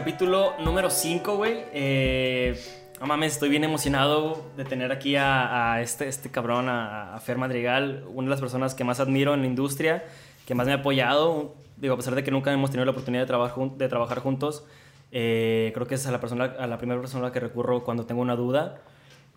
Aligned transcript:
Capítulo 0.00 0.54
número 0.64 0.88
5, 0.88 1.36
güey. 1.36 1.58
Eh, 1.74 2.58
no 3.02 3.06
mames, 3.06 3.34
estoy 3.34 3.50
bien 3.50 3.64
emocionado 3.64 4.46
de 4.56 4.64
tener 4.64 4.92
aquí 4.92 5.14
a, 5.16 5.78
este, 5.82 6.08
este 6.08 6.30
cabrón, 6.30 6.70
a, 6.70 7.20
Fer 7.22 7.36
Madrigal, 7.36 8.04
una 8.08 8.24
de 8.24 8.30
las 8.30 8.40
personas 8.40 8.74
que 8.74 8.82
más 8.82 8.98
admiro 8.98 9.34
en 9.34 9.42
la 9.42 9.46
industria, 9.46 10.02
que 10.46 10.54
más 10.54 10.66
me 10.66 10.72
ha 10.72 10.76
apoyado. 10.76 11.54
Digo, 11.76 11.92
a 11.92 11.96
pesar 11.98 12.14
de 12.14 12.24
que 12.24 12.30
nunca 12.30 12.50
hemos 12.50 12.70
tenido 12.70 12.86
la 12.86 12.92
oportunidad 12.92 13.24
de, 13.24 13.26
trabajar 13.26 13.72
de 13.72 13.88
trabajar 13.88 14.20
juntos, 14.20 14.64
eh, 15.12 15.70
creo 15.74 15.86
que 15.86 15.96
es 15.96 16.06
a 16.06 16.10
la, 16.12 16.18
persona, 16.18 16.44
a 16.58 16.66
la 16.66 16.78
primera 16.78 16.98
persona 16.98 17.24
a 17.24 17.28
la 17.28 17.32
que 17.34 17.40
recurro 17.40 17.84
cuando 17.84 18.06
tengo 18.06 18.22
una 18.22 18.36
duda. 18.36 18.80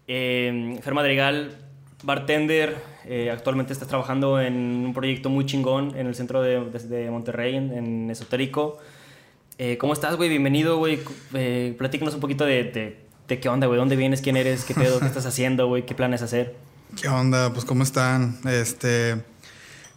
Eh, 0.08 0.80
Fer 0.82 0.94
Madrigal, 0.94 1.58
bartender, 2.04 2.78
eh, 3.04 3.30
actualmente 3.32 3.74
está 3.74 3.86
trabajando 3.86 4.40
en 4.40 4.54
un 4.86 4.94
proyecto 4.94 5.30
muy 5.30 5.46
chingón 5.46 5.94
en 5.98 6.08
el 6.08 6.16
centro 6.16 6.42
de, 6.42 6.62
de- 6.70 6.88
de 6.88 7.12
Monterrey, 7.12 7.54
en, 7.58 7.74
en 7.74 8.10
Esotérico. 8.10 8.78
Eh, 9.66 9.78
¿Cómo 9.78 9.94
estás, 9.94 10.18
güey? 10.18 10.28
Bienvenido, 10.28 10.76
güey. 10.76 11.00
Eh, 11.34 11.74
platícanos 11.78 12.14
un 12.14 12.20
poquito 12.20 12.44
de, 12.44 12.66
de, 12.66 13.00
de 13.30 13.40
qué 13.40 13.48
onda, 13.48 13.66
güey. 13.66 13.80
¿Dónde 13.80 13.96
vienes? 13.96 14.20
¿Quién 14.20 14.36
eres? 14.36 14.66
¿Qué 14.66 14.74
pedo? 14.74 15.00
¿Qué 15.00 15.06
estás 15.06 15.26
haciendo, 15.26 15.68
güey? 15.68 15.86
¿Qué 15.86 15.96
planes 15.96 16.22
hacer? 16.22 16.54
¿Qué 17.02 17.08
onda? 17.08 17.54
Pues 17.54 17.64
cómo 17.64 17.82
están. 17.82 18.42
Este, 18.46 19.24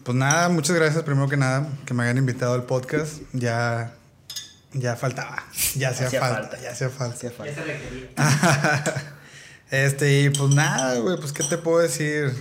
pues 0.04 0.16
nada, 0.16 0.50
muchas 0.50 0.76
gracias 0.76 1.02
primero 1.02 1.28
que 1.28 1.36
nada 1.36 1.68
que 1.84 1.94
me 1.94 2.04
hayan 2.04 2.16
invitado 2.16 2.54
al 2.54 2.62
podcast. 2.62 3.22
Ya, 3.32 3.92
ya 4.72 4.94
faltaba, 4.94 5.42
ya 5.74 5.88
hacía, 5.88 6.10
falta, 6.10 6.42
falta. 6.42 6.62
ya 6.62 6.70
hacía 6.70 6.88
falta. 6.88 7.14
Hacía 7.16 7.30
falta. 7.32 7.52
Ya 7.52 7.60
se 7.60 7.64
requería. 7.64 9.14
Este 9.72 10.20
y 10.20 10.30
pues 10.30 10.54
nada, 10.54 10.96
güey, 11.00 11.16
pues 11.16 11.32
qué 11.32 11.42
te 11.42 11.58
puedo 11.58 11.80
decir. 11.80 12.32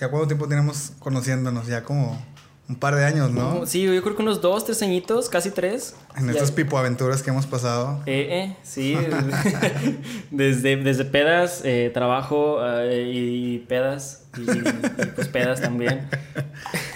¿Ya 0.00 0.08
cuánto 0.10 0.26
tiempo 0.26 0.48
tenemos 0.48 0.90
conociéndonos? 0.98 1.68
Ya 1.68 1.84
como 1.84 2.20
un 2.68 2.76
par 2.76 2.94
de 2.94 3.04
años, 3.04 3.30
¿no? 3.30 3.66
Sí, 3.66 3.82
yo 3.82 4.02
creo 4.02 4.16
que 4.16 4.22
unos 4.22 4.40
dos, 4.40 4.64
tres 4.64 4.80
añitos, 4.82 5.28
casi 5.28 5.50
tres. 5.50 5.94
En 6.16 6.26
Ya- 6.26 6.32
estas 6.32 6.52
pipoaventuras 6.52 7.22
que 7.22 7.30
hemos 7.30 7.46
pasado. 7.46 8.00
Eh, 8.06 8.28
eh, 8.30 8.56
sí. 8.62 8.96
desde, 10.30 10.76
desde 10.76 11.04
pedas, 11.04 11.60
eh, 11.64 11.90
trabajo 11.92 12.58
eh, 12.62 13.10
y 13.12 13.58
pedas. 13.58 14.22
Y, 14.38 14.42
y, 14.50 15.06
pues 15.14 15.28
pedas 15.28 15.60
también. 15.60 16.08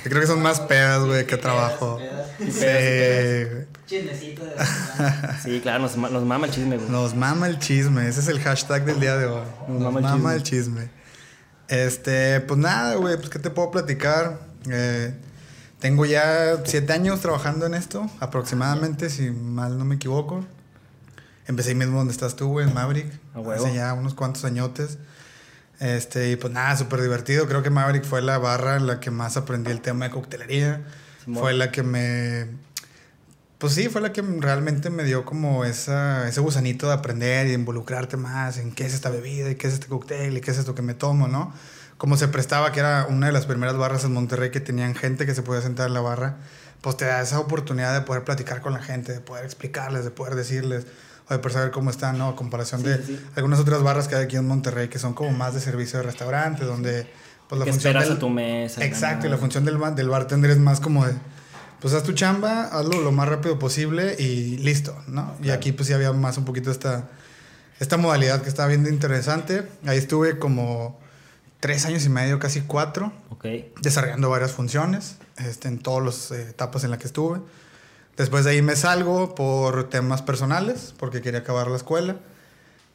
Yo 0.04 0.10
creo 0.10 0.20
que 0.20 0.26
son 0.26 0.40
más 0.40 0.60
pedas, 0.60 1.04
güey, 1.04 1.26
que 1.26 1.36
trabajo. 1.36 1.98
Pedas, 1.98 2.30
Sí, 2.38 2.60
pedas, 2.60 3.50
güey. 3.52 3.66
Chismecito 3.86 4.44
de. 4.44 4.52
Sí, 5.44 5.60
claro, 5.60 5.82
nos, 5.82 5.96
nos 5.96 6.24
mama 6.24 6.46
el 6.46 6.52
chisme, 6.52 6.76
güey. 6.78 6.88
Nos 6.88 7.14
mama 7.14 7.46
el 7.48 7.58
chisme, 7.58 8.08
ese 8.08 8.20
es 8.20 8.28
el 8.28 8.40
hashtag 8.40 8.84
del 8.84 9.00
día 9.00 9.16
de 9.16 9.26
hoy. 9.26 9.42
Nos, 9.68 9.92
mama, 9.92 10.34
el, 10.34 10.42
chisme. 10.42 10.88
Este, 11.68 12.40
pues 12.40 12.58
nada, 12.58 12.94
güey, 12.94 13.16
pues 13.16 13.28
qué 13.28 13.38
te 13.38 13.50
puedo 13.50 13.70
platicar. 13.70 14.38
Eh, 14.70 15.14
tengo 15.86 16.04
ya 16.04 16.62
siete 16.64 16.92
años 16.92 17.20
trabajando 17.20 17.64
en 17.64 17.74
esto, 17.74 18.10
aproximadamente, 18.18 19.08
si 19.08 19.30
mal 19.30 19.78
no 19.78 19.84
me 19.84 19.94
equivoco. 19.94 20.44
Empecé 21.46 21.68
ahí 21.68 21.74
mismo 21.76 21.98
donde 21.98 22.12
estás 22.12 22.34
tú, 22.34 22.48
güey, 22.48 22.66
en 22.66 22.74
Maverick. 22.74 23.06
A 23.34 23.38
huevo. 23.38 23.64
Hace 23.64 23.76
ya 23.76 23.94
unos 23.94 24.14
cuantos 24.14 24.44
añotes. 24.44 24.98
Este, 25.78 26.32
y 26.32 26.34
pues 26.34 26.52
nada, 26.52 26.76
súper 26.76 27.02
divertido. 27.02 27.46
Creo 27.46 27.62
que 27.62 27.70
Maverick 27.70 28.04
fue 28.04 28.20
la 28.20 28.36
barra 28.38 28.74
en 28.74 28.88
la 28.88 28.98
que 28.98 29.12
más 29.12 29.36
aprendí 29.36 29.70
el 29.70 29.80
tema 29.80 30.06
de 30.06 30.10
coctelería. 30.10 30.82
Simón. 31.22 31.40
Fue 31.40 31.52
la 31.52 31.70
que 31.70 31.84
me 31.84 32.48
pues 33.58 33.72
sí, 33.72 33.88
fue 33.88 34.00
la 34.00 34.12
que 34.12 34.22
realmente 34.22 34.90
me 34.90 35.04
dio 35.04 35.24
como 35.24 35.64
esa, 35.64 36.28
ese 36.28 36.40
gusanito 36.40 36.88
de 36.88 36.94
aprender 36.94 37.46
y 37.46 37.50
de 37.50 37.54
involucrarte 37.54 38.16
más 38.16 38.58
en 38.58 38.72
qué 38.72 38.86
es 38.86 38.92
esta 38.92 39.08
bebida 39.08 39.50
y 39.50 39.54
qué 39.54 39.68
es 39.68 39.74
este 39.74 39.86
cóctel 39.86 40.36
y 40.36 40.40
qué 40.40 40.50
es 40.50 40.58
esto 40.58 40.74
que 40.74 40.82
me 40.82 40.94
tomo, 40.94 41.28
¿no? 41.28 41.54
Como 41.98 42.16
se 42.16 42.28
prestaba, 42.28 42.72
que 42.72 42.80
era 42.80 43.06
una 43.08 43.26
de 43.26 43.32
las 43.32 43.46
primeras 43.46 43.76
barras 43.76 44.04
en 44.04 44.12
Monterrey 44.12 44.50
que 44.50 44.60
tenían 44.60 44.94
gente 44.94 45.24
que 45.24 45.34
se 45.34 45.42
podía 45.42 45.62
sentar 45.62 45.86
en 45.88 45.94
la 45.94 46.00
barra, 46.00 46.36
pues 46.82 46.96
te 46.98 47.06
da 47.06 47.22
esa 47.22 47.40
oportunidad 47.40 47.94
de 47.94 48.02
poder 48.02 48.22
platicar 48.24 48.60
con 48.60 48.74
la 48.74 48.82
gente, 48.82 49.12
de 49.12 49.20
poder 49.20 49.44
explicarles, 49.44 50.04
de 50.04 50.10
poder 50.10 50.34
decirles, 50.34 50.86
o 51.28 51.32
de 51.32 51.38
poder 51.38 51.52
saber 51.54 51.70
cómo 51.70 51.88
están, 51.90 52.18
¿no? 52.18 52.28
A 52.28 52.36
comparación 52.36 52.82
Sí, 52.82 52.88
de 52.88 53.02
sí. 53.02 53.20
algunas 53.34 53.58
otras 53.60 53.82
barras 53.82 54.08
que 54.08 54.14
hay 54.14 54.24
aquí 54.24 54.36
en 54.36 54.46
Monterrey 54.46 54.88
que 54.88 54.98
son 54.98 55.14
como 55.14 55.30
más 55.32 55.54
de 55.54 55.60
servicio 55.60 55.98
de 55.98 56.04
restaurante, 56.04 56.64
donde 56.64 57.06
pues 57.48 57.58
la 57.58 57.64
que 57.64 57.72
función 57.72 57.90
esperas 57.92 58.08
del- 58.08 58.16
a 58.18 58.20
tu 58.20 58.28
mesa. 58.28 58.84
Exacto, 58.84 59.26
y 59.26 59.30
la 59.30 59.38
función 59.38 59.64
del, 59.64 59.78
del 59.96 60.08
bartender 60.08 60.50
es 60.50 60.58
más 60.58 60.80
como 60.80 61.06
de, 61.06 61.14
pues 61.80 61.94
haz 61.94 62.02
tu 62.02 62.12
chamba, 62.12 62.64
hazlo 62.64 63.00
lo 63.00 63.10
más 63.10 63.28
rápido 63.28 63.58
posible 63.58 64.14
y 64.18 64.58
listo, 64.58 64.96
¿no? 65.08 65.34
Y 65.40 65.44
Claro. 65.44 65.56
aquí 65.58 65.72
pues 65.72 65.88
sí 65.88 65.94
había 65.94 66.12
más 66.12 66.36
un 66.38 66.44
poquito 66.44 66.70
esta, 66.70 67.08
esta 67.80 67.96
modalidad 67.96 68.42
que 68.42 68.48
estaba 68.50 68.68
viendo 68.68 68.88
interesante. 68.90 69.66
Ahí 69.86 69.98
estuve 69.98 70.38
como 70.38 71.00
tres 71.60 71.86
años 71.86 72.04
y 72.04 72.08
medio, 72.08 72.38
casi 72.38 72.62
cuatro, 72.62 73.12
desarrollando 73.80 74.30
varias 74.30 74.52
funciones 74.52 75.18
este, 75.36 75.68
en 75.68 75.78
todas 75.78 76.04
las 76.04 76.30
eh, 76.30 76.50
etapas 76.50 76.84
en 76.84 76.90
las 76.90 76.98
que 76.98 77.06
estuve. 77.06 77.40
Después 78.16 78.44
de 78.44 78.52
ahí 78.52 78.62
me 78.62 78.76
salgo 78.76 79.34
por 79.34 79.88
temas 79.90 80.22
personales, 80.22 80.94
porque 80.98 81.20
quería 81.20 81.40
acabar 81.40 81.68
la 81.68 81.76
escuela. 81.76 82.16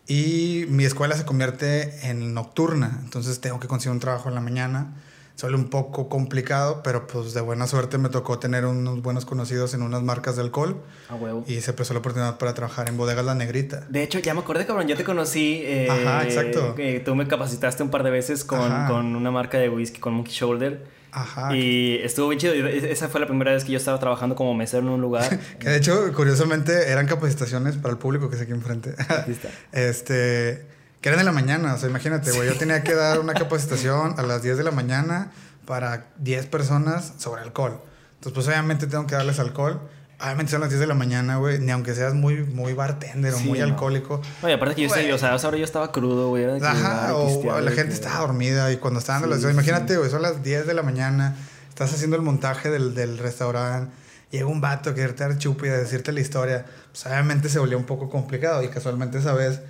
Y 0.08 0.66
mi 0.68 0.84
escuela 0.84 1.16
se 1.16 1.26
convierte 1.26 2.10
en 2.10 2.34
nocturna, 2.34 3.00
entonces 3.04 3.40
tengo 3.40 3.60
que 3.60 3.68
conseguir 3.68 3.94
un 3.94 4.00
trabajo 4.00 4.30
en 4.30 4.36
la 4.36 4.42
mañana. 4.42 4.94
Suele 5.42 5.56
un 5.56 5.72
poco 5.72 6.08
complicado, 6.08 6.82
pero 6.84 7.08
pues 7.08 7.34
de 7.34 7.42
buena 7.42 7.66
suerte 7.66 7.98
me 7.98 8.10
tocó 8.10 8.38
tener 8.38 8.64
unos 8.64 9.02
buenos 9.02 9.26
conocidos 9.26 9.74
en 9.74 9.82
unas 9.82 10.04
marcas 10.04 10.36
de 10.36 10.44
alcohol 10.44 10.84
A 11.10 11.16
huevo. 11.16 11.44
y 11.48 11.62
se 11.62 11.74
prestó 11.74 11.96
la 11.96 12.00
oportunidad 12.02 12.38
para 12.38 12.54
trabajar 12.54 12.88
en 12.90 12.96
Bodegas 12.96 13.26
La 13.26 13.34
Negrita. 13.34 13.88
De 13.90 14.04
hecho, 14.04 14.20
ya 14.20 14.36
me 14.36 14.42
acordé, 14.42 14.68
cabrón. 14.68 14.88
Yo 14.88 14.96
te 14.96 15.04
conocí. 15.04 15.64
eh, 15.66 15.88
Ajá, 15.90 16.24
exacto. 16.26 16.76
que 16.76 17.00
tú 17.00 17.16
me 17.16 17.28
capacitaste 17.28 17.82
un 17.82 17.90
par 17.90 18.04
de 18.04 18.12
veces 18.12 18.44
con, 18.44 18.86
con 18.86 19.16
una 19.16 19.32
marca 19.32 19.58
de 19.58 19.68
whisky, 19.70 20.00
con 20.00 20.14
Monkey 20.14 20.32
Shoulder. 20.32 20.86
Ajá. 21.12 21.56
Y 21.56 21.96
estuvo 22.04 22.28
bien 22.30 22.40
chido. 22.40 22.54
Y 22.54 22.60
Esa 22.92 23.10
fue 23.10 23.20
la 23.20 23.26
primera 23.26 23.52
vez 23.52 23.64
que 23.64 23.72
yo 23.72 23.80
estaba 23.80 24.00
trabajando 24.00 24.36
como 24.36 24.54
mesero 24.54 24.84
en 24.84 24.90
un 24.90 25.02
lugar. 25.02 25.40
Que 25.60 25.70
de 25.70 25.78
hecho, 25.78 26.14
curiosamente, 26.14 26.92
eran 26.92 27.08
capacitaciones 27.08 27.78
para 27.78 27.94
el 27.94 27.98
público 27.98 28.30
que 28.30 28.36
está 28.36 28.44
aquí 28.44 28.54
enfrente. 28.54 28.94
Este, 29.72 30.68
que 31.02 31.10
eran 31.10 31.20
de 31.20 31.26
la 31.26 31.32
mañana, 31.32 31.74
o 31.74 31.78
sea, 31.78 31.90
imagínate, 31.90 32.32
güey, 32.32 32.48
yo 32.48 32.56
tenía 32.58 32.84
que 32.84 32.94
dar 32.94 33.20
una 33.20 33.34
capacitación 33.36 34.16
a 34.18 34.22
las 34.24 34.42
10 34.44 34.58
de 34.58 34.64
la 34.64 34.72
mañana 34.72 35.32
para 35.66 36.06
10 36.20 36.46
personas 36.48 37.14
sobre 37.18 37.42
alcohol. 37.42 37.82
Entonces, 38.16 38.34
pues 38.34 38.48
obviamente 38.48 38.88
tengo 38.88 39.08
que 39.08 39.16
darles 39.16 39.40
alcohol. 39.40 39.80
Obviamente 40.24 40.52
son 40.52 40.62
las 40.62 40.70
10 40.70 40.80
de 40.80 40.86
la 40.86 40.94
mañana, 40.94 41.38
güey, 41.38 41.58
ni 41.60 41.72
aunque 41.72 41.96
seas 41.96 42.14
muy, 42.14 42.44
muy 42.44 42.74
bartender 42.74 43.34
o 43.34 43.38
Sí, 43.40 43.48
muy 43.48 43.58
no. 43.58 43.66
alcohólico. 43.66 44.22
Oye, 44.44 44.54
aparte 44.54 44.76
que 44.76 44.84
yo, 44.84 44.90
sé, 44.94 45.12
o 45.12 45.18
sea, 45.18 45.34
ahora 45.34 45.58
yo 45.58 45.64
estaba 45.66 45.92
crudo, 45.92 46.30
güey. 46.30 46.46
Ajá, 46.62 47.16
o 47.16 47.26
pistear, 47.28 47.64
la 47.64 47.72
gente 47.72 47.88
que- 47.90 47.94
estaba 47.96 48.20
dormida 48.20 48.72
y 48.72 48.78
cuando 48.78 49.00
estaban 49.00 49.24
a 49.24 49.28
las 49.28 49.38
Sí, 49.40 49.46
10, 49.46 49.54
imagínate, 49.56 49.94
sí. 49.94 49.98
güey, 49.98 50.12
son 50.12 50.22
las 50.22 50.44
10 50.44 50.68
de 50.68 50.76
la 50.76 50.84
mañana, 50.84 51.36
estás 51.70 51.92
haciendo 51.94 52.16
el 52.16 52.22
montaje 52.22 52.70
del, 52.70 52.94
del 52.94 53.18
restaurante, 53.18 53.92
llega 54.30 54.46
un 54.46 54.62
vato 54.62 54.92
a 54.92 54.94
quererte 54.94 55.24
dar 55.24 55.40
chupi 55.40 55.66
y 55.66 55.70
a 55.70 55.78
decirte 55.78 56.12
la 56.12 56.20
historia, 56.20 56.66
pues 56.92 57.04
obviamente 57.08 57.50
se 57.50 57.58
volvió 57.58 57.80
un 57.80 57.86
poco 57.86 58.08
complicado 58.08 58.62
y 58.62 58.68
casualmente 58.68 59.18
esa 59.18 59.34
vez 59.34 59.62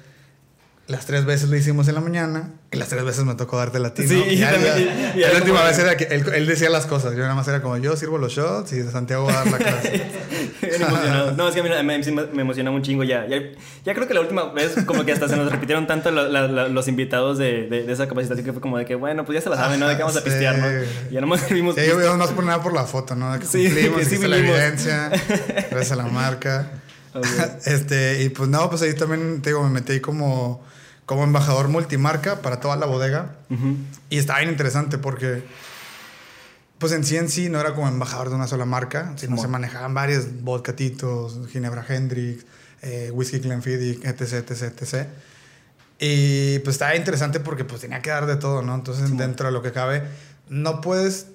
las 0.91 1.06
tres 1.06 1.25
veces 1.25 1.50
lo 1.50 1.56
hicimos 1.57 1.88
en 1.88 1.96
la 1.96 2.02
mañana 2.02 2.52
y 2.72 2.78
las 2.78 2.90
tres 2.90 3.03
veces 3.03 3.24
me 3.25 3.35
tocó 3.35 3.57
darte 3.57 3.79
la 3.79 3.94
ti, 3.94 4.03
¿no? 4.03 4.07
Sí, 4.09 4.24
Y 4.31 4.38
ya, 4.38 4.52
también, 4.52 4.75
ya- 4.75 5.16
ya 5.16 5.29
la 5.34 5.40
última 5.40 5.63
vez 5.63 5.79
era 5.79 5.97
que 5.97 6.03
él, 6.06 6.25
él 6.34 6.46
decía 6.46 6.69
las 6.69 6.85
cosas, 6.85 7.13
yo 7.13 7.19
nada 7.19 7.34
más 7.35 7.47
era 7.47 7.62
como 7.62 7.78
yo 7.78 7.96
sirvo 7.97 8.18
los 8.18 8.34
shots 8.34 8.74
y 8.74 8.84
Santiago 8.84 9.25
va 9.25 9.31
a 9.31 9.35
dar 9.44 9.51
la 9.51 9.57
clase. 9.57 10.01
No, 11.38 11.47
es 11.47 11.53
que 11.56 11.59
a 11.62 11.63
mí 11.63 11.69
me, 11.69 11.84
me, 11.84 12.25
me 12.34 12.41
emociona 12.41 12.72
un 12.72 12.81
chingo 12.81 13.04
ya. 13.04 13.25
ya. 13.27 13.94
creo 13.94 14.07
que 14.07 14.13
la 14.13 14.21
última 14.21 14.51
vez 14.54 14.74
como 14.86 15.04
que 15.06 15.12
hasta 15.12 15.27
se 15.27 15.36
nos 15.36 15.51
repitieron 15.51 15.88
tanto 15.88 16.12
lo- 16.12 16.27
la- 16.27 16.48
la- 16.48 16.68
los 16.68 16.88
invitados 16.88 17.38
de, 17.38 17.68
de, 17.68 17.83
de 17.83 17.92
esa 17.94 18.07
capacitación 18.07 18.45
que 18.45 18.54
fue 18.54 18.62
como 18.62 18.77
de 18.77 18.86
que, 18.86 18.95
bueno, 18.95 19.25
pues 19.25 19.38
ya 19.38 19.42
se 19.42 19.50
la 19.50 19.57
saben, 19.57 19.80
¿no? 19.80 19.88
De 19.88 19.95
que 19.95 20.04
vamos 20.04 20.16
a 20.16 20.19
Ajá, 20.19 20.25
pistear, 20.25 20.57
¿no? 20.57 20.68
Y 21.10 21.13
ya 21.13 21.21
nomás 21.21 21.50
vimos... 21.50 21.75
Sí, 21.75 21.81
yo 21.88 22.18
más 22.18 22.30
por 22.30 22.44
nada 22.44 22.62
por 22.62 22.74
la 22.74 22.83
foto, 22.86 23.16
¿no? 23.16 23.33
De 23.33 23.39
que 23.39 23.45
Sí, 23.45 23.66
cumplimos, 23.66 24.04
sí 24.04 24.18
la 24.27 24.38
evidencia, 24.38 25.10
gracias 25.71 25.92
a 25.92 25.95
la 25.95 26.06
marca. 26.06 26.68
Ok. 27.13 27.25
este, 27.66 28.24
y 28.24 28.30
pues 28.30 28.50
no, 28.50 28.69
pues 28.69 28.81
ahí 28.83 28.94
también, 28.94 29.42
te 29.42 29.50
digo, 29.50 29.63
me 29.63 29.69
metí 29.69 30.00
como, 30.00 30.63
como 31.06 31.24
embajador 31.24 31.68
multimarca 31.68 32.42
para 32.42 32.59
toda 32.59 32.75
la 32.75 32.86
bodega. 32.86 33.36
Ujú. 33.50 33.75
Y 34.09 34.18
estaba 34.18 34.39
bien 34.39 34.51
interesante 34.51 34.98
porque, 34.98 35.44
pues 36.77 36.94
en 36.94 37.03
sí 37.03 37.18
en 37.18 37.30
sí 37.30 37.50
no 37.50 37.59
era 37.59 37.74
como 37.74 37.88
embajador 37.88 38.30
de 38.30 38.36
una 38.36 38.48
sola 38.48 38.65
marca, 38.65 39.13
sino 39.18 39.38
se 39.38 39.48
manejaban 39.48 39.94
varios 39.94 40.42
vodka 40.42 40.75
Titos, 40.75 41.48
Ginebra 41.50 41.86
Hendrix, 41.88 42.45
eh, 42.81 43.12
Whisky 43.13 43.39
Glenfiddich, 43.39 44.03
etc, 44.06 44.50
etc, 44.50 44.62
etc. 44.81 45.07
Y 46.00 46.59
pues 46.59 46.75
estaba 46.75 46.95
interesante 46.95 47.39
porque 47.39 47.63
pues 47.63 47.81
tenía 47.81 48.01
que 48.01 48.09
dar 48.09 48.25
de 48.25 48.36
todo, 48.36 48.62
¿no? 48.62 48.74
Entonces 48.74 49.15
dentro 49.18 49.47
de 49.47 49.51
lo 49.51 49.62
que 49.62 49.71
cabe, 49.71 50.04
no 50.50 50.81
puedes 50.81 51.27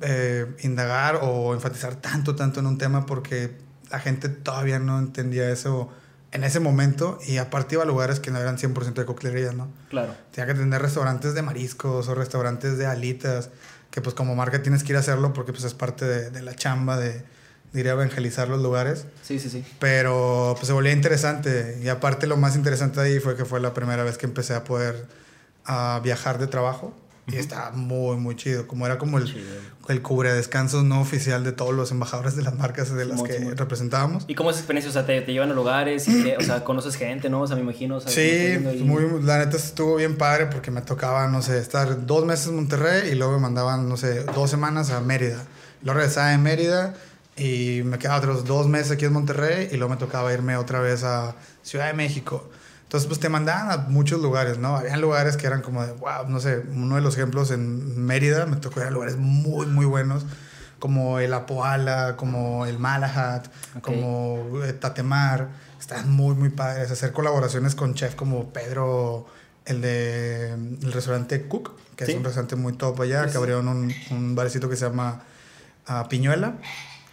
eh, 0.00 0.46
indagar 0.62 1.20
o 1.22 1.54
enfatizar 1.54 1.96
tanto, 1.96 2.36
tanto 2.36 2.60
en 2.60 2.66
un 2.66 2.78
tema 2.78 3.06
porque 3.06 3.52
la 3.90 3.98
gente 3.98 4.28
todavía 4.28 4.78
no 4.78 4.98
entendía 4.98 5.50
eso 5.50 5.92
en 6.32 6.44
ese 6.44 6.60
momento 6.60 7.18
y 7.26 7.36
aparte 7.36 7.74
iba 7.74 7.84
a 7.84 7.86
lugares 7.86 8.20
que 8.20 8.30
no 8.30 8.38
eran 8.38 8.58
100% 8.58 8.94
de 8.94 9.04
coctelería, 9.04 9.52
¿no? 9.52 9.68
Claro. 9.90 10.14
Tenía 10.30 10.52
que 10.52 10.58
tener 10.58 10.80
restaurantes 10.80 11.34
de 11.34 11.42
mariscos 11.42 12.08
o 12.08 12.14
restaurantes 12.14 12.78
de 12.78 12.86
alitas, 12.86 13.50
que 13.90 14.00
pues 14.00 14.14
como 14.14 14.34
marca 14.34 14.62
tienes 14.62 14.82
que 14.82 14.92
ir 14.92 14.96
a 14.96 15.00
hacerlo 15.00 15.32
porque 15.32 15.52
pues 15.52 15.64
es 15.64 15.74
parte 15.74 16.06
de, 16.06 16.30
de 16.30 16.42
la 16.42 16.54
chamba 16.54 16.96
de, 16.96 17.22
de 17.72 17.80
ir 17.80 17.88
a 17.88 17.92
evangelizar 17.92 18.48
los 18.48 18.60
lugares. 18.60 19.06
Sí, 19.22 19.38
sí, 19.38 19.48
sí. 19.50 19.64
Pero 19.78 20.54
pues 20.54 20.66
se 20.66 20.72
volvía 20.72 20.92
interesante 20.92 21.78
y 21.82 21.88
aparte 21.88 22.26
lo 22.26 22.36
más 22.36 22.56
interesante 22.56 23.00
de 23.00 23.08
ahí 23.08 23.20
fue 23.20 23.36
que 23.36 23.44
fue 23.44 23.60
la 23.60 23.74
primera 23.74 24.04
vez 24.04 24.18
que 24.18 24.26
empecé 24.26 24.54
a 24.54 24.64
poder 24.64 25.06
ah, 25.64 26.00
viajar 26.02 26.38
de 26.38 26.46
trabajo. 26.46 26.94
Y 27.28 27.36
estaba 27.36 27.70
muy, 27.70 28.16
muy 28.16 28.34
chido. 28.34 28.66
Como 28.66 28.84
era 28.84 28.98
como 28.98 29.18
el, 29.18 29.32
el 29.88 30.02
cubre 30.02 30.32
descansos 30.32 30.82
no 30.82 31.00
oficial 31.00 31.44
de 31.44 31.52
todos 31.52 31.72
los 31.72 31.92
embajadores 31.92 32.34
de 32.34 32.42
las 32.42 32.56
marcas 32.58 32.92
de 32.92 33.04
las 33.04 33.18
Simón, 33.18 33.26
que 33.30 33.38
Simón. 33.38 33.56
representábamos. 33.56 34.24
¿Y 34.26 34.34
cómo 34.34 34.50
es 34.50 34.56
esa 34.56 34.62
experiencia? 34.62 34.90
O 34.90 34.92
sea, 34.92 35.06
te, 35.06 35.20
te 35.20 35.32
llevan 35.32 35.50
a 35.52 35.54
lugares 35.54 36.08
y 36.08 36.24
qué? 36.24 36.36
o 36.36 36.40
sea, 36.40 36.64
conoces 36.64 36.96
gente, 36.96 37.30
¿no? 37.30 37.42
O 37.42 37.46
sea, 37.46 37.54
me 37.54 37.62
imagino. 37.62 37.96
O 37.96 38.00
sea, 38.00 38.10
Sí, 38.10 38.20
¿cómo 38.20 38.30
estás 38.30 38.50
viendo 38.50 38.70
ahí? 38.70 38.82
muy, 39.08 39.22
la 39.22 39.38
neta 39.38 39.56
estuvo 39.56 39.94
bien 39.96 40.18
padre 40.18 40.46
porque 40.46 40.72
me 40.72 40.82
tocaba, 40.82 41.28
no 41.28 41.42
sé, 41.42 41.58
estar 41.58 42.06
dos 42.06 42.26
meses 42.26 42.48
en 42.48 42.56
Monterrey 42.56 43.10
y 43.12 43.14
luego 43.14 43.34
me 43.34 43.38
mandaban, 43.38 43.88
no 43.88 43.96
sé, 43.96 44.24
dos 44.24 44.50
semanas 44.50 44.90
a 44.90 45.00
Mérida. 45.00 45.44
Luego 45.82 46.00
regresaba 46.00 46.30
de 46.30 46.38
Mérida 46.38 46.94
y 47.36 47.82
me 47.84 47.98
quedaba 47.98 48.18
otros 48.18 48.44
dos 48.44 48.66
meses 48.66 48.90
aquí 48.90 49.04
en 49.04 49.12
Monterrey 49.12 49.68
y 49.70 49.76
luego 49.76 49.90
me 49.94 49.96
tocaba 49.96 50.32
irme 50.32 50.56
otra 50.56 50.80
vez 50.80 51.04
a 51.04 51.36
Ciudad 51.62 51.86
de 51.86 51.92
México. 51.94 52.50
Entonces, 52.92 53.08
pues 53.08 53.20
te 53.20 53.30
mandaban 53.30 53.70
a 53.70 53.76
muchos 53.88 54.20
lugares, 54.20 54.58
¿no? 54.58 54.76
Habían 54.76 55.00
lugares 55.00 55.38
que 55.38 55.46
eran 55.46 55.62
como 55.62 55.82
de, 55.82 55.92
wow, 55.92 56.28
no 56.28 56.40
sé, 56.40 56.62
uno 56.74 56.96
de 56.96 57.00
los 57.00 57.16
ejemplos 57.16 57.50
en 57.50 58.04
Mérida 58.04 58.44
me 58.44 58.56
tocó 58.56 58.80
ir 58.80 58.86
a 58.86 58.90
lugares 58.90 59.16
muy, 59.16 59.64
muy 59.64 59.86
buenos, 59.86 60.26
como 60.78 61.18
el 61.18 61.32
Apoala, 61.32 62.16
como 62.18 62.66
el 62.66 62.78
Malahat, 62.78 63.48
como 63.80 64.62
eh, 64.62 64.74
Tatemar. 64.74 65.48
Están 65.80 66.10
muy, 66.10 66.34
muy 66.34 66.50
padres. 66.50 66.90
Hacer 66.90 67.12
colaboraciones 67.12 67.74
con 67.74 67.94
chefs 67.94 68.14
como 68.14 68.52
Pedro, 68.52 69.24
el 69.64 69.80
de 69.80 70.50
el 70.52 70.92
restaurante 70.92 71.48
Cook, 71.48 71.72
que 71.96 72.04
Sí. 72.04 72.12
es 72.12 72.18
un 72.18 72.24
restaurante 72.24 72.56
muy 72.56 72.74
top 72.74 73.00
allá, 73.00 73.24
Sí, 73.24 73.30
que 73.30 73.38
abrieron 73.38 73.68
un, 73.68 73.94
un 74.10 74.34
barecito 74.34 74.68
que 74.68 74.76
se 74.76 74.84
llama 74.84 75.22
ah, 75.86 76.08
Piñuela. 76.10 76.56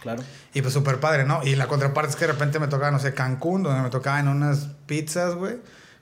Claro. 0.02 0.22
Y 0.52 0.62
pues 0.62 0.74
súper 0.74 0.98
padre, 0.98 1.24
¿no? 1.24 1.40
Y 1.44 1.54
la 1.54 1.66
contraparte 1.68 2.10
es 2.10 2.16
que 2.16 2.26
de 2.26 2.32
repente 2.32 2.58
me 2.58 2.66
tocaba, 2.68 2.90
no 2.90 2.98
sé, 2.98 3.14
Cancún, 3.14 3.62
donde 3.62 3.82
me 3.82 3.90
tocaban 3.90 4.26
unas 4.28 4.68
pizzas, 4.86 5.34
güey. 5.36 5.56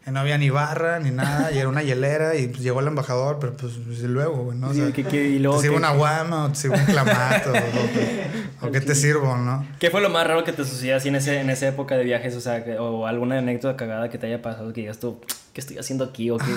Que 0.04 0.10
no 0.12 0.20
había 0.20 0.38
ni 0.38 0.48
barra 0.48 1.00
ni 1.00 1.10
nada, 1.10 1.52
y 1.52 1.58
era 1.58 1.68
una 1.68 1.82
hielera, 1.82 2.34
y 2.34 2.48
pues 2.48 2.62
llegó 2.62 2.80
el 2.80 2.86
embajador, 2.86 3.38
pero 3.40 3.54
pues 3.58 3.72
desde 3.86 4.08
luego, 4.08 4.44
güey, 4.44 4.56
¿no? 4.56 4.68
O 4.68 4.72
Sí, 4.72 4.80
sea, 4.80 4.92
¿qué- 4.92 5.04
qué- 5.04 5.28
y 5.28 5.38
luego 5.38 5.58
¿Te 5.58 5.64
sirvo 5.64 5.76
una 5.76 5.90
guama 5.90 6.46
o 6.46 6.48
te 6.48 6.54
sirvo 6.54 6.76
un 6.76 6.84
clamato? 6.86 7.50
o, 7.50 7.52
qué- 7.92 8.26
o 8.62 8.70
qué 8.70 8.80
te 8.80 8.94
sirvo, 8.94 9.36
no? 9.36 9.66
¿Qué 9.78 9.90
fue 9.90 10.00
lo 10.00 10.08
más 10.08 10.26
raro 10.26 10.44
que 10.44 10.52
te 10.52 10.64
sucedió 10.64 10.96
así 10.96 11.08
en, 11.08 11.16
ese, 11.16 11.40
en 11.40 11.50
esa 11.50 11.68
época 11.68 11.96
de 11.98 12.04
viajes? 12.04 12.34
O 12.36 12.40
sea, 12.40 12.64
que- 12.64 12.78
o 12.78 13.06
alguna 13.06 13.36
anécdota 13.38 13.76
cagada 13.76 14.08
que 14.08 14.16
te 14.16 14.28
haya 14.28 14.40
pasado 14.40 14.72
que 14.72 14.80
digas 14.80 14.98
tú, 14.98 15.20
¿qué 15.52 15.60
estoy 15.60 15.76
haciendo 15.76 16.04
aquí? 16.04 16.30
¿O 16.30 16.38
qué? 16.38 16.54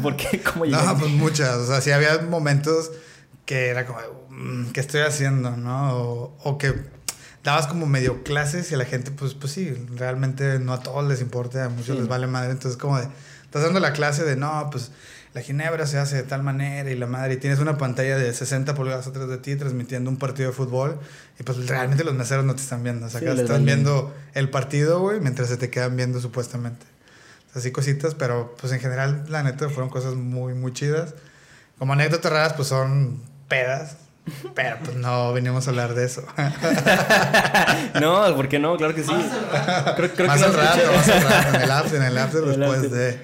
¿Por 0.00 0.14
qué? 0.16 0.40
¿Cómo 0.40 0.64
llegué? 0.64 0.76
No, 0.76 0.96
pues 0.96 1.10
muchas. 1.10 1.56
O 1.56 1.66
sea, 1.66 1.80
sí 1.80 1.90
había 1.90 2.18
momentos 2.18 2.92
que 3.46 3.66
era 3.70 3.84
como, 3.84 3.98
mm, 4.30 4.66
¿qué 4.70 4.78
estoy 4.80 5.00
haciendo? 5.00 5.56
¿No? 5.56 5.96
O, 5.96 6.36
o 6.44 6.56
que 6.58 6.72
dabas 7.44 7.66
como 7.66 7.86
medio 7.86 8.22
clases 8.22 8.70
y 8.72 8.76
la 8.76 8.84
gente, 8.84 9.10
pues, 9.10 9.34
pues 9.34 9.52
sí, 9.52 9.70
realmente 9.96 10.58
no 10.58 10.72
a 10.72 10.80
todos 10.82 11.06
les 11.08 11.20
importa, 11.20 11.64
a 11.64 11.68
muchos 11.68 11.86
Sí. 11.96 12.00
les 12.00 12.08
vale 12.08 12.26
madre. 12.26 12.52
Entonces, 12.52 12.78
como 12.80 12.98
de, 12.98 13.08
estás 13.44 13.62
dando 13.62 13.80
la 13.80 13.92
clase 13.92 14.24
de, 14.24 14.36
no, 14.36 14.68
pues 14.70 14.92
la 15.34 15.40
ginebra 15.40 15.86
se 15.86 15.98
hace 15.98 16.16
de 16.16 16.22
tal 16.24 16.42
manera 16.42 16.90
y 16.90 16.94
la 16.94 17.06
madre, 17.06 17.34
y 17.34 17.36
tienes 17.38 17.58
una 17.58 17.78
pantalla 17.78 18.18
de 18.18 18.32
60 18.34 18.74
pulgadas 18.74 19.06
atrás 19.06 19.28
de 19.28 19.38
ti 19.38 19.56
transmitiendo 19.56 20.10
un 20.10 20.18
partido 20.18 20.50
de 20.50 20.54
fútbol 20.56 21.00
y 21.40 21.42
pues 21.42 21.66
realmente 21.68 22.04
los 22.04 22.12
meseros 22.14 22.44
no 22.44 22.54
te 22.54 22.60
están 22.60 22.82
viendo. 22.84 23.06
O 23.06 23.08
sea, 23.08 23.20
Sí, 23.20 23.26
que 23.26 23.32
están 23.32 23.64
viendo 23.64 24.14
el 24.34 24.50
partido, 24.50 25.00
güey, 25.00 25.20
mientras 25.20 25.48
se 25.48 25.56
te 25.56 25.70
quedan 25.70 25.96
viendo 25.96 26.20
supuestamente. 26.20 26.84
Así 27.54 27.70
cositas, 27.72 28.14
pero 28.14 28.54
pues 28.60 28.72
en 28.74 28.80
general, 28.80 29.24
la 29.28 29.42
neta, 29.42 29.68
fueron 29.68 29.88
cosas 29.90 30.14
muy, 30.14 30.54
muy 30.54 30.72
chidas. 30.74 31.14
Como 31.78 31.94
anécdotas 31.94 32.30
raras, 32.30 32.52
pues 32.52 32.68
son 32.68 33.22
pedas. 33.48 33.96
Pero 34.54 34.76
pues 34.84 34.96
no 34.96 35.32
venimos 35.32 35.66
a 35.66 35.70
hablar 35.70 35.94
de 35.94 36.04
eso. 36.04 36.22
No, 38.00 38.34
¿por 38.34 38.48
qué 38.48 38.58
no? 38.58 38.76
Claro 38.76 38.94
que 38.94 39.02
sí. 39.02 39.12
Creo, 39.96 40.12
creo 40.12 40.26
más 40.26 40.40
que 40.40 40.46
al 40.46 40.54
rato, 40.54 40.92
más 40.94 41.08
al 41.08 41.22
rato, 41.22 41.56
en 41.56 41.62
el 41.62 41.70
after, 41.70 41.96
en 41.96 42.02
el 42.02 42.18
after 42.18 42.42
después 42.42 42.90
de. 42.90 43.20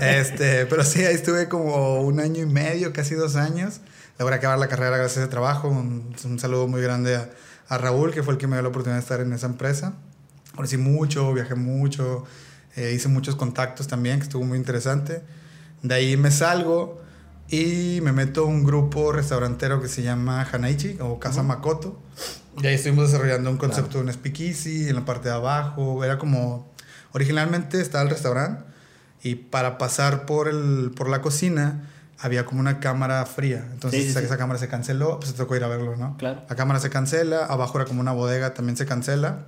Este, 0.00 0.66
pero 0.66 0.84
sí, 0.84 1.04
ahí 1.04 1.14
estuve 1.14 1.48
como 1.48 2.02
un 2.02 2.20
año 2.20 2.42
y 2.42 2.46
medio, 2.46 2.92
casi 2.92 3.14
dos 3.14 3.36
años. 3.36 3.80
Logré 4.18 4.36
acabar 4.36 4.58
la 4.58 4.68
carrera 4.68 4.96
gracias 4.96 5.18
a 5.18 5.20
ese 5.22 5.30
trabajo. 5.30 5.68
Un, 5.68 6.14
un 6.24 6.38
saludo 6.38 6.68
muy 6.68 6.82
grande 6.82 7.16
a, 7.16 7.30
a 7.68 7.78
Raúl, 7.78 8.12
que 8.12 8.22
fue 8.22 8.34
el 8.34 8.38
que 8.38 8.46
me 8.46 8.56
dio 8.56 8.62
la 8.62 8.68
oportunidad 8.68 8.96
de 8.96 9.02
estar 9.02 9.20
en 9.20 9.32
esa 9.32 9.46
empresa. 9.46 9.94
Conocí 10.54 10.76
mucho, 10.76 11.32
viajé 11.32 11.54
mucho, 11.54 12.24
eh, 12.76 12.92
hice 12.94 13.08
muchos 13.08 13.36
contactos 13.36 13.88
también, 13.88 14.18
que 14.18 14.24
estuvo 14.24 14.44
muy 14.44 14.58
interesante. 14.58 15.22
De 15.82 15.94
ahí 15.94 16.16
me 16.16 16.30
salgo 16.30 17.01
y 17.48 18.00
me 18.02 18.12
meto 18.12 18.42
a 18.42 18.46
un 18.46 18.64
grupo 18.64 19.12
restaurantero 19.12 19.80
que 19.82 19.88
se 19.88 20.02
llama 20.02 20.46
Hanaichi 20.50 20.98
o 21.00 21.18
Casa 21.18 21.42
Makoto. 21.42 22.00
Y 22.62 22.66
ahí 22.66 22.74
estuvimos 22.74 23.10
desarrollando 23.10 23.50
un 23.50 23.56
concepto 23.56 23.98
de 23.98 24.04
un 24.04 24.12
speakeasy 24.12 24.88
en 24.88 24.94
la 24.94 25.04
parte 25.04 25.28
de 25.28 25.34
abajo. 25.34 26.04
Era 26.04 26.18
como. 26.18 26.72
Originalmente 27.12 27.80
estaba 27.80 28.04
el 28.04 28.10
restaurante 28.10 28.64
y 29.22 29.34
para 29.36 29.78
pasar 29.78 30.24
por, 30.24 30.48
el, 30.48 30.92
por 30.96 31.08
la 31.10 31.20
cocina 31.20 31.88
había 32.18 32.46
como 32.46 32.60
una 32.60 32.80
cámara 32.80 33.24
fría. 33.26 33.68
Entonces 33.72 34.00
Sí, 34.00 34.04
sí, 34.04 34.10
esa, 34.10 34.20
sí. 34.20 34.26
esa 34.26 34.38
cámara 34.38 34.58
se 34.58 34.68
canceló, 34.68 35.18
pues 35.18 35.32
te 35.32 35.36
tocó 35.36 35.56
ir 35.56 35.64
a 35.64 35.68
verlo, 35.68 35.96
¿no? 35.96 36.16
Claro. 36.16 36.42
La 36.48 36.56
cámara 36.56 36.80
se 36.80 36.88
cancela, 36.88 37.44
abajo 37.46 37.78
era 37.78 37.86
como 37.86 38.00
una 38.00 38.12
bodega, 38.12 38.54
también 38.54 38.76
se 38.76 38.86
cancela. 38.86 39.46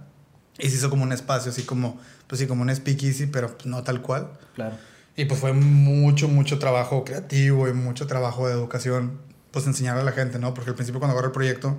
Y 0.59 0.71
se 0.71 0.77
hizo 0.77 0.91
como 0.91 1.03
un 1.03 1.13
espacio, 1.13 1.51
así 1.51 1.63
como, 1.63 1.99
pues 2.27 2.41
sí, 2.41 2.47
como 2.47 2.63
un 2.63 2.75
speakeasy, 2.75 3.27
pero 3.27 3.57
pues, 3.57 3.67
no 3.67 3.83
tal 3.83 4.03
cual. 4.03 4.31
Claro. 4.55 4.77
Y 5.17 5.27
pues 5.27 5.39
fue 5.41 5.53
mucho, 5.53 6.29
mucho 6.29 6.59
trabajo 6.59 7.05
creativo 7.05 7.69
y 7.69 7.73
mucho 7.73 8.07
trabajo 8.07 8.49
de 8.49 8.55
educación, 8.55 9.21
pues 9.53 9.67
enseñarle 9.67 10.03
a 10.03 10.05
la 10.05 10.13
gente, 10.13 10.39
¿no? 10.39 10.55
Porque 10.55 10.71
al 10.71 10.77
principio 10.77 10.99
cuando 10.99 11.13
agarré 11.13 11.29
el 11.29 11.33
proyecto, 11.33 11.77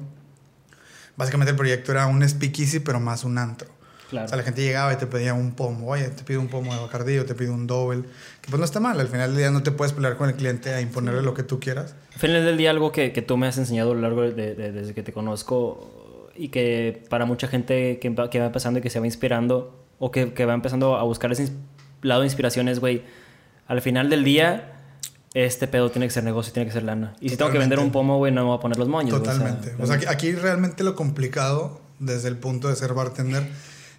básicamente 1.18 1.52
el 1.52 1.58
proyecto 1.58 1.92
era 1.92 2.08
un 2.08 2.28
speakeasy, 2.28 2.80
pero 2.80 3.00
más 3.00 3.24
un 3.24 3.38
antro. 3.38 3.70
Claro. 4.10 4.26
O 4.26 4.30
sea, 4.30 4.38
la 4.38 4.44
gente 4.44 4.62
llegaba 4.62 4.94
y 4.94 4.98
te 4.98 5.08
pedía 5.08 5.34
un 5.34 5.54
pomo, 5.54 5.88
oye, 5.90 6.08
te 6.10 6.24
pido 6.24 6.40
un 6.40 6.48
pomo 6.48 6.74
de 6.74 6.80
Bacardí 6.80 7.18
o 7.18 7.26
te 7.26 7.34
pido 7.34 7.54
un 7.54 7.66
double, 7.66 8.04
que 8.42 8.50
pues 8.50 8.60
no 8.60 8.64
está 8.66 8.80
mal, 8.80 9.00
al 9.00 9.08
final 9.08 9.30
del 9.32 9.38
día 9.38 9.52
no 9.52 9.64
te 9.64 9.72
puedes 9.72 9.94
pelear 9.94 10.16
con 10.16 10.30
el 10.30 10.36
cliente 10.36 10.74
a 10.74 10.80
imponerle 10.80 11.24
lo 11.24 11.34
que 11.34 11.42
tú 11.44 11.60
quieras. 11.60 11.96
Al 12.14 12.20
final 12.20 12.46
del 12.46 12.56
día, 12.56 12.70
algo 12.70 12.92
que, 12.92 13.12
que 13.12 13.22
tú 13.24 13.36
me 13.36 13.48
has 13.48 13.58
enseñado 13.58 13.92
a 13.92 13.96
lo 13.96 14.02
largo 14.02 14.22
de, 14.22 14.54
de- 14.56 14.72
desde 14.72 14.94
que 14.94 15.02
te 15.04 15.12
conozco 15.12 16.30
y 16.36 16.50
que 16.50 17.04
para 17.10 17.26
mucha 17.26 17.48
gente 17.48 17.98
que, 18.00 18.10
va- 18.12 18.30
que 18.30 18.40
va 18.40 18.46
empezando 18.46 18.80
y 18.80 18.82
que 18.84 18.90
se 18.92 19.00
va 19.00 19.08
inspirando 19.08 19.84
o 19.98 20.12
que, 20.12 20.34
que 20.34 20.46
va 20.46 20.54
empezando 20.54 20.96
a 20.98 21.04
buscar 21.04 21.32
ese 21.32 21.50
lado 22.04 22.22
de 22.22 22.28
inspiración 22.28 22.68
es, 22.68 22.80
güey, 22.80 23.02
al 23.68 23.82
final 23.82 24.10
del 24.10 24.24
día, 24.24 24.74
este 25.34 25.68
pedo 25.68 25.92
tiene 25.92 26.08
que 26.08 26.14
ser 26.14 26.24
negocio, 26.24 26.54
tiene 26.54 26.68
que 26.68 26.74
ser 26.74 26.84
lana. 26.84 27.14
Y 27.20 27.30
si 27.30 27.38
tengo 27.38 27.52
que 27.52 27.58
vender 27.58 27.80
un 27.80 27.92
pomo, 27.92 28.18
güey, 28.18 28.32
no 28.32 28.42
me 28.42 28.48
voy 28.48 28.58
a 28.58 28.62
poner 28.62 28.78
los 28.78 28.88
moños. 28.88 29.20
güey, 29.20 29.22
o 29.22 29.26
sea, 29.26 29.34
Totalmente. 29.34 29.84
O 29.84 29.86
sea, 29.88 30.12
aquí, 30.12 30.32
realmente 30.34 30.84
lo 30.84 30.96
complicado 30.96 31.82
desde 32.00 32.28
el 32.28 32.38
punto 32.38 32.68
de 32.70 32.76
ser 32.76 32.94
bartender 32.94 33.48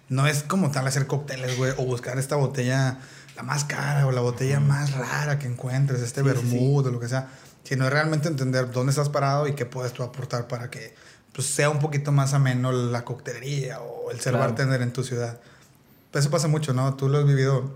no 0.09 0.25
es 0.27 0.43
como 0.43 0.71
tal 0.71 0.87
hacer 0.87 1.05
cócteles, 1.07 1.57
güey, 1.57 1.73
o 1.77 1.85
buscar 1.85 2.17
esta 2.17 2.35
botella 2.37 2.97
la 3.35 3.43
más 3.43 3.65
cara 3.65 4.07
o 4.07 4.11
la 4.11 4.21
botella 4.21 4.59
más 4.59 4.93
rara 4.93 5.37
que 5.37 5.47
encuentres, 5.47 6.01
este 6.01 6.21
Sí, 6.23 6.27
sí, 6.29 6.33
vermut 6.33 6.87
o 6.87 6.91
lo 6.91 6.99
que 6.99 7.07
sea, 7.07 7.27
sino 7.63 7.85
es 7.85 7.91
realmente 7.91 8.27
entender 8.29 8.71
dónde 8.71 8.89
estás 8.91 9.09
parado 9.09 9.47
y 9.47 9.53
qué 9.53 9.65
puedes 9.65 9.93
tú 9.93 10.01
aportar 10.01 10.47
para 10.47 10.71
que 10.71 10.95
pues, 11.33 11.45
sea 11.47 11.69
un 11.69 11.77
poquito 11.79 12.11
más 12.11 12.33
ameno 12.33 12.71
la 12.71 13.03
coctelería 13.03 13.79
o 13.81 14.09
el 14.09 14.19
ser 14.21 14.31
Claro. 14.33 14.47
bartender 14.47 14.81
en 14.81 14.91
tu 14.91 15.03
ciudad. 15.03 15.37
Pues 16.11 16.23
eso 16.23 16.31
pasa 16.31 16.47
mucho, 16.47 16.73
¿no? 16.73 16.95
Tú 16.95 17.09
lo 17.09 17.19
has 17.19 17.25
vivido. 17.27 17.75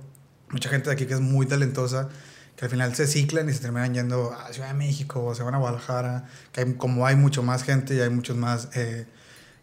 Mucha 0.51 0.69
gente 0.69 0.89
de 0.89 0.93
aquí 0.95 1.05
que 1.05 1.13
es 1.13 1.19
muy 1.21 1.45
talentosa, 1.45 2.09
que 2.55 2.65
al 2.65 2.71
final 2.71 2.93
se 2.95 3.07
ciclan 3.07 3.49
y 3.49 3.53
se 3.53 3.59
terminan 3.59 3.93
yendo 3.93 4.33
a 4.33 4.51
Ciudad 4.53 4.67
de 4.67 4.73
México 4.73 5.23
o 5.23 5.33
se 5.35 5.43
van 5.43 5.55
a 5.55 5.57
Guadalajara, 5.57 6.25
que 6.51 6.61
hay- 6.61 6.73
como 6.73 7.05
hay 7.05 7.15
mucho 7.15 7.41
más 7.43 7.63
gente 7.63 7.95
y 7.95 7.99
hay 8.01 8.09
muchos 8.09 8.35
más 8.37 8.69
eh, 8.75 9.05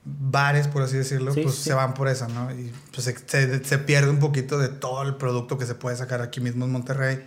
bares, 0.04 0.66
por 0.68 0.83
así 0.83 0.97
decirlo, 0.97 1.33
Sí, 1.35 1.42
pues 1.42 1.54
sí. 1.57 1.62
se 1.64 1.75
van 1.75 1.92
por 1.95 2.09
eso, 2.09 2.26
¿no? 2.28 2.50
Y 2.52 2.73
pues 2.92 3.04
se, 3.04 3.16
se- 3.26 3.64
se 3.64 3.78
pierde 3.78 4.11
un 4.11 4.18
poquito 4.18 4.59
de 4.59 4.68
todo 4.68 5.02
el 5.02 5.16
producto 5.16 5.59
que 5.59 5.66
se 5.66 5.75
puede 5.75 5.97
sacar 5.97 6.23
aquí 6.23 6.40
mismo 6.40 6.64
en 6.64 6.73
Monterrey, 6.73 7.25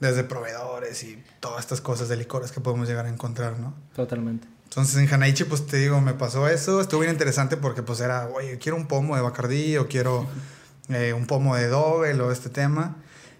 desde 0.00 0.24
proveedores 0.24 1.02
y 1.04 1.22
todas 1.40 1.60
estas 1.60 1.80
cosas 1.80 2.08
de 2.08 2.16
licores 2.16 2.50
que 2.52 2.60
podemos 2.60 2.88
llegar 2.88 3.06
a 3.06 3.08
encontrar, 3.10 3.58
¿no? 3.58 3.74
Totalmente. 3.94 4.48
Entonces 4.64 4.96
en 4.96 5.12
Hanaichi, 5.12 5.44
pues 5.44 5.66
te 5.66 5.76
digo, 5.76 6.00
me 6.00 6.14
pasó 6.14 6.48
eso. 6.48 6.80
Estuvo 6.80 7.00
bien 7.00 7.12
interesante 7.12 7.56
porque 7.56 7.82
pues 7.82 8.00
era, 8.00 8.26
oye, 8.28 8.58
quiero 8.58 8.76
un 8.76 8.86
pomo 8.88 9.14
de 9.14 9.22
Bacardí 9.22 9.76
o 9.76 9.86
quiero 9.86 10.26
eh, 10.88 11.12
un 11.12 11.26
pomo 11.26 11.56
de 11.56 11.68
Dobel 11.68 12.20
o 12.20 12.30
este 12.32 12.48
tema. 12.50 12.96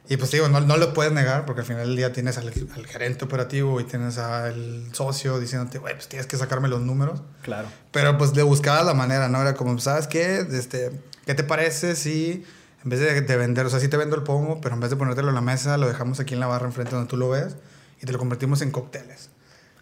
Y 0.07 0.19
pues 0.19 0.31
digo, 0.33 0.49
no, 0.49 0.61
no 0.61 0.77
lo 0.77 0.93
puedes 0.93 1.13
negar 1.15 1.47
porque 1.47 1.63
al 1.63 1.67
final 1.67 1.87
del 1.87 1.97
día 1.97 2.13
tienes 2.13 2.37
al, 2.37 2.49
al 2.49 2.87
gerente 2.87 3.25
operativo 3.25 3.81
y 3.81 3.85
tienes 3.85 4.19
al 4.19 4.89
socio 4.93 5.39
diciéndote, 5.41 5.79
güey, 5.79 5.95
pues 5.95 6.09
tienes 6.09 6.27
que 6.27 6.37
sacarme 6.37 6.69
los 6.69 6.83
números. 6.83 7.23
Claro. 7.43 7.69
Pero 7.91 8.19
pues 8.19 8.37
le 8.37 8.43
buscaba 8.43 8.83
la 8.83 8.93
manera, 8.93 9.29
¿no? 9.31 9.41
Era 9.41 9.55
como, 9.55 9.79
¿sabes 9.79 10.07
qué? 10.07 10.47
Este, 10.53 10.91
¿Qué 11.25 11.35
te 11.35 11.43
parece 11.43 11.97
si 11.97 12.45
en 12.85 12.91
vez 12.91 13.01
de, 13.01 13.19
de 13.23 13.37
vender, 13.39 13.65
o 13.65 13.71
sea, 13.71 13.81
sí 13.81 13.89
te 13.89 13.97
vendo 13.97 14.15
el 14.15 14.25
pomo, 14.25 14.61
pero 14.61 14.75
en 14.75 14.81
vez 14.83 14.91
de 14.91 14.97
ponértelo 14.97 15.31
en 15.31 15.35
la 15.35 15.41
mesa, 15.41 15.79
lo 15.79 15.89
dejamos 15.89 16.21
aquí 16.21 16.35
en 16.35 16.41
la 16.41 16.49
barra 16.49 16.67
enfrente 16.67 16.95
donde 16.95 17.09
tú 17.09 17.17
lo 17.17 17.31
ves 17.31 17.57
y 18.03 18.05
te 18.05 18.13
lo 18.13 18.19
convertimos 18.19 18.61
en 18.61 18.71
cócteles? 18.73 19.31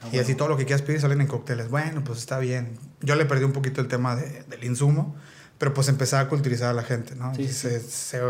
Ah, 0.00 0.04
y 0.06 0.10
bueno. 0.10 0.22
así 0.22 0.34
todo 0.36 0.46
lo 0.48 0.56
que 0.56 0.66
quieras 0.66 0.82
pedir 0.82 1.00
salen 1.00 1.20
en 1.20 1.26
cócteles. 1.26 1.68
Bueno, 1.68 2.04
pues 2.04 2.20
está 2.20 2.38
bien. 2.38 2.78
Yo 3.00 3.16
le 3.16 3.24
perdí 3.26 3.42
un 3.42 3.50
poquito 3.52 3.80
el 3.80 3.88
tema 3.88 4.14
de- 4.14 4.44
del 4.44 4.62
insumo, 4.62 5.16
pero 5.62 5.72
pues 5.74 5.86
empezaba 5.88 6.22
a 6.22 6.28
culturizar 6.28 6.70
a 6.70 6.72
la 6.72 6.82
gente, 6.82 7.14
¿no? 7.14 7.32
Sí, 7.36 7.42
Y 7.42 7.46
sí. 7.46 7.52
se- 7.54 7.78
se- 7.78 8.20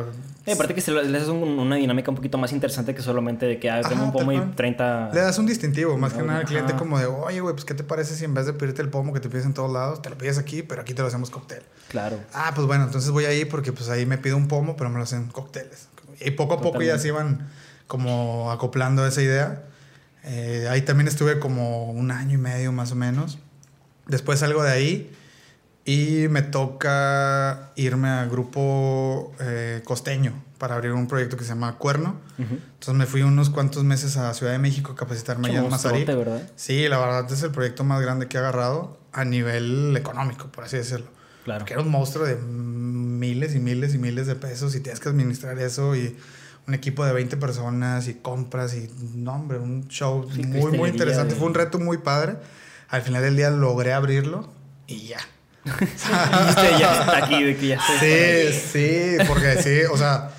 aparte 0.52 0.74
que 0.74 0.82
se 0.82 0.90
le 0.92 1.16
haces 1.16 1.30
un- 1.30 1.58
una 1.58 1.76
dinámica 1.76 2.10
un 2.10 2.16
poquito 2.16 2.36
más 2.36 2.52
interesante 2.52 2.94
que 2.94 3.00
solamente 3.00 3.46
de 3.46 3.58
que 3.58 3.70
ah, 3.70 3.80
tengo 3.80 4.04
un 4.04 4.12
pomo 4.12 4.32
y 4.32 4.36
cual. 4.36 4.54
30... 4.54 5.12
le 5.14 5.20
das 5.22 5.38
un 5.38 5.46
distintivo, 5.46 5.96
más 5.96 6.12
que 6.12 6.18
Ajá. 6.18 6.26
nada 6.26 6.38
al 6.40 6.44
cliente 6.44 6.74
como 6.74 6.98
de, 6.98 7.06
oye, 7.06 7.40
güey, 7.40 7.54
pues 7.54 7.64
¿qué 7.64 7.72
te 7.72 7.84
parece 7.84 8.16
si 8.16 8.26
en 8.26 8.34
vez 8.34 8.44
de 8.44 8.52
pedirte 8.52 8.82
el 8.82 8.90
pomo 8.90 9.14
que 9.14 9.20
te 9.20 9.30
pides 9.30 9.46
en 9.46 9.54
todos 9.54 9.72
lados, 9.72 10.02
te 10.02 10.10
lo 10.10 10.18
pides 10.18 10.36
aquí, 10.36 10.62
pero 10.62 10.82
aquí 10.82 10.92
te 10.92 11.00
lo 11.00 11.08
hacemos 11.08 11.30
cóctel? 11.30 11.62
Claro. 11.88 12.18
Ah, 12.34 12.52
pues 12.54 12.66
bueno, 12.66 12.84
entonces 12.84 13.10
voy 13.10 13.24
ahí 13.24 13.46
porque 13.46 13.72
pues 13.72 13.88
ahí 13.88 14.04
me 14.04 14.18
pido 14.18 14.36
un 14.36 14.46
pomo, 14.46 14.76
pero 14.76 14.90
me 14.90 14.98
lo 14.98 15.04
hacen 15.04 15.28
cócteles. 15.28 15.88
Y 16.20 16.32
poco 16.32 16.52
a 16.52 16.56
poco 16.58 16.82
ya 16.82 16.96
Totalmente. 16.96 17.02
se 17.02 17.08
iban 17.08 17.48
como 17.86 18.52
acoplando 18.52 19.04
a 19.04 19.08
esa 19.08 19.22
idea. 19.22 19.62
Eh, 20.24 20.66
ahí 20.70 20.82
también 20.82 21.08
estuve 21.08 21.38
como 21.38 21.90
un 21.92 22.10
año 22.10 22.34
y 22.34 22.40
medio 22.42 22.72
más 22.72 22.92
o 22.92 22.94
menos. 22.94 23.38
Después 24.06 24.40
salgo 24.40 24.62
de 24.62 24.70
ahí 24.70 25.10
y 25.84 26.26
me 26.28 26.42
toca 26.42 27.72
irme 27.76 28.08
al 28.08 28.30
grupo 28.30 29.32
eh, 29.40 29.82
costeño 29.84 30.32
para 30.58 30.76
abrir 30.76 30.92
un 30.92 31.08
proyecto 31.08 31.36
que 31.36 31.42
se 31.42 31.50
llama 31.50 31.76
Cuerno. 31.78 32.20
Ujú. 32.38 32.54
Entonces 32.54 32.94
me 32.94 33.06
fui 33.06 33.22
unos 33.22 33.50
cuantos 33.50 33.82
meses 33.82 34.16
a 34.16 34.32
Ciudad 34.34 34.52
de 34.52 34.58
México 34.60 34.92
a 34.92 34.94
capacitarme 34.96 35.48
allá 35.48 35.58
en 35.60 35.68
Mazarí. 35.68 36.04
¿verdad? 36.04 36.48
Sí, 36.54 36.88
la 36.88 36.98
verdad 36.98 37.30
es 37.32 37.42
el 37.42 37.50
proyecto 37.50 37.82
más 37.82 38.00
grande 38.00 38.28
que 38.28 38.36
he 38.36 38.40
agarrado 38.40 38.96
a 39.12 39.24
nivel 39.24 39.96
económico, 39.96 40.46
por 40.52 40.64
así 40.64 40.76
decirlo. 40.76 41.06
Claro. 41.44 41.60
Porque 41.60 41.72
era 41.74 41.82
un 41.82 41.90
monstruo 41.90 42.24
de 42.24 42.36
miles 42.36 43.54
y 43.56 43.58
miles 43.58 43.94
y 43.94 43.98
miles 43.98 44.28
de 44.28 44.36
pesos 44.36 44.76
y 44.76 44.80
tienes 44.80 45.00
que 45.00 45.08
administrar 45.08 45.58
eso 45.58 45.96
y 45.96 46.16
un 46.68 46.74
equipo 46.74 47.04
de 47.04 47.12
20 47.12 47.36
personas 47.38 48.06
y 48.06 48.14
compras 48.14 48.74
y, 48.74 48.88
no, 49.16 49.32
hombre, 49.34 49.58
un 49.58 49.88
show 49.88 50.28
Sí, 50.32 50.44
muy, 50.44 50.70
muy 50.78 50.90
interesante. 50.90 51.34
de- 51.34 51.40
Fue 51.40 51.48
un 51.48 51.54
reto 51.54 51.80
muy 51.80 51.98
padre. 51.98 52.36
Al 52.88 53.02
final 53.02 53.22
del 53.22 53.34
día 53.36 53.50
logré 53.50 53.92
abrirlo 53.92 54.48
y 54.86 55.08
ya. 55.08 55.18
Ya 56.78 57.00
está 57.00 57.24
aquí, 57.24 57.42
de 57.42 57.56
que 57.56 57.66
ya. 57.68 57.80
Sí, 58.00 58.52
sí, 58.52 59.16
porque 59.28 59.62
sí, 59.62 59.82
o 59.90 59.96
sea, 59.96 60.30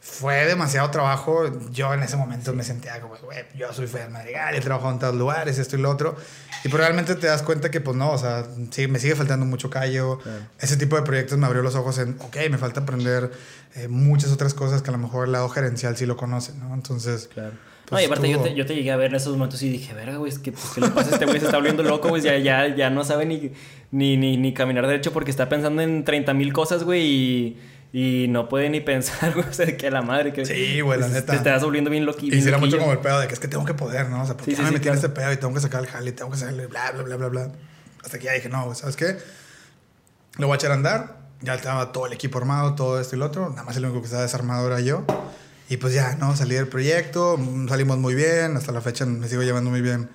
fue 0.00 0.44
demasiado 0.46 0.90
trabajo. 0.90 1.44
Yo 1.70 1.92
en 1.94 2.02
ese 2.02 2.16
momento 2.16 2.52
me 2.52 2.62
sentía 2.62 3.00
como, 3.00 3.16
güey, 3.16 3.44
yo 3.54 3.72
soy 3.72 3.86
Fer 3.86 4.10
Madrigal, 4.10 4.54
he 4.54 4.60
trabajado 4.60 4.92
en 4.92 4.98
todos 4.98 5.14
lugares, 5.14 5.58
esto 5.58 5.76
y 5.76 5.80
lo 5.80 5.90
otro. 5.90 6.16
Y 6.64 6.68
pues 6.68 6.80
realmente 6.80 7.14
te 7.14 7.26
das 7.26 7.42
cuenta 7.42 7.70
que, 7.70 7.80
pues 7.80 7.96
no, 7.96 8.10
o 8.10 8.18
sea, 8.18 8.44
sí, 8.70 8.88
me 8.88 8.98
sigue 8.98 9.14
faltando 9.14 9.46
mucho 9.46 9.70
callo. 9.70 10.18
Claro. 10.18 10.38
Ese 10.60 10.76
tipo 10.76 10.96
de 10.96 11.02
proyectos 11.02 11.38
me 11.38 11.46
abrió 11.46 11.62
los 11.62 11.74
ojos 11.74 11.98
en, 11.98 12.16
ok, 12.20 12.36
me 12.50 12.58
falta 12.58 12.80
aprender 12.80 13.30
eh, 13.74 13.88
muchas 13.88 14.30
otras 14.32 14.54
cosas 14.54 14.82
que 14.82 14.90
a 14.90 14.92
lo 14.92 14.98
mejor 14.98 15.26
el 15.26 15.32
lado 15.32 15.48
gerencial 15.48 15.96
sí 15.96 16.06
lo 16.06 16.16
conoce, 16.16 16.52
¿no? 16.54 16.74
Entonces, 16.74 17.28
Claro. 17.32 17.52
No, 17.86 17.90
Pues 17.90 18.02
y 18.02 18.06
aparte 18.06 18.28
yo 18.28 18.40
te, 18.40 18.54
yo 18.54 18.66
te 18.66 18.74
llegué 18.74 18.90
a 18.90 18.96
ver 18.96 19.10
en 19.10 19.16
esos 19.16 19.32
momentos 19.32 19.62
y 19.62 19.68
dije, 19.70 19.94
verga, 19.94 20.16
güey, 20.16 20.30
es 20.32 20.38
que, 20.38 20.52
pues, 20.52 20.64
¿qué 20.74 20.80
le 20.80 20.88
pasa 20.90 21.10
a 21.10 21.12
este 21.14 21.24
güey? 21.26 21.38
Se 21.38 21.46
está 21.46 21.56
volviendo 21.56 21.82
loco, 21.82 22.08
güey, 22.08 22.22
ya, 22.22 22.36
ya, 22.38 22.74
ya 22.74 22.90
no 22.90 23.04
sabe 23.04 23.26
ni, 23.26 23.52
ni, 23.90 24.16
ni, 24.16 24.36
ni 24.36 24.52
caminar 24.52 24.86
derecho 24.86 25.12
porque 25.12 25.30
está 25.30 25.48
pensando 25.48 25.82
en 25.82 26.04
30 26.04 26.34
mil 26.34 26.52
cosas, 26.52 26.82
güey, 26.84 27.02
y, 27.02 27.60
y 27.92 28.26
no 28.28 28.48
puede 28.48 28.68
ni 28.70 28.80
pensar, 28.80 29.32
güey, 29.34 29.48
o 29.48 29.52
sea, 29.52 29.76
que 29.76 29.86
a 29.86 29.90
la 29.90 30.02
madre 30.02 30.32
que... 30.32 30.44
Sí, 30.44 30.80
güey, 30.80 30.98
la 30.98 31.08
neta. 31.08 31.32
Te 31.32 31.36
estás 31.38 31.62
volviendo 31.62 31.90
bien 31.90 32.04
loqui, 32.06 32.28
y 32.34 32.46
era 32.46 32.58
mucho 32.58 32.78
como 32.78 32.92
el 32.92 32.98
pedo 32.98 33.20
de 33.20 33.28
que 33.28 33.34
es 33.34 33.40
que 33.40 33.48
tengo 33.48 33.64
que 33.64 33.74
poder, 33.74 34.08
¿no? 34.08 34.22
O 34.22 34.26
sea, 34.26 34.36
porque 34.36 34.50
Sí, 34.50 34.56
sí, 34.56 34.62
me 34.62 34.68
sí, 34.68 34.74
metí 34.74 34.88
en 34.88 34.94
claro. 34.94 35.06
este 35.06 35.20
pedo 35.20 35.32
y 35.32 35.36
tengo 35.36 35.54
que 35.54 35.60
sacar 35.60 35.80
el 35.80 35.86
jale, 35.86 36.12
tengo 36.12 36.30
que 36.30 36.38
sacarle 36.38 36.66
bla, 36.66 36.90
bla, 36.92 37.02
bla, 37.04 37.16
bla, 37.16 37.28
bla. 37.28 37.52
Hasta 38.04 38.18
que 38.18 38.24
ya 38.26 38.32
dije, 38.32 38.48
no, 38.48 38.64
güey, 38.64 38.76
¿sabes 38.76 38.96
qué? 38.96 39.16
Lo 40.38 40.46
voy 40.48 40.54
a 40.54 40.56
echar 40.56 40.70
a 40.72 40.74
andar. 40.74 41.16
Ya 41.42 41.54
estaba 41.54 41.92
todo 41.92 42.06
el 42.06 42.12
equipo 42.14 42.38
armado, 42.38 42.74
todo 42.74 43.00
esto 43.00 43.14
y 43.14 43.18
lo 43.18 43.26
otro. 43.26 43.50
Nada 43.50 43.62
más 43.64 43.76
el 43.76 43.84
único 43.84 44.00
que 44.00 44.06
estaba 44.06 44.22
desarmado 44.22 44.66
era 44.66 44.80
yo. 44.80 45.04
Y 45.68 45.78
pues 45.78 45.92
ya, 45.94 46.14
¿no? 46.16 46.36
Salí 46.36 46.54
del 46.54 46.68
proyecto, 46.68 47.38
salimos 47.68 47.98
muy 47.98 48.14
bien. 48.14 48.56
Hasta 48.56 48.72
la 48.72 48.80
fecha 48.80 49.04
me 49.06 49.28
sigo 49.28 49.42
llevando 49.42 49.70
muy 49.70 49.80
bien 49.80 50.08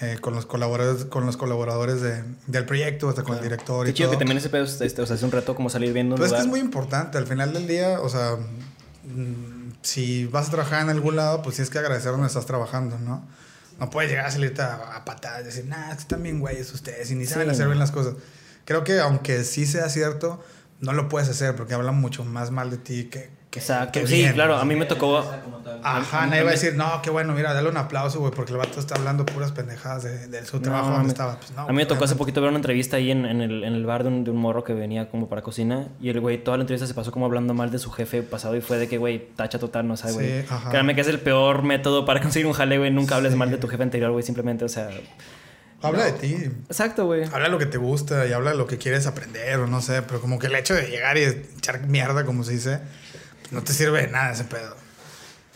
eh, 0.00 0.16
con, 0.20 0.34
los 0.34 0.46
colaboradores, 0.46 1.04
con 1.04 1.26
los 1.26 1.36
colaboradores 1.36 2.00
de- 2.00 2.24
del 2.46 2.64
proyecto, 2.64 3.08
hasta 3.10 3.22
con 3.22 3.36
el 3.36 3.42
director 3.42 3.86
y 3.86 3.90
Qué 3.90 3.94
chido 3.94 4.08
todo. 4.08 4.18
que 4.18 4.24
también 4.24 4.38
ese 4.38 4.48
pedo, 4.48 4.64
este, 4.64 5.02
o 5.02 5.06
sea, 5.06 5.14
es 5.16 5.22
un 5.22 5.30
reto 5.30 5.54
como 5.54 5.68
salir 5.70 5.92
viendo 5.92 6.14
un 6.14 6.18
Pues 6.18 6.28
es 6.28 6.32
que 6.32 6.38
lugar. 6.42 6.46
es 6.46 6.50
muy 6.50 6.60
importante. 6.60 7.18
Al 7.18 7.26
final 7.26 7.52
del 7.52 7.66
día, 7.68 8.00
o 8.00 8.08
sea, 8.08 8.36
mm, 9.04 9.72
si 9.82 10.26
vas 10.26 10.48
a 10.48 10.50
trabajar 10.50 10.82
en 10.82 10.88
algún 10.90 11.16
lado, 11.16 11.42
pues 11.42 11.56
tienes 11.56 11.70
que 11.70 11.78
agradecer 11.78 12.10
donde 12.12 12.26
estás 12.26 12.46
trabajando, 12.46 12.98
¿no? 12.98 13.26
No 13.78 13.90
puedes 13.90 14.10
llegar 14.10 14.26
a 14.26 14.30
salirte 14.30 14.62
a, 14.62 14.74
a 14.96 15.04
patadas 15.04 15.42
y 15.42 15.44
decir, 15.44 15.66
nah, 15.66 15.92
están 15.92 16.22
bien 16.22 16.40
güeyes 16.40 16.72
ustedes 16.72 17.10
y 17.10 17.14
ni 17.16 17.26
saben 17.26 17.48
Sí, 17.48 17.52
hacer 17.52 17.64
no. 17.66 17.70
bien 17.72 17.78
las 17.80 17.90
cosas. 17.90 18.14
Creo 18.64 18.84
que 18.84 19.00
aunque 19.00 19.44
sí 19.44 19.66
sea 19.66 19.88
cierto, 19.90 20.42
no 20.80 20.92
lo 20.92 21.08
puedes 21.08 21.28
hacer 21.28 21.54
porque 21.56 21.74
hablan 21.74 22.00
mucho 22.00 22.24
más 22.24 22.50
mal 22.50 22.70
de 22.70 22.78
ti 22.78 23.04
que, 23.04 23.30
que 23.54 23.60
Exacto, 23.60 24.00
que 24.00 24.06
sí, 24.08 24.16
bien. 24.16 24.32
claro, 24.32 24.56
a 24.56 24.64
mí 24.64 24.74
me 24.74 24.84
tocó... 24.84 25.18
Ajá, 25.84 26.22
a 26.22 26.24
mí- 26.24 26.30
nadie 26.30 26.40
a 26.40 26.44
va 26.44 26.50
a 26.50 26.54
mí- 26.54 26.58
decir, 26.60 26.74
no, 26.74 27.00
qué 27.02 27.10
bueno, 27.10 27.34
mira, 27.34 27.52
dale 27.54 27.68
un 27.68 27.76
aplauso, 27.76 28.18
güey, 28.18 28.32
porque 28.32 28.50
el 28.50 28.58
vato 28.58 28.80
está 28.80 28.96
hablando 28.96 29.24
puras 29.24 29.52
pendejadas 29.52 30.02
de, 30.02 30.26
de 30.26 30.44
su 30.44 30.58
trabajo 30.58 30.86
No, 30.86 30.92
donde 30.94 31.06
me- 31.06 31.12
estaba. 31.12 31.36
Pues, 31.38 31.52
no, 31.52 31.62
a 31.62 31.66
mí 31.68 31.74
me 31.74 31.86
tocó 31.86 32.02
hace 32.04 32.16
poquito 32.16 32.40
ver 32.40 32.48
una 32.50 32.58
entrevista 32.58 32.96
ahí 32.96 33.12
en, 33.12 33.24
en 33.26 33.40
el, 33.42 33.62
en 33.62 33.74
el 33.74 33.86
bar 33.86 34.02
de 34.02 34.08
un, 34.08 34.24
de 34.24 34.32
un 34.32 34.38
morro 34.38 34.64
que 34.64 34.74
venía 34.74 35.08
como 35.08 35.28
para 35.28 35.42
cocina 35.42 35.86
y 36.00 36.08
el 36.08 36.18
güey 36.20 36.42
toda 36.42 36.56
la 36.56 36.62
entrevista 36.62 36.88
se 36.88 36.94
pasó 36.94 37.12
como 37.12 37.26
hablando 37.26 37.54
mal 37.54 37.70
de 37.70 37.78
su 37.78 37.92
jefe 37.92 38.22
pasado 38.24 38.56
y 38.56 38.60
fue 38.60 38.76
de 38.76 38.88
que, 38.88 38.98
güey, 38.98 39.28
tacha 39.36 39.58
total, 39.60 39.86
no 39.86 39.96
sabe, 39.96 40.12
Sí, 40.14 40.18
güey. 40.18 40.40
ajá. 40.50 40.70
Créanme 40.70 40.94
que 40.96 41.02
es 41.02 41.08
el 41.08 41.20
peor 41.20 41.62
método 41.62 42.04
para 42.04 42.20
conseguir 42.22 42.46
un 42.48 42.54
jale, 42.54 42.76
güey. 42.78 42.90
Nunca 42.90 43.14
hables 43.14 43.32
Sí. 43.32 43.38
mal 43.38 43.50
de 43.52 43.58
tu 43.58 43.68
jefe 43.68 43.82
anterior, 43.84 44.10
güey. 44.10 44.24
Simplemente, 44.24 44.64
o 44.64 44.68
sea... 44.68 44.90
Habla 45.82 46.06
de 46.06 46.12
ti. 46.12 46.34
Exacto, 46.68 47.04
güey. 47.04 47.24
Habla 47.30 47.48
lo 47.48 47.58
que 47.58 47.66
te 47.66 47.76
gusta 47.76 48.26
y 48.26 48.32
habla 48.32 48.52
de 48.52 48.56
lo 48.56 48.66
que 48.66 48.78
quieres 48.78 49.06
aprender 49.06 49.58
o 49.58 49.66
no 49.66 49.82
sé, 49.82 50.00
pero 50.00 50.18
como 50.18 50.38
que 50.38 50.46
el 50.46 50.54
hecho 50.54 50.72
de 50.74 50.86
llegar 50.88 51.18
y 51.18 51.24
echar 51.24 51.86
mierda, 51.86 52.24
como 52.24 52.42
se 52.42 52.52
dice, 52.52 52.78
pues 52.78 53.03
no 53.54 53.62
te 53.62 53.72
sirve 53.72 54.02
de 54.02 54.08
nada 54.08 54.32
ese 54.32 54.44
pedo. 54.44 54.76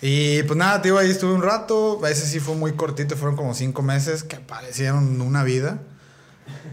Y 0.00 0.42
pues 0.44 0.56
nada, 0.56 0.80
tío, 0.80 0.96
ahí 0.96 1.10
estuve 1.10 1.32
un 1.32 1.42
rato, 1.42 2.00
a 2.04 2.10
ese 2.10 2.24
sí 2.26 2.38
fue 2.40 2.54
muy 2.54 2.72
cortito, 2.74 3.16
fueron 3.16 3.36
como 3.36 3.52
cinco 3.54 3.82
meses 3.82 4.22
que 4.22 4.36
parecieron 4.36 5.20
una 5.20 5.42
vida. 5.44 5.80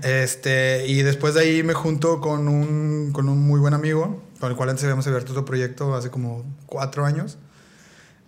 Este, 0.03 0.85
y 0.87 1.01
después 1.01 1.33
de 1.33 1.41
ahí 1.41 1.63
me 1.63 1.73
junto 1.73 2.21
con 2.21 2.47
un, 2.47 3.11
con 3.11 3.27
un 3.27 3.39
muy 3.45 3.59
buen 3.59 3.73
amigo, 3.73 4.23
con 4.39 4.51
el 4.51 4.55
cual 4.57 4.69
antes 4.69 4.83
habíamos 4.83 5.07
abierto 5.07 5.31
otro 5.31 5.43
proyecto 5.45 5.95
hace 5.95 6.09
como 6.11 6.45
cuatro 6.65 7.05
años. 7.05 7.37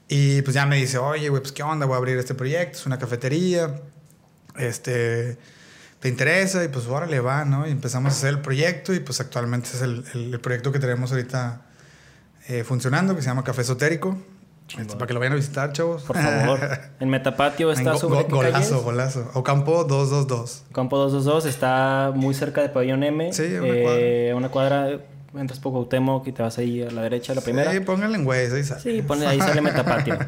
Y 0.10 0.42
pues 0.42 0.54
ya 0.56 0.66
me 0.66 0.78
dice, 0.78 0.98
oye, 0.98 1.30
güey, 1.30 1.42
pues 1.42 1.52
qué 1.52 1.64
onda, 1.64 1.86
voy 1.86 1.96
a 1.96 1.98
abrir 1.98 2.18
este 2.18 2.34
proyecto, 2.34 2.78
es 2.80 2.86
una 2.86 2.98
cafetería. 2.98 3.82
Este, 4.58 5.38
¿te 6.00 6.10
interesa? 6.10 6.64
Y 6.64 6.70
pues 6.70 6.88
órale, 6.88 7.20
va, 7.20 7.46
¿no? 7.46 7.68
Y 7.68 7.72
empezamos 7.72 8.14
a 8.14 8.16
hacer 8.16 8.30
el 8.30 8.40
proyecto 8.42 8.94
y 8.94 9.00
pues 9.00 9.20
actualmente 9.20 9.70
es 9.74 9.82
el, 9.82 10.04
el- 10.14 10.34
el 10.34 10.40
proyecto 10.40 10.72
que 10.72 10.80
tenemos 10.80 11.12
ahorita 11.12 11.62
eh, 12.48 12.64
funcionando, 12.64 13.16
que 13.16 13.22
se 13.22 13.28
llama 13.28 13.44
Café 13.44 13.62
Esotérico. 13.62 14.18
Este, 14.78 14.96
para 14.96 15.08
que 15.08 15.14
lo 15.14 15.20
vayan 15.22 15.32
a 15.34 15.36
visitar, 15.38 15.72
chavos. 15.72 16.04
Por 16.04 16.18
favor. 16.18 16.60
En 17.00 17.10
Metapatio 17.10 17.72
está 17.72 17.94
go- 17.94 17.98
sobre 18.00 18.24
go- 18.24 18.36
golazo, 18.38 18.82
golazo. 18.82 19.32
Ocampo 19.34 19.86
222. 19.86 20.64
Campo 20.74 20.98
222 20.98 21.46
está 21.46 22.12
muy 22.14 22.34
cerca 22.34 22.62
de 22.62 22.68
Pabellón 22.70 23.04
M. 23.04 23.32
Sí, 23.32 23.44
una 23.44 23.68
Eh, 23.68 24.34
una 24.36 24.50
cuadra. 24.50 25.00
Entras 25.36 25.60
por 25.60 25.72
Cuauhtémoc 25.74 26.26
y 26.28 26.32
te 26.32 26.42
vas 26.42 26.58
ahí 26.58 26.82
a 26.82 26.90
la 26.90 27.04
derecha, 27.04 27.32
a 27.34 27.36
la 27.36 27.42
primera. 27.42 27.72
Sí, 27.72 27.80
pónganle 27.82 28.18
en 28.18 28.24
güey, 28.26 28.52
ahí 28.52 28.64
sale. 28.64 28.82
Sí, 28.82 29.02
pone, 29.04 29.28
ahí 29.28 29.40
sale 29.40 29.62
Metapatio. 29.62 30.18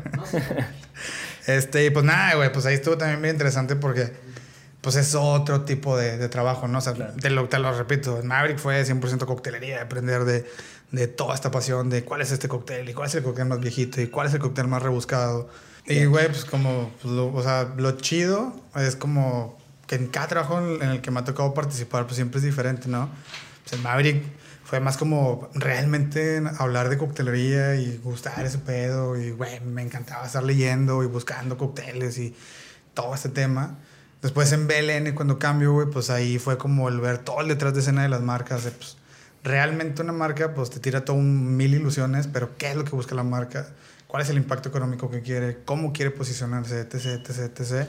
Este, 1.48 1.86
y 1.86 1.90
pues 1.90 2.06
nada, 2.06 2.36
güey, 2.36 2.52
pues 2.52 2.66
ahí 2.66 2.76
estuvo 2.76 2.98
también 2.98 3.22
bien 3.22 3.34
interesante 3.36 3.76
porque 3.76 4.12
pues 4.82 4.96
es 4.96 5.16
otro 5.16 5.62
tipo 5.62 5.98
de, 5.98 6.18
de 6.18 6.30
trabajo, 6.30 6.68
¿no? 6.68 6.78
O 6.78 6.82
sea, 6.82 6.94
te, 6.94 7.30
lo, 7.30 7.48
te 7.50 7.58
lo 7.60 7.76
repito, 7.76 8.20
Maverick 8.24 8.60
fue 8.60 8.82
100% 8.84 9.26
coctelería, 9.26 9.82
aprender 9.82 10.26
de, 10.26 10.46
de 10.92 11.08
toda 11.08 11.36
esta 11.36 11.52
pasión 11.52 11.90
de 11.90 12.04
cuál 12.04 12.22
es 12.22 12.32
este 12.32 12.48
cóctel 12.48 12.90
y 12.90 12.94
cuál 12.94 13.08
es 13.08 13.16
el 13.16 13.24
cóctel 13.24 13.46
más 13.46 13.60
viejito 13.60 14.02
y 14.02 14.08
cuál 14.08 14.28
es 14.28 14.34
el 14.34 14.40
cóctel 14.40 14.68
más 14.68 14.82
rebuscado. 14.82 15.50
Y, 15.86 16.06
güey, 16.06 16.28
pues 16.28 16.46
como, 16.46 16.92
pues, 17.02 17.14
lo, 17.14 17.34
o 17.34 17.44
sea, 17.44 17.74
lo 17.78 17.92
chido 17.94 18.54
es 18.76 18.96
como 18.96 19.58
que 19.88 19.96
en 19.96 20.08
cada 20.08 20.28
trabajo 20.28 20.60
en 20.60 20.90
el 20.90 21.02
que 21.02 21.10
me 21.10 21.20
ha 21.20 21.24
tocado 21.24 21.54
participar, 21.56 22.06
pues 22.06 22.16
siempre 22.16 22.38
es 22.38 22.46
diferente, 22.46 22.88
¿no? 22.88 23.10
Pues 23.64 23.74
en 23.74 23.82
Maverick 23.82 24.24
fue 24.64 24.80
más 24.80 24.98
como 24.98 25.50
realmente 25.56 26.44
hablar 26.60 26.90
de 26.90 27.00
coctelería 27.00 27.76
y 27.76 27.98
gustar 27.98 28.46
ese 28.46 28.60
pedo. 28.60 29.20
Y, 29.20 29.32
güey, 29.32 29.60
me 29.62 29.82
encantaba 29.82 30.28
estar 30.28 30.44
leyendo 30.44 31.04
y 31.04 31.08
buscando 31.08 31.58
cócteles 31.58 32.20
y 32.20 32.36
todo 32.94 33.16
este 33.16 33.30
tema. 33.30 33.80
Después 34.22 34.52
en 34.52 34.68
BLN, 34.68 35.16
cuando 35.16 35.40
cambio, 35.40 35.74
güey, 35.74 35.88
pues 35.88 36.12
ahí 36.12 36.38
fue 36.38 36.60
como 36.60 36.88
el 36.88 37.00
ver 37.00 37.18
todo 37.18 37.42
el 37.42 37.48
detrás 37.48 37.74
de 37.74 37.80
escena 37.80 38.04
de 38.04 38.10
las 38.10 38.22
marcas. 38.22 38.66
de, 38.66 38.70
pues, 38.70 38.99
realmente 39.44 40.02
una 40.02 40.14
marca, 40.14 40.54
pues 40.54 40.70
te 40.70 40.80
tira 40.80 41.06
todo 41.06 41.16
un 41.16 41.56
mil 41.56 41.74
ilusiones, 41.74 42.28
pero 42.28 42.58
¿qué 42.58 42.72
es 42.72 42.76
lo 42.76 42.84
que 42.84 42.92
busca 42.92 43.16
la 43.16 43.24
marca? 43.24 43.68
¿Cuál 44.08 44.24
es 44.24 44.30
el 44.30 44.38
impacto 44.38 44.70
económico 44.70 45.10
que 45.10 45.22
quiere? 45.22 45.60
¿Cómo 45.66 45.94
quiere 45.94 46.12
posicionarse? 46.12 46.82
Etc, 46.82 46.94
etc, 46.94 47.60
etc. 47.60 47.88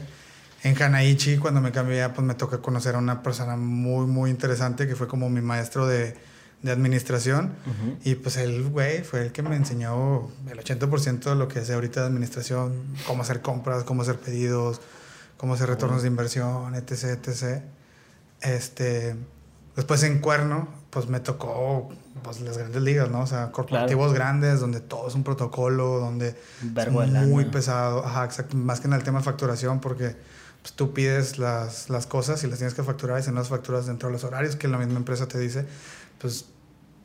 En 0.62 0.80
Hanaichi, 0.80 1.38
cuando 1.38 1.60
me 1.60 1.72
cambié 1.72 2.06
pues 2.10 2.26
me 2.26 2.34
tocó 2.34 2.60
conocer 2.60 2.94
a 2.94 2.98
una 2.98 3.22
persona 3.22 3.56
muy, 3.56 4.06
muy 4.06 4.30
interesante 4.30 4.86
que 4.86 4.94
fue 4.94 5.08
como 5.08 5.30
mi 5.30 5.40
maestro 5.40 5.86
de, 5.86 6.14
de 6.62 6.70
administración. 6.70 7.54
Ujú. 7.66 7.96
Y 8.04 8.14
pues 8.16 8.36
él, 8.36 8.68
güey, 8.68 9.02
fue 9.02 9.26
el 9.26 9.32
que 9.32 9.42
me 9.42 9.56
enseñó 9.56 10.30
el 10.48 10.58
80% 10.58 11.20
de 11.20 11.34
lo 11.34 11.48
que 11.48 11.64
sé 11.64 11.72
ahorita 11.72 12.00
de 12.02 12.06
administración, 12.06 12.74
cómo 13.06 13.22
hacer 13.22 13.40
compras, 13.40 13.84
cómo 13.84 14.02
hacer 14.02 14.16
pedidos, 14.16 14.80
cómo 15.38 15.54
hacer 15.54 15.70
retornos 15.70 16.02
de 16.02 16.08
inversión, 16.08 16.74
etc, 16.74 17.18
etc. 17.26 17.62
Este, 18.42 19.16
después 19.74 20.02
en 20.02 20.18
Cuerno, 20.18 20.68
pues 20.90 21.08
me 21.08 21.20
tocó 21.20 21.88
pues, 22.22 22.40
las 22.40 22.58
grandes 22.58 22.82
ligas, 22.82 23.10
¿no? 23.10 23.20
O 23.20 23.26
sea, 23.26 23.52
corporativos 23.52 24.12
grandes, 24.12 24.60
donde 24.60 24.80
todo 24.80 25.08
es 25.08 25.14
un 25.14 25.22
protocolo, 25.22 26.00
donde 26.00 26.34
es 26.76 26.90
muy 27.26 27.46
pesado, 27.46 28.04
ajá, 28.04 28.24
exacto, 28.24 28.56
más 28.56 28.80
que 28.80 28.88
en 28.88 28.94
el 28.94 29.02
tema 29.02 29.20
de 29.20 29.24
facturación, 29.24 29.80
porque 29.80 30.16
pues, 30.62 30.74
tú 30.74 30.92
pides 30.92 31.38
las, 31.38 31.88
las 31.90 32.06
cosas 32.06 32.42
y 32.42 32.48
las 32.48 32.58
tienes 32.58 32.74
que 32.74 32.82
facturar 32.82 33.20
y 33.20 33.22
si 33.22 33.30
no 33.30 33.36
las 33.36 33.48
facturas 33.48 33.86
dentro 33.86 34.08
de 34.08 34.14
los 34.14 34.24
horarios 34.24 34.56
que 34.56 34.68
la 34.68 34.78
misma 34.78 34.96
empresa 34.96 35.28
te 35.28 35.38
dice, 35.38 35.64
pues 36.18 36.46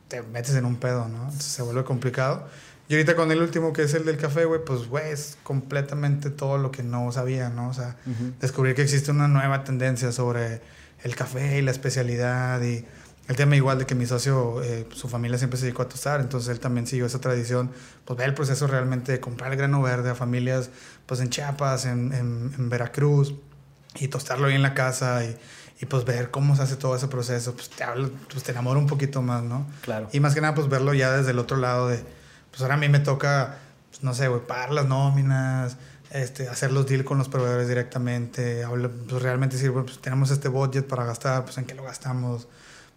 te 0.08 0.22
metes 0.22 0.54
en 0.54 0.64
un 0.64 0.76
pedo, 0.76 1.08
¿no? 1.08 1.22
Entonces 1.24 1.44
se 1.44 1.62
vuelve 1.62 1.84
complicado. 1.84 2.46
Y 2.88 2.94
ahorita 2.94 3.16
con 3.16 3.32
el 3.32 3.42
último, 3.42 3.72
que 3.72 3.82
es 3.82 3.94
el 3.94 4.04
del 4.04 4.16
café, 4.16 4.44
güey, 4.44 4.64
pues, 4.64 4.86
güey, 4.86 5.10
es 5.10 5.38
completamente 5.42 6.30
todo 6.30 6.58
lo 6.58 6.70
que 6.70 6.84
no 6.84 7.10
sabía, 7.10 7.48
¿no? 7.48 7.68
O 7.68 7.74
sea, 7.74 7.96
Ujú. 8.06 8.32
descubrir 8.40 8.76
que 8.76 8.82
existe 8.82 9.10
una 9.10 9.26
nueva 9.26 9.64
tendencia 9.64 10.12
sobre 10.12 10.60
el 11.02 11.16
café 11.16 11.58
y 11.58 11.62
la 11.62 11.72
especialidad 11.72 12.62
y 12.62 12.84
El 13.28 13.34
tema 13.34 13.56
igual 13.56 13.78
de 13.78 13.86
que 13.86 13.94
mi 13.94 14.06
socio, 14.06 14.62
eh, 14.62 14.86
su 14.94 15.08
familia 15.08 15.36
siempre 15.36 15.58
se 15.58 15.66
dedicó 15.66 15.82
a 15.82 15.88
tostar, 15.88 16.20
entonces 16.20 16.48
él 16.50 16.60
también 16.60 16.86
siguió 16.86 17.06
esa 17.06 17.20
tradición, 17.20 17.72
pues 18.04 18.16
ve 18.16 18.24
el 18.24 18.34
proceso 18.34 18.68
realmente 18.68 19.10
de 19.10 19.20
comprar 19.20 19.50
el 19.50 19.58
grano 19.58 19.82
verde 19.82 20.10
a 20.10 20.14
familias 20.14 20.70
pues 21.06 21.20
en 21.20 21.30
Chiapas, 21.30 21.86
en, 21.86 22.12
en, 22.12 22.54
en 22.56 22.68
Veracruz, 22.68 23.34
y 23.96 24.08
tostarlo 24.08 24.46
ahí 24.46 24.54
en 24.54 24.62
la 24.62 24.74
casa 24.74 25.24
y, 25.24 25.36
y, 25.80 25.86
pues 25.86 26.04
ver 26.04 26.30
cómo 26.30 26.54
se 26.54 26.62
hace 26.62 26.76
todo 26.76 26.94
ese 26.94 27.08
proceso, 27.08 27.54
pues 27.54 27.68
te, 27.70 27.82
habla, 27.82 28.10
pues 28.30 28.44
te 28.44 28.52
enamora 28.52 28.78
un 28.78 28.86
poquito 28.86 29.22
más, 29.22 29.42
¿no? 29.42 29.66
Claro. 29.82 30.08
Y 30.12 30.20
más 30.20 30.34
que 30.34 30.40
nada 30.40 30.54
pues 30.54 30.68
verlo 30.68 30.94
ya 30.94 31.10
desde 31.12 31.32
el 31.32 31.38
otro 31.38 31.56
lado 31.56 31.88
de, 31.88 32.04
pues 32.50 32.62
ahora 32.62 32.74
a 32.74 32.78
mí 32.78 32.88
me 32.88 33.00
toca, 33.00 33.56
pues, 33.90 34.04
no 34.04 34.14
sé, 34.14 34.28
güey, 34.28 34.46
pagar 34.46 34.70
las 34.72 34.86
nóminas, 34.86 35.76
este, 36.10 36.48
hacer 36.48 36.70
los 36.70 36.86
deals 36.86 37.04
con 37.04 37.18
los 37.18 37.28
proveedores 37.28 37.66
directamente, 37.66 38.62
hablar, 38.62 38.90
pues 39.08 39.20
realmente 39.20 39.56
decir, 39.56 39.70
bueno, 39.70 39.86
pues 39.86 39.98
tenemos 40.00 40.30
este 40.30 40.48
budget 40.48 40.86
para 40.86 41.04
gastar, 41.04 41.44
pues 41.44 41.58
en 41.58 41.64
qué 41.64 41.74
lo 41.74 41.82
gastamos 41.82 42.46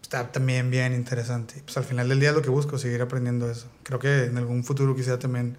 está 0.02 0.30
también 0.32 0.70
bien 0.70 0.94
interesante. 0.94 1.54
Pues 1.64 1.76
al 1.76 1.84
final 1.84 2.08
del 2.08 2.20
día 2.20 2.30
es 2.30 2.34
lo 2.36 2.42
que 2.42 2.50
busco, 2.50 2.78
seguir 2.78 3.00
aprendiendo 3.02 3.50
eso. 3.50 3.66
Creo 3.82 3.98
que 3.98 4.24
en 4.24 4.36
algún 4.38 4.64
futuro 4.64 4.94
quisiera 4.96 5.18
también 5.18 5.56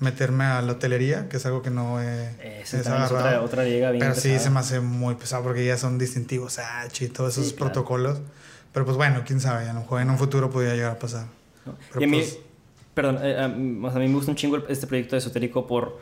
meterme 0.00 0.44
a 0.44 0.60
la 0.62 0.72
hotelería, 0.72 1.28
que 1.28 1.36
es 1.36 1.46
algo 1.46 1.62
que 1.62 1.70
no 1.70 2.02
he, 2.02 2.60
es 2.62 2.74
otra, 2.74 3.40
otra 3.42 3.62
liga 3.64 3.90
bien 3.92 4.00
Pero 4.00 4.14
sí 4.16 4.38
se 4.40 4.50
me 4.50 4.58
hace 4.58 4.80
muy 4.80 5.14
pesado 5.14 5.44
porque 5.44 5.64
ya 5.64 5.76
son 5.78 5.98
distintivos, 5.98 6.58
H 6.58 7.04
y 7.04 7.08
todos 7.08 7.34
esos 7.34 7.48
Sí, 7.50 7.54
claro. 7.54 7.72
protocolos. 7.72 8.20
Pero 8.72 8.84
pues 8.84 8.96
bueno, 8.96 9.22
quién 9.24 9.40
sabe, 9.40 9.68
a 9.68 9.72
lo 9.72 9.80
mejor 9.80 10.00
en 10.02 10.10
un 10.10 10.18
futuro 10.18 10.50
podría 10.50 10.74
llegar 10.74 10.92
a 10.92 10.98
pasar. 10.98 11.26
¿no? 11.64 11.76
Pero 11.92 12.00
y 12.00 12.04
a 12.04 12.06
mí, 12.08 12.16
pues- 12.18 12.38
perdón, 12.92 13.18
eh, 13.22 13.38
a, 13.40 13.46
mí- 13.48 13.78
o 13.86 13.88
sea, 13.88 13.96
a 13.96 14.00
mí 14.00 14.08
me 14.08 14.14
gusta 14.16 14.32
un 14.32 14.36
chingo 14.36 14.56
este 14.68 14.86
proyecto 14.88 15.14
de 15.14 15.18
esotérico 15.20 15.66
por, 15.68 16.00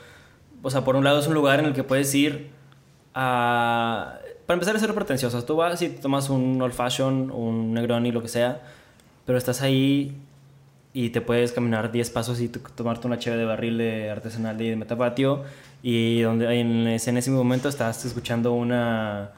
o 0.62 0.70
sea, 0.70 0.82
por 0.84 0.96
un 0.96 1.04
lado 1.04 1.20
es 1.20 1.26
un 1.26 1.34
lugar 1.34 1.58
en 1.60 1.66
el 1.66 1.74
que 1.74 1.84
puedes 1.84 2.14
ir 2.14 2.50
a, 3.14 4.18
para 4.46 4.54
empezar 4.54 4.76
a 4.76 4.78
ser 4.78 4.92
pretencioso. 4.94 5.42
Tú 5.44 5.56
vas 5.56 5.80
y 5.82 5.88
tomas 5.88 6.30
un 6.30 6.60
old 6.60 6.72
fashion, 6.74 7.30
un 7.30 7.72
negroni, 7.74 8.12
lo 8.12 8.22
que 8.22 8.28
sea, 8.28 8.60
pero 9.26 9.38
estás 9.38 9.62
ahí 9.62 10.16
y 10.94 11.10
te 11.10 11.20
puedes 11.20 11.52
caminar 11.52 11.90
10 11.90 12.10
pasos 12.10 12.40
y 12.40 12.48
tomarte 12.48 13.06
una 13.06 13.18
cheve 13.18 13.36
de 13.36 13.44
barril 13.46 13.78
de 13.78 14.10
artesanal 14.10 14.58
de 14.58 14.76
Metapatio 14.76 15.42
y 15.82 16.20
donde 16.20 16.60
en 16.60 16.86
ese, 16.88 17.10
en 17.10 17.16
ese 17.16 17.30
momento 17.30 17.68
estás 17.68 18.04
escuchando 18.04 18.52
una 18.52 19.30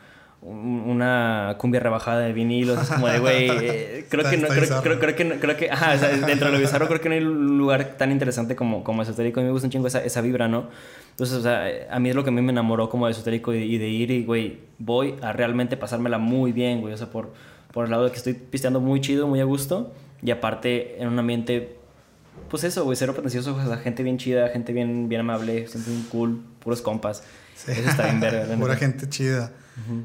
un- 0.42 0.82
una 0.86 1.54
cumbia 1.56 1.80
rebajada 1.80 2.20
de 2.20 2.34
vinilos 2.34 2.82
es 2.82 2.90
como 2.90 3.08
de 3.08 3.18
güey 3.18 3.48
eh, 3.50 4.06
creo 4.10 4.28
que 4.28 4.36
no 4.36 4.48
creo, 4.48 4.60
bizarro. 4.60 4.82
creo, 4.82 4.98
creo 5.00 5.16
que 5.16 5.24
no- 5.24 5.34
creo 5.36 5.56
que 5.56 5.70
ajá, 5.70 5.94
o 5.94 5.98
sea, 5.98 6.08
dentro 6.10 6.48
de 6.48 6.52
lo 6.52 6.58
bizarro 6.58 6.86
creo 6.86 7.00
que 7.00 7.08
no 7.08 7.14
hay 7.14 7.22
un 7.22 7.56
lugar 7.56 7.94
tan 7.96 8.10
interesante 8.12 8.54
como 8.54 8.84
como 8.84 9.00
esotérico 9.02 9.40
a 9.40 9.42
mí 9.42 9.46
me 9.46 9.52
gusta 9.52 9.68
un 9.68 9.70
chingo 9.72 9.86
esa, 9.86 10.04
esa 10.04 10.20
vibra 10.20 10.46
no 10.48 10.68
entonces 11.14 11.36
o 11.36 11.42
sea 11.42 11.64
a 11.90 11.98
mí 12.00 12.08
es 12.10 12.14
lo 12.14 12.24
que 12.24 12.30
a 12.30 12.32
mí 12.32 12.42
me 12.42 12.52
enamoró 12.52 12.88
como 12.88 13.06
de 13.06 13.12
esotérico 13.12 13.54
y, 13.54 13.58
y 13.62 13.78
de 13.78 13.88
ir 13.88 14.10
y 14.10 14.24
güey 14.24 14.60
voy 14.78 15.14
a 15.22 15.32
realmente 15.32 15.76
pasármela 15.76 16.18
muy 16.18 16.52
bien 16.52 16.80
güey 16.80 16.92
o 16.92 16.96
sea 16.96 17.10
por 17.10 17.32
por 17.72 17.84
el 17.86 17.90
lado 17.90 18.04
de 18.04 18.10
que 18.10 18.16
estoy 18.16 18.34
pisteando 18.34 18.80
muy 18.80 19.00
chido 19.00 19.26
muy 19.26 19.40
a 19.40 19.44
gusto 19.44 19.92
y 20.22 20.30
aparte 20.30 21.00
en 21.00 21.08
un 21.08 21.18
ambiente 21.18 21.76
pues 22.50 22.64
eso, 22.64 22.84
güey, 22.84 22.96
cero 22.96 23.14
pretencioso, 23.14 23.54
o 23.56 23.64
sea, 23.64 23.76
gente 23.78 24.02
bien 24.02 24.18
chida, 24.18 24.48
gente 24.48 24.72
bien, 24.72 25.08
bien 25.08 25.20
amable, 25.22 25.66
siempre 25.68 25.92
bien 25.92 26.04
cool, 26.10 26.40
puros 26.60 26.82
compas. 26.82 27.22
Sí. 27.56 27.72
Eso 27.72 27.88
está 27.88 28.04
bien 28.04 28.20
verga, 28.20 28.44
Pura 28.58 28.74
neta. 28.74 28.76
gente 28.76 29.08
chida. 29.08 29.52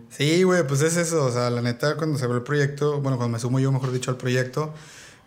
Sí, 0.09 0.43
güey, 0.43 0.65
pues 0.65 0.81
es 0.81 0.97
eso. 0.97 1.25
O 1.25 1.31
sea, 1.31 1.49
la 1.49 1.61
neta, 1.61 1.95
cuando 1.95 2.17
se 2.17 2.25
abrió 2.25 2.37
el 2.37 2.43
proyecto, 2.43 3.01
bueno, 3.01 3.17
cuando 3.17 3.33
me 3.33 3.39
sumo 3.39 3.59
yo, 3.59 3.71
mejor 3.71 3.91
dicho, 3.91 4.09
al 4.11 4.17
proyecto, 4.17 4.73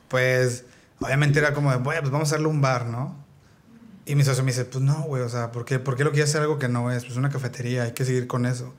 pues 0.09 0.65
obviamente 1.01 1.39
era 1.39 1.55
como 1.55 1.71
de, 1.71 1.79
güey, 1.79 2.01
pues 2.01 2.11
vamos 2.11 2.29
a 2.29 2.35
hacerle 2.35 2.49
un 2.49 2.61
bar, 2.61 2.87
¿no? 2.87 3.22
Y 4.05 4.15
mi 4.17 4.25
socio 4.25 4.43
me 4.43 4.51
dice, 4.51 4.65
pues 4.65 4.83
no, 4.83 5.03
güey, 5.03 5.23
o 5.23 5.29
sea, 5.29 5.53
¿por 5.53 5.65
qué, 5.65 5.79
¿por 5.79 5.97
qué 5.97 6.05
lo 6.05 6.11
quieres 6.11 6.31
hacer 6.31 6.43
algo 6.43 6.59
que 6.59 6.69
no 6.69 6.91
es? 6.91 7.05
Pues 7.05 7.17
una 7.17 7.31
cafetería, 7.31 7.85
hay 7.85 7.93
que 7.93 8.05
seguir 8.05 8.27
con 8.27 8.47
eso. 8.47 8.75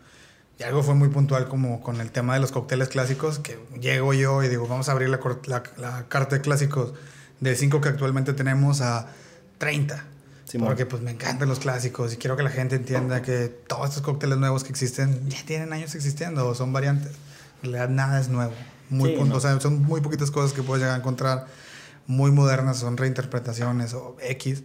Y 0.60 0.64
algo 0.64 0.84
fue 0.84 0.94
muy 0.96 1.08
puntual 1.10 1.48
como 1.48 1.82
con 1.82 2.00
el 2.02 2.12
tema 2.12 2.34
de 2.36 2.40
los 2.42 2.52
cócteles 2.52 2.90
clásicos, 2.90 3.40
que 3.40 3.58
llego 3.80 4.14
yo 4.14 4.44
y 4.44 4.50
digo, 4.50 4.68
vamos 4.68 4.90
a 4.90 4.92
abrir 4.92 5.10
la, 5.10 5.20
la, 5.46 5.64
la 5.78 6.06
carta 6.10 6.36
de 6.36 6.42
clásicos 6.42 6.94
de 7.40 7.56
5 7.56 7.82
que 7.82 7.90
actualmente 7.90 8.34
tenemos 8.34 8.82
a 8.82 9.08
30. 9.58 10.06
Simón. 10.46 10.68
porque 10.68 10.86
pues 10.86 11.02
me 11.02 11.10
encantan 11.12 11.48
los 11.50 11.60
clásicos 11.60 12.14
y 12.14 12.18
quiero 12.18 12.36
que 12.36 12.44
la 12.44 12.50
gente 12.52 12.76
entienda 12.76 13.22
que 13.24 13.48
todos 13.48 13.88
estos 13.90 14.04
cócteles 14.04 14.38
nuevos 14.38 14.64
que 14.64 14.70
existen 14.70 15.28
ya 15.30 15.44
tienen 15.46 15.72
años 15.74 15.96
existiendo 15.96 16.46
o 16.48 16.54
son 16.54 16.72
variantes. 16.74 17.14
En 17.64 17.72
realidad 17.72 17.90
nada 17.90 18.20
es 18.20 18.28
nuevo. 18.30 18.52
Muy 18.90 19.12
Sí, 19.12 19.16
punto- 19.16 19.32
no. 19.32 19.38
o 19.38 19.42
sea, 19.42 19.60
son 19.62 19.82
muy 19.82 20.02
poquitas 20.02 20.30
cosas 20.30 20.52
que 20.54 20.62
puedes 20.62 20.82
llegar 20.84 20.96
a 20.96 21.00
encontrar 21.00 21.48
muy 22.06 22.30
modernas, 22.32 22.78
son 22.78 22.98
reinterpretaciones 22.98 23.94
o 23.96 24.16
X. 24.22 24.64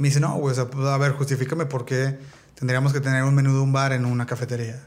Y 0.00 0.02
me 0.02 0.08
dice, 0.08 0.18
no, 0.18 0.34
güey, 0.36 0.52
o 0.52 0.54
sea, 0.54 0.70
pues, 0.70 0.86
a 0.86 0.96
ver, 0.96 1.12
justifícame 1.12 1.66
por 1.66 1.84
qué 1.84 2.18
tendríamos 2.54 2.94
que 2.94 3.00
tener 3.00 3.22
un 3.22 3.34
menú 3.34 3.52
de 3.52 3.60
un 3.60 3.70
bar 3.70 3.92
en 3.92 4.06
una 4.06 4.24
cafetería. 4.24 4.80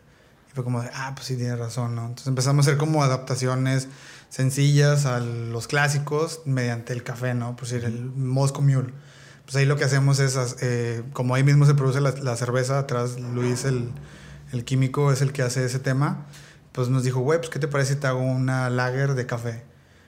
Y 0.49 0.56
fue 0.56 0.63
como 0.63 0.82
de, 0.82 0.89
ah, 0.91 1.12
pues 1.13 1.28
sí, 1.28 1.38
tienes 1.38 1.60
razón, 1.60 1.93
¿no? 1.93 2.02
Entonces 2.02 2.26
empezamos 2.26 2.65
a 2.65 2.71
hacer 2.71 2.80
como 2.80 3.04
adaptaciones 3.04 3.89
sencillas 4.30 5.06
a 5.06 5.19
los 5.19 5.67
clásicos 5.67 6.41
mediante 6.45 6.93
el 6.93 7.04
café, 7.04 7.36
¿no? 7.36 7.56
Por 7.56 7.67
decir, 7.67 7.86
el 7.86 8.06
Moscow 8.06 8.63
Mule. 8.63 8.91
Pues 9.45 9.56
ahí 9.56 9.67
lo 9.67 9.76
que 9.76 9.84
hacemos 9.84 10.17
es, 10.17 10.56
eh, 10.62 11.04
como 11.13 11.36
ahí 11.36 11.43
mismo 11.43 11.67
se 11.67 11.76
produce 11.76 12.02
la, 12.02 12.10
la 12.10 12.36
cerveza, 12.36 12.80
atrás 12.80 13.19
Luis, 13.19 13.65
el, 13.65 13.91
el 14.52 14.65
químico, 14.65 15.12
es 15.12 15.21
el 15.21 15.32
que 15.32 15.43
hace 15.43 15.63
ese 15.63 15.78
tema, 15.78 16.26
pues 16.71 16.89
nos 16.89 17.04
dijo, 17.04 17.19
güey, 17.19 17.38
pues 17.38 17.52
¿qué 17.52 17.60
te 17.60 17.67
parece 17.67 17.93
si 17.93 17.99
te 17.99 18.08
hago 18.08 18.23
una 18.23 18.71
lager 18.71 19.13
de 19.13 19.28
café? 19.28 19.63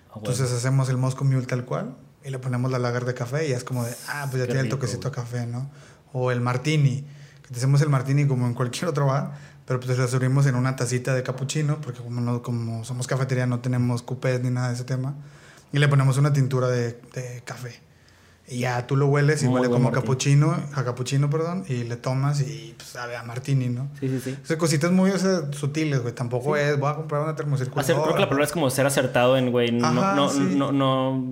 Ah, 0.10 0.14
güey. 0.16 0.32
Entonces 0.32 0.52
hacemos 0.52 0.90
el 0.90 0.98
Moscow 0.98 1.28
Mule 1.28 1.46
tal 1.46 1.64
cual 1.64 1.96
y 2.26 2.32
le 2.32 2.40
ponemos 2.40 2.72
la 2.72 2.80
lager 2.80 3.06
de 3.06 3.14
café 3.14 3.48
y 3.48 3.52
es 3.52 3.64
como 3.64 3.84
de, 3.84 3.94
ah, 4.10 4.28
pues 4.30 4.42
ya 4.42 4.48
Qué 4.48 4.54
tiene 4.54 4.62
el 4.62 4.66
rico, 4.66 4.78
toquecito 4.78 5.08
a 5.08 5.12
café, 5.12 5.46
¿no? 5.46 5.70
O 6.12 6.32
el 6.32 6.42
martini, 6.42 7.06
que 7.44 7.50
te 7.50 7.58
hacemos 7.58 7.82
el 7.82 7.90
martini 7.90 8.26
como 8.26 8.48
en 8.48 8.54
cualquier 8.54 8.90
otro 8.90 9.06
bar, 9.06 9.34
pero 9.66 9.80
pues 9.80 9.98
lo 9.98 10.08
servimos 10.08 10.46
en 10.48 10.56
una 10.56 10.76
tacita 10.76 11.14
de 11.14 11.24
capuchino, 11.24 11.80
porque 11.82 12.02
como, 12.02 12.22
no, 12.22 12.42
como 12.42 12.84
somos 12.84 13.08
cafetería 13.08 13.46
no 13.46 13.60
tenemos 13.60 14.02
cupés 14.02 14.42
ni 14.42 14.50
nada 14.50 14.70
de 14.70 14.74
ese 14.74 14.86
tema, 14.86 15.16
y 15.72 15.78
le 15.78 15.88
ponemos 15.88 16.18
una 16.18 16.34
tintura 16.34 16.68
de, 16.68 17.00
de 17.14 17.42
café. 17.46 17.86
Y 18.48 18.60
ya 18.60 18.86
tú 18.86 18.96
lo 18.96 19.08
hueles 19.08 19.42
y 19.42 19.48
Muy 19.48 19.56
huele 19.56 19.74
como 19.74 19.92
capuchino, 19.92 20.56
a 20.74 20.84
capuchino, 20.84 21.32
perdón, 21.32 21.66
y 21.68 21.84
le 21.84 21.96
tomas 21.96 22.42
y 22.42 22.76
pues 22.78 22.90
sabe 22.90 23.16
a 23.16 23.24
martini, 23.24 23.70
¿no? 23.70 23.90
Sí, 24.00 24.08
sí, 24.08 24.20
sí. 24.20 24.38
O 24.44 24.46
sea, 24.46 24.58
cositas 24.60 24.92
muy 24.92 25.10
o 25.10 25.18
sea, 25.18 25.52
sutiles, 25.52 26.04
güey. 26.04 26.14
Tampoco 26.14 26.56
es, 26.56 26.80
voy 26.80 26.92
a 26.92 26.96
comprar 26.96 27.24
una 27.24 27.36
termocirculadora. 27.36 27.82
Hacer, 27.82 27.96
creo 27.96 28.14
que 28.14 28.22
la 28.22 28.30
palabra 28.30 28.46
es 28.46 28.52
como 28.52 28.70
ser 28.70 28.86
acertado 28.86 29.36
en, 29.36 29.52
güey, 29.52 29.72
no, 29.72 29.88
Ajá, 29.88 30.14
no, 30.14 30.30
sí. 30.30 30.54
no, 30.56 30.72
no, 30.72 31.26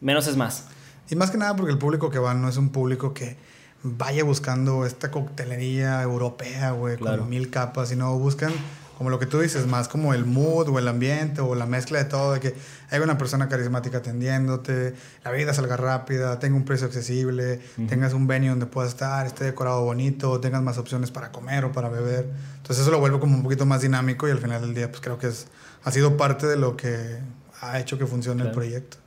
menos 0.00 0.26
es 0.26 0.36
más. 0.36 0.64
Y 1.10 1.16
más 1.16 1.30
que 1.30 1.38
nada 1.38 1.56
porque 1.56 1.72
el 1.72 1.78
público 1.78 2.10
que 2.10 2.18
va 2.18 2.34
no 2.34 2.48
es 2.48 2.56
un 2.56 2.68
público 2.70 3.14
que 3.14 3.36
vaya 3.82 4.24
buscando 4.24 4.84
esta 4.84 5.10
coctelería 5.10 6.02
europea, 6.02 6.72
güey, 6.72 6.96
Claro. 6.96 7.20
con 7.20 7.30
mil 7.30 7.48
capas, 7.50 7.88
sino 7.90 8.18
buscan, 8.18 8.52
como 8.98 9.08
lo 9.08 9.18
que 9.20 9.26
tú 9.26 9.38
dices, 9.40 9.66
más 9.66 9.86
como 9.88 10.12
el 10.12 10.24
mood 10.26 10.68
o 10.68 10.78
el 10.80 10.88
ambiente 10.88 11.40
o 11.40 11.54
la 11.54 11.64
mezcla 11.64 11.98
de 12.00 12.04
todo, 12.06 12.32
de 12.32 12.40
que 12.40 12.54
hay 12.90 12.98
una 13.00 13.16
persona 13.16 13.48
carismática 13.48 13.98
atendiéndote, 13.98 14.94
la 15.24 15.30
vida 15.30 15.54
salga 15.54 15.76
rápida, 15.76 16.38
tenga 16.40 16.56
un 16.56 16.64
precio 16.64 16.88
accesible, 16.88 17.60
tengas 17.88 18.12
un 18.12 18.26
venue 18.26 18.48
donde 18.50 18.66
puedas 18.66 18.90
estar, 18.90 19.24
esté 19.26 19.44
decorado 19.44 19.84
bonito, 19.84 20.40
tengas 20.40 20.62
más 20.62 20.76
opciones 20.78 21.10
para 21.12 21.30
comer 21.30 21.64
o 21.64 21.72
para 21.72 21.88
beber. 21.88 22.28
Entonces 22.56 22.82
eso 22.82 22.90
lo 22.90 22.98
vuelve 22.98 23.20
como 23.20 23.36
un 23.36 23.44
poquito 23.44 23.64
más 23.64 23.80
dinámico 23.82 24.26
y 24.26 24.32
al 24.32 24.38
final 24.38 24.60
del 24.60 24.74
día 24.74 24.90
pues 24.90 25.00
creo 25.00 25.18
que 25.18 25.28
es, 25.28 25.46
ha 25.84 25.92
sido 25.92 26.16
parte 26.16 26.46
de 26.48 26.56
lo 26.56 26.76
que 26.76 27.18
ha 27.60 27.78
hecho 27.78 27.96
que 27.96 28.06
funcione 28.06 28.42
el 28.42 28.50
proyecto. 28.50 28.98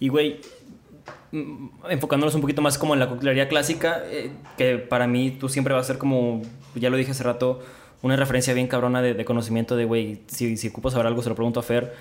Y, 0.00 0.08
güey, 0.08 0.40
mm, 1.32 1.68
enfocándonos 1.90 2.34
un 2.34 2.40
poquito 2.40 2.62
más 2.62 2.78
como 2.78 2.94
en 2.94 3.00
la 3.00 3.08
coctelería 3.08 3.48
clásica, 3.48 4.02
eh, 4.06 4.30
que 4.56 4.78
para 4.78 5.06
mí 5.06 5.30
tú 5.32 5.48
siempre 5.48 5.74
vas 5.74 5.84
a 5.84 5.86
ser 5.86 5.98
como, 5.98 6.42
ya 6.74 6.90
lo 6.90 6.96
dije 6.96 7.10
hace 7.10 7.24
rato, 7.24 7.60
una 8.02 8.16
referencia 8.16 8.54
bien 8.54 8.68
cabrona 8.68 9.02
de, 9.02 9.14
de 9.14 9.24
conocimiento 9.24 9.76
de, 9.76 9.84
güey, 9.84 10.20
si, 10.26 10.56
si 10.56 10.68
ocupas 10.68 10.92
saber 10.92 11.06
algo, 11.06 11.22
se 11.22 11.28
lo 11.28 11.34
pregunto 11.34 11.60
a 11.60 11.62
Fer. 11.62 11.92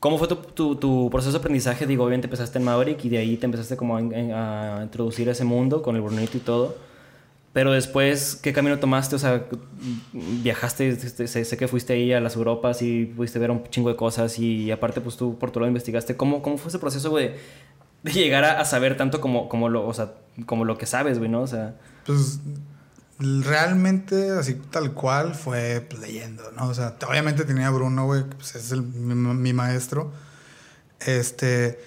¿Cómo 0.00 0.16
fue 0.18 0.28
tu, 0.28 0.36
tu, 0.36 0.76
tu 0.76 1.10
proceso 1.10 1.32
de 1.32 1.38
aprendizaje? 1.38 1.86
Digo, 1.86 2.04
obviamente 2.04 2.26
empezaste 2.26 2.58
en 2.58 2.64
Maverick 2.64 3.04
y 3.04 3.08
de 3.08 3.18
ahí 3.18 3.36
te 3.36 3.46
empezaste 3.46 3.76
como 3.76 3.96
a, 3.96 4.00
a 4.00 4.82
introducir 4.84 5.28
a 5.28 5.32
ese 5.32 5.44
mundo 5.44 5.82
con 5.82 5.96
el 5.96 6.02
Brunito 6.02 6.36
y 6.36 6.40
todo. 6.40 6.76
Pero 7.58 7.72
después, 7.72 8.38
¿qué 8.40 8.52
camino 8.52 8.78
tomaste? 8.78 9.16
O 9.16 9.18
sea, 9.18 9.42
viajaste, 10.12 10.90
este, 10.90 11.26
sé, 11.26 11.44
sé 11.44 11.56
que 11.56 11.66
fuiste 11.66 11.92
ahí 11.92 12.12
a 12.12 12.20
las 12.20 12.36
Europas 12.36 12.82
y 12.82 13.06
pudiste 13.06 13.40
ver 13.40 13.50
un 13.50 13.64
chingo 13.64 13.88
de 13.88 13.96
cosas 13.96 14.38
y 14.38 14.70
aparte, 14.70 15.00
pues 15.00 15.16
tú 15.16 15.36
por 15.40 15.50
tu 15.50 15.58
lado 15.58 15.66
investigaste. 15.66 16.16
¿Cómo, 16.16 16.40
cómo 16.40 16.56
fue 16.56 16.68
ese 16.68 16.78
proceso, 16.78 17.10
güey, 17.10 17.32
de 18.04 18.12
llegar 18.12 18.44
a, 18.44 18.64
saber 18.64 18.96
tanto 18.96 19.20
como, 19.20 19.48
como, 19.48 19.68
lo, 19.68 19.88
o 19.88 19.92
sea, 19.92 20.12
como 20.46 20.64
lo 20.64 20.78
que 20.78 20.86
sabes, 20.86 21.18
güey, 21.18 21.28
¿no? 21.28 21.42
O 21.42 21.48
sea, 21.48 21.74
Pues 22.06 22.38
realmente, 23.18 24.30
así 24.30 24.54
tal 24.70 24.92
cual, 24.92 25.34
fue 25.34 25.84
pues, 25.90 26.00
leyendo, 26.00 26.52
¿no? 26.52 26.68
O 26.68 26.74
sea, 26.74 26.94
obviamente 27.08 27.44
tenía 27.44 27.66
a 27.66 27.70
Bruno, 27.70 28.06
güey, 28.06 28.22
pues 28.22 28.54
es 28.54 28.70
el- 28.70 28.82
mi, 28.82 29.16
mi 29.16 29.52
maestro. 29.52 30.12
Este, 31.04 31.80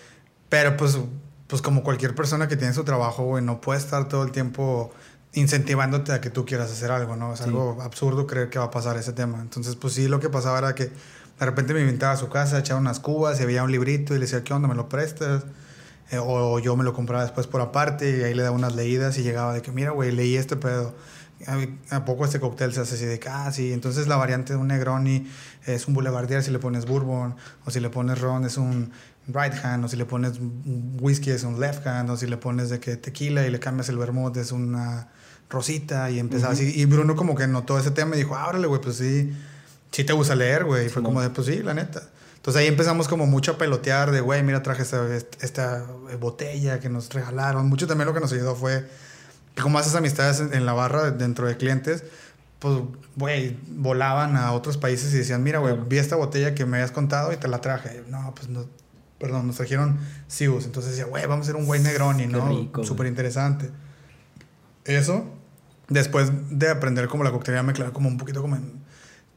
pero 0.50 0.76
pues, 0.76 1.00
pues 1.48 1.62
como 1.62 1.82
cualquier 1.82 2.14
persona 2.14 2.50
que 2.50 2.58
tiene 2.58 2.74
su 2.74 2.84
trabajo, 2.84 3.24
güey, 3.24 3.42
no 3.42 3.62
puede 3.62 3.80
estar 3.80 4.10
todo 4.10 4.24
el 4.26 4.32
tiempo 4.32 4.92
incentivándote 5.34 6.12
a 6.12 6.22
que 6.22 6.30
tú 6.30 6.46
quieras 6.46 6.72
hacer 6.72 6.92
algo, 6.92 7.16
¿no? 7.16 7.34
Es 7.34 7.40
Sí. 7.40 7.46
algo 7.46 7.82
absurdo 7.82 8.28
creer 8.28 8.50
que 8.50 8.60
va 8.60 8.66
a 8.66 8.72
pasar 8.72 8.98
ese 8.98 9.14
tema. 9.14 9.40
Entonces, 9.42 9.76
pues 9.76 9.94
sí, 9.94 10.08
lo 10.08 10.20
que 10.20 10.30
pasaba 10.30 10.58
era 10.60 10.76
que 10.76 10.86
de 10.86 11.46
repente 11.46 11.74
me 11.74 11.82
invitaba 11.82 12.14
a 12.14 12.18
su 12.18 12.30
casa, 12.30 12.60
echaba 12.60 12.80
unas 12.80 13.00
cubas 13.00 13.40
y 13.40 13.44
había 13.44 13.64
un 13.64 13.72
librito 13.72 14.14
y 14.14 14.18
le 14.18 14.26
decía, 14.26 14.44
¿qué 14.44 14.54
onda? 14.54 14.68
¿Me 14.68 14.76
lo 14.76 14.90
prestas? 14.90 15.44
Eh, 16.12 16.20
o 16.20 16.60
yo 16.60 16.76
me 16.76 16.84
lo 16.84 16.94
compraba 16.94 17.24
después 17.24 17.48
por 17.48 17.62
aparte 17.62 18.18
y 18.18 18.24
ahí 18.24 18.34
le 18.34 18.44
daba 18.44 18.56
unas 18.56 18.76
leídas 18.76 19.18
y 19.18 19.24
llegaba 19.24 19.54
de 19.54 19.62
que, 19.62 19.72
mira, 19.72 19.92
güey, 19.92 20.12
leí 20.12 20.36
este 20.36 20.58
pedo. 20.58 20.94
¿A, 21.90 22.06
poco 22.06 22.26
este 22.26 22.40
cóctel 22.40 22.72
se 22.74 22.82
hace 22.82 22.96
así 22.96 23.06
de 23.06 23.20
ah, 23.28 23.52
sí? 23.52 23.74
Entonces 23.74 24.08
la 24.08 24.16
variante 24.16 24.54
de 24.54 24.60
un 24.60 24.68
Negroni 24.68 25.28
es 25.66 25.88
un 25.88 25.96
Boulevardier 25.96 26.44
si 26.44 26.52
le 26.52 26.60
pones 26.60 26.86
Bourbon, 26.86 27.36
o 27.66 27.72
si 27.72 27.80
le 27.80 27.90
pones 27.90 28.20
Ron 28.22 28.46
es 28.46 28.58
un 28.58 28.92
right 29.28 29.54
hand, 29.64 29.86
o 29.86 29.88
si 29.88 29.96
le 29.96 30.06
pones 30.06 30.34
whisky 31.00 31.32
es 31.32 31.44
un 31.44 31.60
left 31.60 31.88
hand, 31.88 32.12
o 32.12 32.18
si 32.18 32.28
le 32.28 32.38
pones 32.38 32.70
de 32.70 32.80
que 32.80 32.96
tequila 32.96 33.48
y 33.48 33.50
le 33.50 33.60
cambias 33.60 33.90
el 33.90 33.98
vermouth 33.98 34.38
es 34.38 34.52
una 34.52 35.08
rosita 35.52 36.10
y 36.10 36.18
empezaba 36.18 36.54
así. 36.54 36.74
Y 36.76 36.86
Bruno 36.86 37.16
como 37.16 37.36
que 37.36 37.46
notó 37.46 37.78
ese 37.78 37.92
tema 37.92 38.16
y 38.16 38.20
dijo, 38.20 38.36
ábrale, 38.36 38.66
güey, 38.66 38.82
pues 38.82 38.96
sí, 38.96 39.32
sí 39.92 40.04
te 40.04 40.14
gusta 40.14 40.34
leer, 40.34 40.66
güey. 40.66 40.88
Y 40.88 40.90
fue 40.90 41.04
como 41.04 41.22
de, 41.22 41.30
pues 41.30 41.46
sí, 41.46 41.62
la 41.62 41.76
neta. 41.76 42.02
Entonces 42.38 42.60
ahí 42.60 42.68
empezamos 42.68 43.08
como 43.08 43.28
mucho 43.28 43.52
a 43.52 43.58
pelotear 43.60 44.10
de, 44.10 44.22
güey, 44.22 44.42
mira, 44.42 44.64
traje 44.64 44.82
esta, 44.82 45.06
esta 45.42 45.86
botella 46.20 46.80
que 46.80 46.90
nos 46.90 47.14
regalaron. 47.14 47.70
Mucho 47.70 47.86
también 47.86 48.08
lo 48.08 48.16
que 48.16 48.20
nos 48.20 48.34
ayudó 48.34 48.56
fue 48.56 48.84
como 49.62 49.80
haces 49.80 49.96
amistades 49.96 50.40
en, 50.40 50.66
la 50.66 50.74
barra 50.74 51.12
dentro 51.12 51.48
de 51.48 51.58
clientes, 51.58 52.04
pues, 52.60 52.80
güey, 53.16 53.58
volaban 53.68 54.38
a 54.38 54.52
otros 54.54 54.78
países 54.78 55.14
y 55.14 55.18
decían, 55.18 55.44
mira, 55.44 55.60
güey, 55.60 55.76
vi 55.88 55.98
esta 55.98 56.16
botella 56.16 56.54
que 56.54 56.66
me 56.66 56.78
habías 56.78 56.92
contado 56.92 57.34
y 57.34 57.38
te 57.38 57.48
la 57.48 57.60
traje. 57.60 58.04
No, 58.08 58.34
pues 58.36 58.50
no, 58.50 58.66
perdón, 59.20 59.48
nos 59.48 59.58
trajeron 59.58 60.00
Sius. 60.28 60.66
Entonces 60.66 60.92
decía, 60.92 61.06
güey, 61.06 61.26
vamos 61.26 61.48
a 61.48 61.50
hacer 61.50 61.56
un 61.56 61.66
güey 61.66 61.82
Negroni, 61.82 62.28
¿no? 62.28 62.70
Súper 62.84 63.08
interesante. 63.08 63.72
Eso, 64.86 65.26
después 65.92 66.32
de 66.50 66.70
aprender 66.70 67.08
como 67.08 67.24
la 67.24 67.32
coctelería, 67.32 67.64
me 67.64 67.74
clavé 67.74 67.92
como 67.92 68.08
un 68.10 68.18
poquito 68.18 68.42
como 68.42 68.56
en 68.56 68.82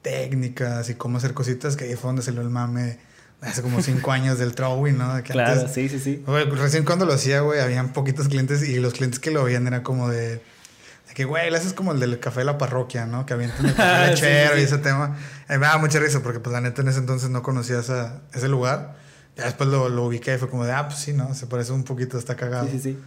técnicas 0.03 0.88
y 0.90 0.95
cómo 0.95 1.19
hacer 1.19 1.35
cositas, 1.35 1.77
que 1.77 1.85
ahí 1.85 1.95
fue 1.97 2.09
donde 2.09 2.23
salió 2.23 2.40
el 2.43 2.51
mame 2.51 2.99
hace 3.40 3.62
como 3.62 3.83
cinco 3.83 4.12
años 4.12 4.38
del 4.38 4.55
throwing, 4.55 4.97
¿no? 4.99 5.17
De 5.17 5.23
que 5.23 5.33
Claro, 5.33 5.61
antes- 5.61 5.73
sí, 5.75 5.88
sí, 5.88 5.99
sí. 5.99 6.23
Güey, 6.27 6.45
recién 6.51 6.85
cuando 6.85 7.07
lo 7.07 7.12
hacía, 7.14 7.40
güey, 7.40 7.61
habían 7.61 7.93
poquitos 7.93 8.29
clientes 8.29 8.62
y 8.69 8.79
los 8.79 8.93
clientes 8.95 9.19
que 9.21 9.31
lo 9.31 9.45
veían 9.45 9.67
era 9.67 9.83
como 9.83 10.09
de, 10.09 10.37
de 10.37 11.14
que, 11.14 11.25
güey, 11.25 11.51
le 11.51 11.57
haces 11.57 11.73
como 11.73 11.93
el 11.93 12.01
del 12.01 12.21
café 12.21 12.40
de 12.40 12.45
la 12.47 12.59
parroquia, 12.59 13.07
¿no? 13.07 13.25
Que 13.27 13.35
avientan 13.35 13.67
el 13.67 13.75
café 13.75 14.07
lechero 14.11 14.51
sí, 14.51 14.57
sí. 14.57 14.61
y 14.61 14.64
ese 14.64 14.79
tema. 14.79 15.17
Eh, 15.49 15.59
me 15.59 15.67
daba 15.67 15.79
mucha 15.79 15.99
risa 15.99 16.21
porque, 16.23 16.40
pues, 16.40 16.53
la 16.53 16.61
neta, 16.61 16.83
en 16.83 16.88
ese 16.88 16.99
entonces 16.99 17.31
no 17.31 17.43
conocía 17.43 17.79
esa, 17.81 18.21
ese 18.33 18.49
lugar. 18.49 18.97
Ya 19.37 19.45
después 19.47 19.69
lo, 19.69 19.88
lo 19.88 20.05
ubiqué 20.05 20.35
y 20.35 20.38
fue 20.38 20.49
como 20.49 20.64
de, 20.64 20.73
ah, 20.73 20.87
pues 20.87 21.01
sí, 21.01 21.12
¿no? 21.12 21.35
Se 21.35 21.47
parece 21.47 21.73
un 21.73 21.83
poquito, 21.85 22.17
está 22.19 22.37
cagado. 22.37 22.67
Sí, 22.67 22.73
sí, 22.75 22.81
sí. 22.93 22.99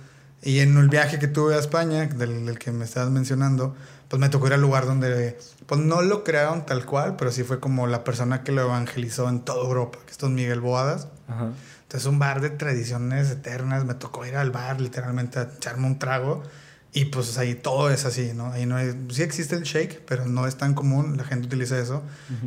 Y 0.43 0.60
en 0.60 0.78
el 0.78 0.89
viaje 0.89 1.19
que 1.19 1.28
tuve 1.28 1.56
a 1.56 1.60
España, 1.60 2.06
del, 2.06 2.45
del 2.45 2.60
que 2.60 2.71
me 2.71 2.86
estabas 2.86 3.10
mencionando, 3.10 3.76
pues 4.08 4.19
me 4.19 4.30
tocó 4.30 4.47
ir 4.47 4.54
al 4.54 4.62
lugar 4.62 4.86
donde, 4.86 5.38
pues 5.65 5.82
no 5.82 6.02
lo 6.02 6.23
crearon 6.23 6.65
tal 6.65 6.86
cual, 6.86 7.15
pero 7.17 7.32
sí 7.32 7.43
fue 7.43 7.60
como 7.60 7.88
la 7.88 8.04
persona 8.04 8.43
que 8.43 8.52
lo 8.52 8.62
evangelizó 8.62 9.28
en 9.30 9.41
toda 9.41 9.65
Europa, 9.67 10.00
que 10.06 10.12
es 10.12 10.17
Don 10.17 10.36
Miguel 10.36 10.62
Boadas. 10.62 11.08
Ajá. 11.28 11.52
Entonces, 11.88 12.06
un 12.10 12.19
bar 12.19 12.41
de 12.41 12.50
tradiciones 12.50 13.32
eternas. 13.32 13.86
Me 13.86 13.93
tocó 13.93 14.26
ir 14.26 14.36
al 14.36 14.52
bar, 14.52 14.82
literalmente, 14.82 15.39
a 15.39 15.43
echarme 15.43 15.88
un 15.88 15.97
trago. 15.97 16.43
Y 16.91 17.06
pues 17.06 17.38
ahí 17.38 17.56
todo 17.56 17.89
es 17.89 18.04
así, 18.06 18.34
¿no? 18.34 18.52
Ahí 18.52 18.65
no 18.65 18.76
hay, 18.76 18.93
sí 19.10 19.23
existe 19.23 19.56
el 19.56 19.63
shake, 19.63 20.04
pero 20.06 20.26
no 20.26 20.47
es 20.47 20.58
tan 20.58 20.73
común. 20.73 21.15
La 21.15 21.23
gente 21.23 21.47
utiliza 21.47 21.80
eso. 21.80 22.04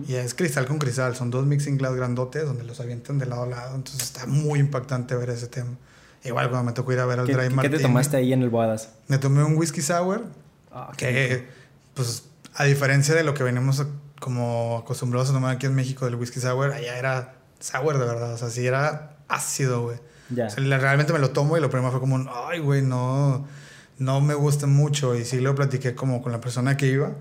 Y 0.06 0.14
es 0.14 0.34
cristal 0.34 0.66
con 0.66 0.78
cristal. 0.78 1.16
Son 1.16 1.30
dos 1.30 1.46
mixing 1.46 1.78
glass 1.78 1.94
grandotes 1.94 2.44
donde 2.44 2.64
los 2.64 2.80
avientan 2.80 3.18
de 3.18 3.24
lado 3.24 3.44
a 3.44 3.46
lado. 3.46 3.76
Entonces, 3.76 4.02
está 4.02 4.26
muy 4.26 4.60
impactante 4.60 5.14
ver 5.14 5.30
ese 5.30 5.46
tema. 5.46 5.70
Igual 6.24 6.50
cuando 6.50 6.66
me 6.66 6.72
tocó 6.72 6.92
ir 6.92 7.00
a 7.00 7.06
ver 7.06 7.20
al 7.20 7.26
¿Qué, 7.26 7.32
Dry 7.32 7.44
qué 7.44 7.48
te 7.48 7.54
Martini, 7.54 7.82
tomaste 7.82 8.16
ahí 8.16 8.32
en 8.32 8.42
el 8.42 8.50
Boadas? 8.50 8.90
Me 9.08 9.18
tomé 9.18 9.42
un 9.42 9.56
whisky 9.56 9.80
sour 9.80 10.24
Ah, 10.72 10.92
que, 10.96 11.48
pues, 11.94 12.24
a 12.54 12.64
diferencia 12.64 13.14
de 13.14 13.24
lo 13.24 13.34
que 13.34 13.42
venimos 13.42 13.84
como 14.20 14.78
acostumbrados 14.78 15.30
a 15.30 15.32
tomar 15.32 15.56
aquí 15.56 15.66
en 15.66 15.74
México 15.74 16.04
del 16.04 16.14
whisky 16.14 16.40
sour, 16.40 16.72
allá 16.72 16.98
era 16.98 17.34
sour 17.58 17.98
de 17.98 18.04
verdad. 18.04 18.34
O 18.34 18.38
sea, 18.38 18.50
sí 18.50 18.66
era 18.66 19.16
ácido, 19.28 19.82
güey. 19.82 19.96
Ya. 20.28 20.46
O 20.46 20.50
sea, 20.50 20.62
realmente 20.78 21.12
me 21.12 21.18
lo 21.18 21.30
tomo 21.30 21.56
y 21.56 21.60
lo 21.60 21.70
primero 21.70 21.90
fue 21.90 22.00
como 22.00 22.14
un, 22.14 22.28
ay, 22.32 22.60
güey, 22.60 22.82
no, 22.82 23.46
no 23.98 24.20
me 24.20 24.34
gusta 24.34 24.66
mucho. 24.66 25.16
Y 25.16 25.24
sí 25.24 25.40
lo 25.40 25.54
platiqué 25.54 25.94
como 25.94 26.22
con 26.22 26.30
la 26.32 26.40
persona 26.40 26.76
que 26.76 26.86
iba. 26.86 27.12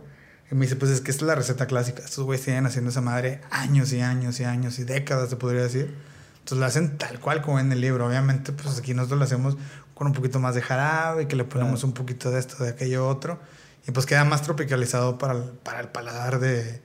Y 0.51 0.55
me 0.55 0.65
dice, 0.65 0.75
pues 0.75 0.91
es 0.91 1.01
que 1.01 1.09
esta 1.11 1.23
es 1.23 1.27
la 1.27 1.35
receta 1.35 1.65
clásica. 1.65 2.03
Estos 2.03 2.25
güeyes 2.25 2.43
tienen 2.45 2.65
haciendo 2.65 2.91
esa 2.91 3.01
madre 3.01 3.41
años 3.49 3.93
y 3.93 4.01
años 4.01 4.39
y 4.39 4.43
años 4.43 4.77
y 4.77 4.83
décadas, 4.83 5.29
te 5.29 5.35
podría 5.37 5.63
decir. 5.63 5.95
Entonces 6.39 6.57
lo 6.59 6.65
hacen 6.65 6.97
tal 6.97 7.19
cual 7.19 7.41
como 7.41 7.59
en 7.59 7.71
el 7.71 7.81
libro. 7.81 8.07
Obviamente, 8.07 8.51
pues 8.51 8.77
aquí 8.79 8.93
nosotros 8.93 9.19
lo 9.19 9.25
hacemos 9.25 9.57
con 9.93 10.07
un 10.07 10.13
poquito 10.13 10.39
más 10.39 10.55
de 10.55 10.61
jarabe, 10.61 11.27
que 11.27 11.35
le 11.35 11.43
ponemos 11.43 11.81
Claro. 11.81 11.87
un 11.87 11.93
poquito 11.93 12.31
de 12.31 12.39
esto, 12.39 12.63
de 12.63 12.69
aquello 12.71 13.07
otro. 13.07 13.39
Y 13.87 13.91
pues 13.91 14.05
queda 14.05 14.23
más 14.23 14.41
tropicalizado 14.41 15.17
para 15.17 15.33
el, 15.33 15.43
para 15.63 15.79
el 15.81 15.87
paladar 15.89 16.39
de, 16.39 16.81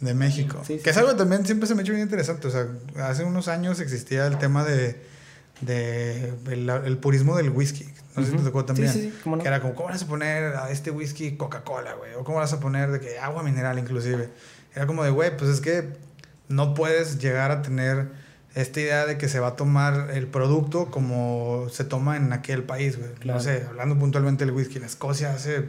de 0.00 0.14
México. 0.14 0.62
Sí, 0.66 0.76
sí, 0.78 0.82
que 0.82 0.90
es 0.90 0.96
algo 0.96 1.10
que 1.10 1.16
también 1.16 1.44
siempre 1.46 1.66
se 1.68 1.74
me 1.74 1.80
ha 1.80 1.82
hecho 1.82 1.92
bien 1.92 2.04
interesante. 2.04 2.48
O 2.48 2.50
sea, 2.50 2.66
hace 3.04 3.24
unos 3.24 3.48
años 3.48 3.80
existía 3.80 4.26
el 4.26 4.38
tema 4.38 4.64
de, 4.64 5.00
de 5.60 6.34
el, 6.50 6.68
el 6.68 6.98
purismo 6.98 7.36
del 7.36 7.50
whisky. 7.50 7.86
No 8.16 8.24
sé 8.24 8.30
si 8.30 8.36
te 8.38 8.42
tocó 8.44 8.64
también. 8.64 8.92
Sí, 8.92 9.12
no. 9.26 9.38
Que 9.38 9.48
era 9.48 9.60
como, 9.60 9.74
¿cómo 9.74 9.88
vas 9.90 10.02
a 10.02 10.06
poner 10.06 10.54
a 10.56 10.70
este 10.70 10.90
whisky 10.90 11.36
Coca-Cola, 11.36 11.94
güey? 11.94 12.14
O 12.14 12.24
¿cómo 12.24 12.38
vas 12.38 12.52
a 12.52 12.60
poner 12.60 12.90
de 12.90 13.00
que 13.00 13.18
agua 13.18 13.42
mineral 13.42 13.78
inclusive? 13.78 14.30
Era 14.74 14.86
como 14.86 15.04
de, 15.04 15.10
güey, 15.10 15.36
pues 15.36 15.50
es 15.50 15.60
que 15.60 15.96
no 16.48 16.72
puedes 16.74 17.18
llegar 17.18 17.50
a 17.50 17.60
tener 17.62 18.08
esta 18.56 18.80
idea 18.80 19.06
de 19.06 19.18
que 19.18 19.28
se 19.28 19.38
va 19.38 19.48
a 19.48 19.56
tomar 19.56 20.10
el 20.12 20.26
producto 20.26 20.90
como 20.90 21.68
se 21.70 21.84
toma 21.84 22.16
en 22.16 22.32
aquel 22.32 22.62
país, 22.64 22.98
güey. 22.98 23.12
Claro. 23.14 23.38
No 23.38 23.44
sé, 23.44 23.64
hablando 23.68 23.96
puntualmente 23.98 24.44
del 24.44 24.54
whisky, 24.54 24.78
en 24.78 24.84
Escocia 24.84 25.32
hace, 25.32 25.64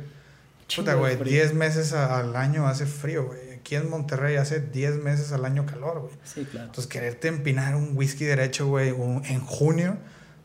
puta, 0.76 0.96
güey, 0.96 1.18
frío. 1.18 1.32
10 1.34 1.54
meses 1.54 1.94
a- 1.94 2.18
al 2.20 2.36
año 2.36 2.68
hace 2.68 2.86
frío, 2.86 3.26
güey. 3.26 3.52
Aquí 3.52 3.76
en 3.76 3.90
Monterrey 3.90 4.38
hace 4.38 4.62
10 4.62 5.04
meses 5.04 5.32
al 5.34 5.44
año 5.46 5.66
calor, 5.66 6.00
güey. 6.02 6.14
Sí, 6.24 6.46
claro. 6.50 6.68
Entonces, 6.68 6.88
quererte 6.90 7.28
empinar 7.28 7.76
un 7.76 7.92
whisky 7.98 8.24
derecho, 8.26 8.68
güey, 8.68 8.90
en 8.90 9.40
junio, 9.42 9.98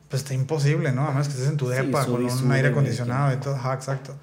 pues 0.09 0.22
está 0.22 0.35
imposible, 0.35 0.92
¿no? 0.92 1.05
Además 1.07 1.28
que 1.28 1.35
estés 1.35 1.48
en 1.48 1.57
tu 1.57 1.68
depa 1.68 2.05
con 2.07 2.24
un 2.24 2.52
aire 2.52 2.68
acondicionado 2.68 3.33
y 3.33 3.37
todo. 3.37 3.55
Ajá, 3.55 3.72
exacto. 3.74 4.14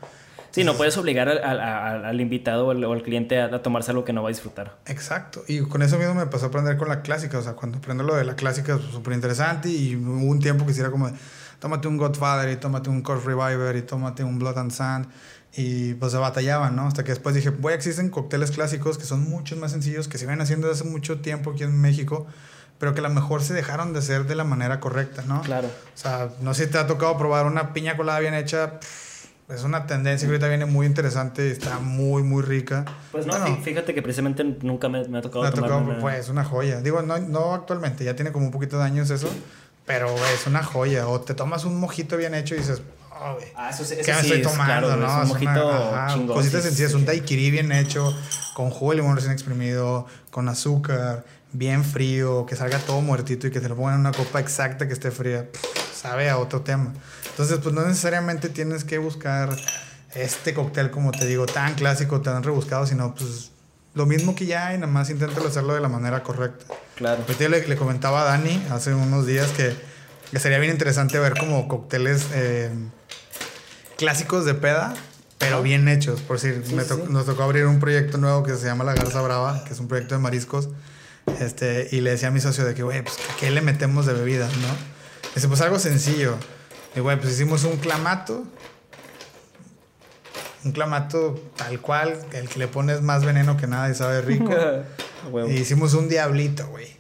Sí, 0.60 0.65
no 0.65 0.76
puedes 0.76 0.98
obligar 0.98 1.28
al, 1.30 1.43
al- 1.43 1.60
al- 1.60 2.06
al 2.06 2.22
invitado 2.22 2.67
o 2.67 2.72
al, 2.72 2.84
o 2.84 2.93
al 2.93 3.02
cliente 3.04 3.39
a, 3.39 3.45
a 3.45 3.62
tomarse 3.62 3.91
algo 3.91 4.06
que 4.06 4.13
no 4.13 4.22
va 4.24 4.30
a 4.30 4.32
disfrutar. 4.32 4.78
Exacto. 4.86 5.43
Y 5.48 5.62
con 5.62 5.82
eso 5.82 5.98
mismo 5.98 6.13
me 6.13 6.26
pasó 6.28 6.45
a 6.45 6.48
aprender 6.50 6.78
con 6.78 6.88
la 6.89 7.02
clásica. 7.02 7.38
O 7.38 7.41
sea, 7.41 7.54
cuando 7.54 7.78
aprendo 7.80 8.04
lo 8.04 8.15
de 8.15 8.24
la 8.26 8.36
clásica 8.36 8.76
es 8.76 8.82
súper 8.91 9.13
interesante 9.13 9.69
y 9.69 9.95
hubo 9.95 10.26
un 10.26 10.39
tiempo 10.39 10.65
que 10.65 10.72
hiciera 10.72 10.91
como, 10.91 11.12
tómate 11.60 11.88
un 11.88 11.98
Godfather 11.98 12.50
y 12.52 12.56
tómate 12.58 12.89
un 12.89 13.02
Corpse 13.02 13.28
Reviver 13.28 13.76
y 13.76 13.82
tómate 13.82 14.24
un 14.24 14.38
Blood 14.39 14.58
and 14.58 14.72
Sand. 14.72 15.08
Y 15.56 15.95
pues 15.95 16.12
se 16.12 16.17
batallaban, 16.19 16.76
¿no? 16.76 16.86
Hasta 16.88 17.04
que 17.04 17.10
después 17.12 17.34
dije, 17.34 17.50
güey, 17.50 17.74
existen 17.76 18.10
cócteles 18.10 18.52
clásicos 18.52 19.00
que 19.00 19.06
son 19.06 19.28
muchos 19.30 19.58
más 19.58 19.72
sencillos, 19.72 20.08
que 20.08 20.19
se 20.19 20.28
ven 20.28 20.39
haciendo 20.41 20.67
desde 20.67 20.82
hace 20.84 20.89
mucho 20.91 21.22
tiempo 21.22 21.52
aquí 21.52 21.63
en 21.63 21.82
México, 21.82 22.28
pero 22.78 22.93
que 22.93 23.00
a 23.00 23.04
lo 23.04 23.10
mejor 23.10 23.41
se 23.41 23.56
dejaron 23.56 23.91
de 23.91 24.00
hacer 24.00 24.26
de 24.28 24.36
la 24.36 24.43
manera 24.43 24.80
correcta, 24.80 25.24
¿no? 25.28 25.41
Claro. 25.41 25.67
O 25.67 25.98
sea, 25.98 26.30
no 26.41 26.54
sé 26.54 26.65
si 26.65 26.72
te 26.72 26.78
ha 26.78 26.86
tocado 26.86 27.17
probar 27.17 27.48
una 27.48 27.74
piña 27.74 27.98
colada 27.98 28.19
bien 28.19 28.36
hecha. 28.36 28.80
pff, 28.80 29.09
Es 29.50 29.64
una 29.64 29.88
tendencia 29.88 30.28
que 30.28 30.34
ahorita 30.34 30.48
viene 30.48 30.66
muy 30.66 30.86
interesante 30.86 31.48
y 31.48 31.52
está 31.52 31.80
muy, 31.80 32.22
muy 32.22 32.44
rica. 32.44 32.86
Pues 33.12 33.26
no, 33.26 33.34
Bueno, 33.34 33.48
fí- 33.48 33.62
fíjate 33.64 33.96
que 33.96 34.02
precisamente 34.04 34.44
nunca 34.62 34.90
me, 34.90 35.08
me 35.08 35.18
ha 35.18 35.22
tocado 35.22 35.42
me 35.42 35.48
ha 35.48 35.52
tocado, 35.52 35.78
una- 35.80 36.00
pues, 36.00 36.30
una 36.30 36.44
joya. 36.44 36.82
Digo, 36.82 37.02
no, 37.02 37.18
no 37.18 37.56
actualmente, 37.56 38.04
ya 38.04 38.16
tiene 38.16 38.32
como 38.32 38.46
un 38.46 38.52
poquito 38.52 38.78
de 38.78 38.84
años 38.84 39.10
eso, 39.10 39.28
pero 39.88 40.08
es 40.36 40.46
una 40.46 40.64
joya. 40.64 41.08
O 41.08 41.20
te 41.22 41.34
tomas 41.34 41.66
un 41.66 41.80
mojito 41.80 42.16
bien 42.16 42.36
hecho 42.36 42.54
y 42.54 42.60
dices, 42.60 42.84
oh. 43.12 43.38
Ah, 43.56 43.72
eso, 43.72 43.84
¿Qué 43.96 44.02
eso 44.02 44.12
me 44.12 44.18
sí 44.22 44.28
estoy 44.28 44.42
es, 44.42 44.44
tomando, 44.44 44.88
claro, 44.88 44.96
no? 44.98 45.08
Es 45.08 45.14
un 45.16 45.22
Es 45.24 45.28
mojito 45.30 45.68
una- 45.68 46.06
ajá. 46.06 46.28
Cositas 46.28 46.62
sí, 46.62 46.68
sencillas, 46.68 46.92
sí. 46.92 46.98
un 46.98 47.06
daiquiri 47.06 47.50
bien 47.50 47.72
hecho, 47.72 48.16
con 48.54 48.70
jugo 48.70 48.92
de 48.92 48.98
limón 48.98 49.16
recién 49.16 49.34
exprimido, 49.34 50.06
con 50.30 50.48
azúcar, 50.48 51.26
bien 51.54 51.84
frío, 51.84 52.46
que 52.46 52.56
salga 52.56 52.78
todo 52.78 53.02
muertito 53.02 53.48
y 53.48 53.52
que 53.52 53.60
te 53.60 53.68
lo 53.68 53.76
pongan 53.76 53.96
en 53.96 54.00
una 54.02 54.12
copa 54.12 54.40
exacta 54.40 54.86
que 54.86 54.94
esté 54.94 55.10
fría. 55.10 55.48
Pff, 55.52 55.88
sabe 56.02 56.30
a 56.30 56.38
otro 56.38 56.62
tema. 56.62 56.94
Entonces, 57.32 57.60
pues 57.62 57.74
no 57.76 57.82
necesariamente 57.86 58.50
tienes 58.50 58.84
que 58.84 58.98
buscar 58.98 59.50
este 60.16 60.54
cóctel, 60.54 60.92
como 60.92 61.12
te 61.12 61.26
digo, 61.26 61.46
tan 61.46 61.76
clásico, 61.76 62.22
tan 62.22 62.42
rebuscado, 62.44 62.86
sino 62.88 63.14
pues 63.16 63.52
lo 63.94 64.06
mismo 64.06 64.36
que 64.36 64.46
ya 64.46 64.68
hay, 64.68 64.78
nada 64.78 64.92
más 64.92 65.10
inténtalo 65.10 65.48
hacerlo 65.48 65.74
de 65.74 65.82
la 65.82 65.90
manera 65.90 66.24
correcta. 66.24 66.66
Claro. 66.96 67.22
Ahorita 67.28 67.50
le, 67.50 67.68
le 67.68 67.76
comentaba 67.76 68.22
a 68.22 68.26
Dani 68.26 68.66
hace 68.72 68.94
unos 68.94 69.26
días 69.26 69.48
que, 69.52 69.76
que 70.32 70.40
sería 70.40 70.58
bien 70.60 70.72
interesante 70.72 71.20
ver 71.20 71.34
como 71.38 71.68
cócteles 71.68 72.26
eh, 72.34 72.70
clásicos 73.98 74.46
de 74.46 74.54
peda, 74.54 74.94
pero 75.38 75.62
bien 75.62 75.88
hechos. 75.88 76.22
Por 76.22 76.40
decir, 76.40 76.64
Sí, 76.66 76.76
me 76.76 76.84
sí, 76.84 76.90
to- 76.90 76.96
sí. 76.98 77.04
nos 77.10 77.26
tocó 77.26 77.44
abrir 77.44 77.66
un 77.66 77.80
proyecto 77.80 78.18
nuevo 78.18 78.44
que 78.44 78.56
se 78.56 78.66
llama 78.66 78.84
La 78.84 78.94
Garza 78.94 79.22
Brava, 79.22 79.64
que 79.66 79.74
es 79.74 79.80
un 79.80 79.88
proyecto 79.88 80.16
de 80.16 80.22
mariscos. 80.22 80.70
Este, 81.40 81.88
y 81.92 82.02
le 82.02 82.12
decía 82.12 82.30
a 82.30 82.32
mi 82.32 82.40
socio 82.40 82.66
de 82.66 82.74
que, 82.74 82.82
güey, 82.84 83.04
pues, 83.04 83.18
¿qué 83.40 83.52
le 83.52 83.62
metemos 83.62 84.06
de 84.06 84.14
bebida, 84.14 84.48
no? 84.48 84.99
Dice, 85.36 85.48
pues 85.48 85.62
algo 85.62 85.80
sencillo. 85.80 86.36
Y, 86.96 87.00
güey, 87.00 87.20
pues 87.20 87.34
hicimos 87.34 87.63
un 87.63 87.78
clamato. 87.78 88.44
Un 90.65 90.72
clamato 90.72 91.39
tal 91.56 91.80
cual, 91.80 92.20
el 92.34 92.50
que 92.50 92.60
le 92.60 92.68
pones 92.68 93.02
más 93.02 93.24
veneno 93.24 93.56
que 93.56 93.68
nada 93.68 93.89
y 93.89 93.96
sabe 93.96 94.22
rico. 94.22 94.50
Y 95.50 95.52
hicimos 95.52 95.94
un 95.96 96.08
diablito, 96.08 96.65
güey. 96.68 96.98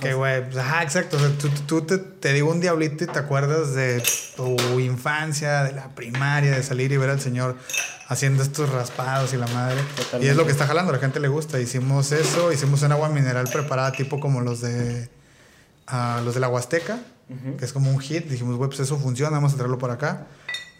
Que, 0.00 0.14
güey, 0.14 0.44
pues, 0.44 0.56
ajá, 0.56 0.82
exacto. 0.82 1.16
O 1.16 1.20
sea, 1.20 1.30
tú, 1.38 1.48
tú 1.66 1.82
te, 1.82 1.98
te 1.98 2.32
digo 2.32 2.50
un 2.50 2.60
diablito 2.60 3.04
y 3.04 3.06
te 3.06 3.18
acuerdas 3.18 3.74
de 3.74 4.02
tu 4.34 4.80
infancia, 4.80 5.62
de 5.62 5.72
la 5.72 5.94
primaria, 5.94 6.52
de 6.52 6.62
salir 6.62 6.90
y 6.92 6.96
ver 6.96 7.10
al 7.10 7.20
señor 7.20 7.56
haciendo 8.08 8.42
estos 8.42 8.70
raspados 8.70 9.32
y 9.34 9.36
la 9.36 9.46
madre. 9.48 9.80
Totalmente. 9.96 10.26
Y 10.26 10.30
es 10.30 10.36
lo 10.36 10.44
que 10.44 10.52
está 10.52 10.66
jalando, 10.66 10.90
a 10.90 10.96
la 10.96 11.00
gente 11.00 11.20
le 11.20 11.28
gusta. 11.28 11.60
Hicimos 11.60 12.10
eso, 12.12 12.52
hicimos 12.52 12.82
un 12.82 12.92
agua 12.92 13.08
mineral 13.08 13.48
preparada 13.52 13.92
tipo 13.92 14.18
como 14.18 14.40
los 14.40 14.60
de 14.60 15.08
ah, 15.86 16.20
los 16.24 16.34
de 16.34 16.40
la 16.40 16.48
Huasteca, 16.48 16.98
Que 17.58 17.64
es 17.64 17.72
como 17.72 17.90
un 17.90 17.98
hit. 17.98 18.26
Dijimos, 18.28 18.56
güey, 18.56 18.68
pues 18.68 18.80
eso 18.80 18.96
funciona, 18.98 19.30
vamos 19.32 19.52
a 19.52 19.56
traerlo 19.56 19.78
por 19.78 19.90
acá. 19.90 20.26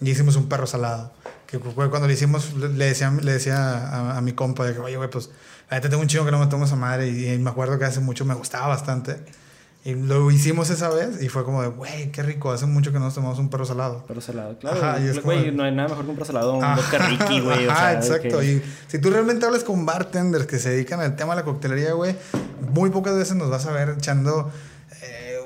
Y 0.01 0.11
hicimos 0.11 0.37
un 0.37 0.49
perro 0.49 0.67
salado. 0.67 1.13
Que 1.47 1.59
fue 1.59 1.91
cuando 1.91 2.07
le 2.09 2.15
hicimos, 2.15 2.55
le 2.55 2.85
decía, 2.87 3.11
le 3.11 3.33
decía 3.33 3.57
a, 3.59 4.19
a 4.19 4.21
mi 4.21 4.33
compa 4.33 4.65
de 4.65 4.75
que, 4.75 4.81
oye, 4.81 4.97
güey, 4.97 5.11
pues, 5.11 5.31
la 5.71 5.77
neta 5.79 5.89
tengo 5.89 6.03
un 6.03 6.09
chingo 6.09 6.25
que 6.25 6.31
no 6.31 6.39
me 6.39 6.47
tomo 6.47 6.65
esa 6.67 6.77
madre. 6.77 7.09
Y, 7.09 7.29
y 7.33 7.39
me 7.39 7.51
acuerdo 7.51 7.79
que 7.79 7.85
hace 7.85 8.01
mucho 8.01 8.25
me 8.25 8.35
gustaba 8.35 8.69
bastante. 8.69 9.17
Y 9.85 9.95
lo 9.95 10.29
hicimos 10.33 10.69
esa 10.71 10.89
vez 10.89 11.23
y 11.23 11.29
fue 11.29 11.45
como 11.45 11.63
de, 11.63 11.69
güey, 11.69 12.11
qué 12.11 12.21
rico, 12.25 12.51
hace 12.51 12.67
mucho 12.67 12.91
que 12.93 12.99
no 12.99 13.05
nos 13.05 13.15
tomamos 13.15 13.39
un 13.39 13.49
perro 13.51 13.65
salado. 13.65 14.05
Perro 14.07 14.21
salado, 14.21 14.59
claro. 14.59 14.79
Ajá, 14.85 15.01
y 15.01 15.05
es 15.07 15.23
güey, 15.23 15.45
como- 15.45 15.57
no 15.59 15.63
hay 15.63 15.73
nada 15.73 15.89
mejor 15.91 16.05
que 16.05 16.11
un 16.11 16.17
perro 16.17 16.27
salado, 16.27 16.55
un 16.55 16.65
Ah, 16.65 16.75
vodka 16.75 16.99
Ricky, 17.07 17.39
güey. 17.41 17.69
o 17.69 17.71
Ajá, 17.71 18.03
sea, 18.03 18.17
exacto. 18.17 18.41
que- 18.41 18.45
Y 18.55 18.63
si 18.89 18.99
tú 18.99 19.11
realmente 19.11 19.47
hablas 19.47 19.63
con 19.63 19.87
bartenders 19.87 20.47
que 20.47 20.59
se 20.59 20.71
dedican 20.71 20.99
al 21.01 21.15
tema 21.15 21.35
de 21.35 21.41
la 21.43 21.45
coctelería, 21.45 21.93
güey, 21.93 22.17
muy 22.73 22.91
pocas 22.91 23.15
veces 23.15 23.37
nos 23.37 23.49
vas 23.49 23.65
a 23.67 23.71
ver 23.71 23.91
echando 23.97 24.51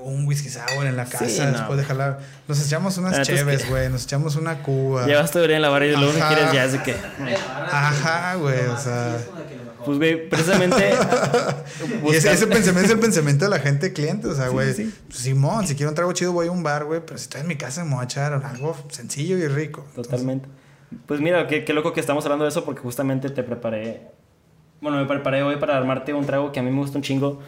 un 0.03 0.27
whisky 0.27 0.49
sour 0.49 0.87
en 0.87 0.97
la 0.97 1.05
casa 1.05 1.29
Sí, 1.29 1.41
no. 1.41 1.53
después 1.53 1.79
de 1.79 1.85
jalar. 1.85 2.21
Nos 2.49 2.65
echamos 2.65 2.97
unas 2.99 3.19
es 3.19 3.27
cheves, 3.27 3.69
güey, 3.69 3.89
nos 3.89 4.05
echamos 4.05 4.37
una 4.37 4.63
cuba. 4.63 5.07
Llevas 5.07 5.33
día 5.33 5.57
en 5.57 5.63
la 5.63 5.69
barra 5.69 5.87
y 5.87 5.93
lo 5.93 6.11
único 6.11 6.29
que 6.29 6.35
quieres 6.35 6.53
ya 6.53 6.65
es 6.65 6.77
que. 6.83 6.95
Ajá, 7.71 8.35
güey, 8.37 8.67
o 8.67 8.77
sea. 8.79 9.17
Pues, 9.85 9.97
güey, 9.99 10.29
precisamente. 10.29 10.91
Y 12.05 12.15
ese, 12.15 12.33
ese 12.33 12.47
pensamiento 12.47 12.87
es 12.87 12.91
el 12.91 12.99
pensamiento 12.99 13.45
de 13.47 13.51
la 13.51 13.59
gente 13.59 13.93
cliente, 13.93 14.29
o 14.29 14.35
sea, 14.35 14.49
güey. 14.49 14.75
sí, 14.75 14.85
sí. 14.87 14.95
pues, 15.07 15.19
Simón, 15.19 15.67
si 15.67 15.75
quiero 15.75 15.91
un 15.91 15.95
trago 15.95 16.13
chido 16.13 16.33
voy 16.33 16.49
a 16.49 16.51
un 16.51 16.63
bar, 16.63 16.85
güey, 16.85 17.01
pero 17.05 17.19
si 17.19 17.25
estoy 17.25 17.41
en 17.41 17.47
mi 17.47 17.57
casa 17.57 17.85
me 17.85 17.95
voy 17.95 18.03
a 18.03 18.05
echar 18.05 18.33
algo 18.45 18.77
sencillo 18.91 19.39
y 19.39 19.49
rico. 19.49 19.87
Totalmente. 19.95 20.49
Pues 21.07 21.21
mira, 21.21 21.47
qué, 21.47 21.65
qué 21.65 21.73
loco 21.73 21.93
que 21.93 22.01
estamos 22.01 22.25
hablando 22.25 22.45
de 22.45 22.51
eso 22.51 22.65
porque 22.65 22.81
justamente 22.83 23.31
te 23.31 23.43
preparé. 23.43 24.03
Bueno, 24.81 24.99
me 24.99 25.07
preparé 25.07 25.43
hoy 25.43 25.57
para 25.57 25.77
armarte 25.77 26.13
un 26.13 26.27
trago 26.27 26.53
que 26.53 26.61
a 26.61 26.63
mí 26.63 26.71
me 26.71 26.79
gusta 26.79 26.99
un 26.99 27.03
chingo, 27.03 27.41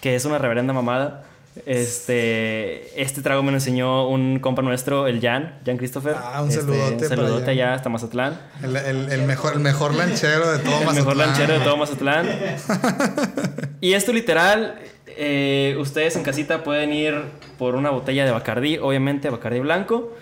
que 0.00 0.14
es 0.16 0.24
una 0.24 0.38
reverenda 0.38 0.72
mamada. 0.72 1.24
Este, 1.66 3.00
este 3.02 3.20
trago 3.22 3.42
me 3.42 3.50
lo 3.50 3.58
enseñó 3.58 4.08
un 4.08 4.38
compa 4.38 4.62
nuestro, 4.62 5.06
el 5.06 5.20
Jan, 5.20 5.58
Jan 5.66 5.76
Christopher. 5.76 6.14
Ah, 6.18 6.42
un 6.42 6.48
Este, 6.48 6.62
saludote 6.62 6.94
un 7.04 7.08
saludote 7.08 7.50
allá 7.50 7.74
hasta 7.74 7.88
Mazatlán. 7.88 8.40
El, 8.62 8.76
el- 8.76 9.12
el 9.12 9.22
mejor, 9.22 9.52
el 9.54 9.60
mejor 9.60 9.94
lanchero 9.94 10.50
de 10.50 10.58
todo 10.58 10.78
el 10.80 10.86
Mazatlán. 10.86 10.94
mejor 10.96 11.16
lanchero 11.16 11.52
de 11.54 11.60
todo 11.60 11.76
Mazatlán. 11.76 12.26
y 13.80 13.92
esto 13.92 14.12
literal, 14.12 14.76
eh, 15.06 15.76
ustedes 15.78 16.16
en 16.16 16.22
casita 16.22 16.64
pueden 16.64 16.92
ir 16.92 17.14
por 17.58 17.74
una 17.74 17.90
botella 17.90 18.24
de 18.24 18.30
Bacardí, 18.30 18.78
obviamente 18.78 19.28
Bacardí 19.28 19.60
blanco, 19.60 20.12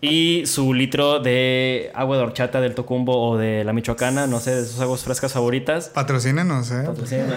y 0.00 0.44
su 0.46 0.72
litro 0.72 1.18
de 1.20 1.90
agua 1.94 2.16
de 2.16 2.22
horchata 2.22 2.60
del 2.62 2.74
Tocumbo 2.74 3.20
o 3.30 3.36
de 3.36 3.64
la 3.64 3.74
Michoacana, 3.74 4.26
no 4.26 4.40
sé, 4.40 4.54
de 4.54 4.64
sus 4.64 4.80
aguas 4.80 5.04
frescas 5.04 5.32
favoritas. 5.34 5.90
Patrocínenos, 5.90 6.70
eh. 6.70 6.84
Patrocínenos. 6.86 7.36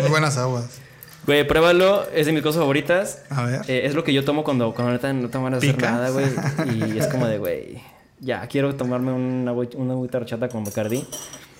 Muy 0.00 0.10
buenas 0.10 0.36
aguas. 0.36 0.80
Güey, 1.26 1.46
pruébalo, 1.46 2.04
es 2.14 2.26
de 2.26 2.32
mis 2.32 2.42
cosas 2.42 2.60
favoritas. 2.60 3.22
A 3.30 3.44
ver. 3.44 3.60
Eh, 3.68 3.82
es 3.84 3.94
lo 3.94 4.04
que 4.04 4.12
yo 4.12 4.24
tomo 4.24 4.42
cuando, 4.42 4.74
cuando 4.74 4.92
neta 4.92 5.12
no 5.12 5.28
de 5.28 5.56
hacer 5.56 5.80
nada, 5.80 6.10
güey. 6.10 6.26
Y 6.94 6.98
es 6.98 7.06
como 7.08 7.26
de, 7.26 7.38
güey, 7.38 7.78
ya, 8.20 8.46
quiero 8.48 8.74
tomarme 8.74 9.12
una, 9.12 9.52
una 9.52 9.92
agüita 9.92 10.48
con 10.48 10.64
Bacardí. 10.64 11.04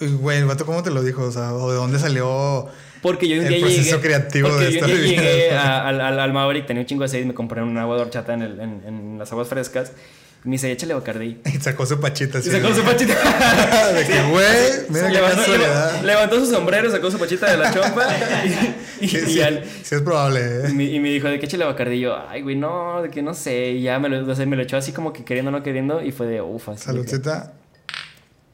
Uy, 0.00 0.08
Güey, 0.14 0.38
el 0.38 0.46
vato, 0.46 0.64
¿cómo 0.64 0.82
te 0.82 0.90
lo 0.90 1.02
dijo? 1.02 1.22
O 1.24 1.30
sea, 1.30 1.52
¿o 1.54 1.70
de 1.70 1.76
dónde 1.76 1.98
salió? 1.98 2.66
Porque 3.02 3.28
yo 3.28 3.36
un 3.38 3.44
El 3.46 3.48
día 3.54 3.60
proceso 3.60 3.82
llegué. 3.96 4.00
creativo 4.00 4.48
porque 4.48 4.64
de 4.66 4.72
yo 4.72 4.78
esta 4.80 4.86
llegué 4.88 5.50
a- 5.56 5.86
al, 5.88 6.00
al, 6.00 6.20
al 6.20 6.32
Maverick, 6.32 6.66
tenía 6.66 6.82
un 6.82 6.86
chingo 6.86 7.02
de 7.02 7.08
sed 7.08 7.20
y 7.20 7.24
me 7.26 7.34
compré 7.34 7.62
un 7.62 7.76
agua 7.78 7.96
de 7.96 8.02
horchata 8.02 8.34
en, 8.34 8.42
el- 8.42 8.60
en, 8.60 8.82
en 8.86 9.18
las 9.18 9.30
aguas 9.32 9.48
frescas. 9.48 9.92
Me 10.42 10.52
dice, 10.52 10.72
échale 10.72 10.94
Bacardí. 10.94 11.38
Y 11.44 11.60
sacó 11.60 11.84
su 11.84 12.00
pachita 12.00 12.38
Y 12.38 12.42
sacó 12.42 12.74
su 12.74 12.82
pachita. 12.82 13.14
de 13.94 14.06
que, 14.06 14.22
güey, 14.30 14.46
mira 14.88 15.06
qué 15.08 15.12
levantó, 15.14 15.36
casualidad. 15.38 16.02
levantó 16.02 16.40
su 16.44 16.50
sombrero, 16.50 16.90
sacó 16.90 17.10
su 17.10 17.18
pachita 17.18 17.50
de 17.50 17.56
la 17.58 17.70
chompa. 17.74 18.06
Y, 18.46 18.48
y- 18.48 19.08
Sí, 19.08 19.16
y 19.16 19.20
sí, 19.32 19.40
al- 19.42 19.64
sí 19.82 19.94
es 19.94 20.00
probable, 20.02 20.40
eh. 20.40 20.68
me, 20.74 20.84
y 20.84 21.00
me 21.00 21.08
dijo, 21.10 21.28
¿de 21.28 21.38
qué 21.38 21.46
échale 21.46 21.64
Bacardí? 21.64 21.96
Y 21.96 22.00
yo, 22.00 22.16
ay, 22.28 22.42
güey, 22.42 22.56
no, 22.56 23.02
de 23.02 23.10
que 23.10 23.22
no 23.22 23.32
sé. 23.34 23.70
Y 23.72 23.82
ya 23.82 23.98
me 23.98 24.08
lo, 24.08 24.30
o 24.30 24.34
sea, 24.34 24.44
me 24.46 24.56
lo 24.56 24.62
echó 24.62 24.76
así 24.76 24.92
como 24.92 25.12
que 25.12 25.24
queriendo, 25.24 25.50
no 25.50 25.62
queriendo. 25.62 26.02
Y 26.02 26.12
fue 26.12 26.26
de 26.26 26.40
ufa. 26.42 26.72
que- 26.72 26.78
Saludcita. 26.78 27.52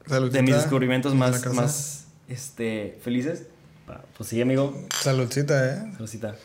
Saludcita. 0.07 0.37
De 0.37 0.43
mis 0.43 0.55
descubrimientos 0.55 1.13
más, 1.15 2.05
este, 2.29 2.97
felices. 3.03 3.43
Pues 4.17 4.29
sí, 4.29 4.41
amigo. 4.41 4.77
Saludcita, 5.01 5.69
eh. 5.73 5.91
Saludcita. 5.93 6.35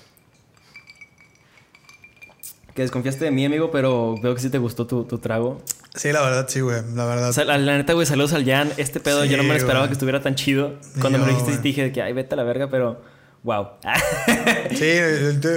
Que 2.74 2.82
desconfiaste 2.82 3.24
de 3.26 3.30
mí, 3.30 3.44
amigo, 3.44 3.70
pero 3.70 4.16
veo 4.22 4.34
que 4.34 4.40
sí 4.40 4.48
te 4.48 4.58
gustó 4.58 4.86
tu, 4.86 5.04
tu 5.04 5.18
trago. 5.18 5.60
Sí, 5.94 6.10
la 6.10 6.22
verdad, 6.22 6.46
sí, 6.48 6.60
güey. 6.60 6.80
La 6.94 7.04
verdad. 7.04 7.28
O 7.28 7.32
sea, 7.34 7.44
la, 7.44 7.58
la 7.58 7.76
neta, 7.76 7.92
güey, 7.92 8.06
saludos 8.06 8.32
al 8.32 8.46
Jan. 8.46 8.72
Este 8.78 8.98
pedo 8.98 9.22
Sí, 9.24 9.28
yo 9.28 9.36
no 9.36 9.42
me 9.42 9.50
lo 9.50 9.56
esperaba 9.56 9.80
güey. 9.80 9.88
que 9.88 9.92
estuviera 9.92 10.22
tan 10.22 10.34
chido. 10.36 10.74
Cuando 11.00 11.18
me 11.18 11.26
lo 11.26 11.32
yo, 11.32 11.36
dijiste, 11.36 11.52
sí 11.52 11.58
te 11.58 11.68
dije 11.68 11.82
de 11.82 11.92
que, 11.92 12.00
ay, 12.00 12.14
vete 12.14 12.32
a 12.34 12.36
la 12.36 12.44
verga, 12.44 12.70
pero 12.70 13.02
wow. 13.42 13.66
Sí, 14.74 14.90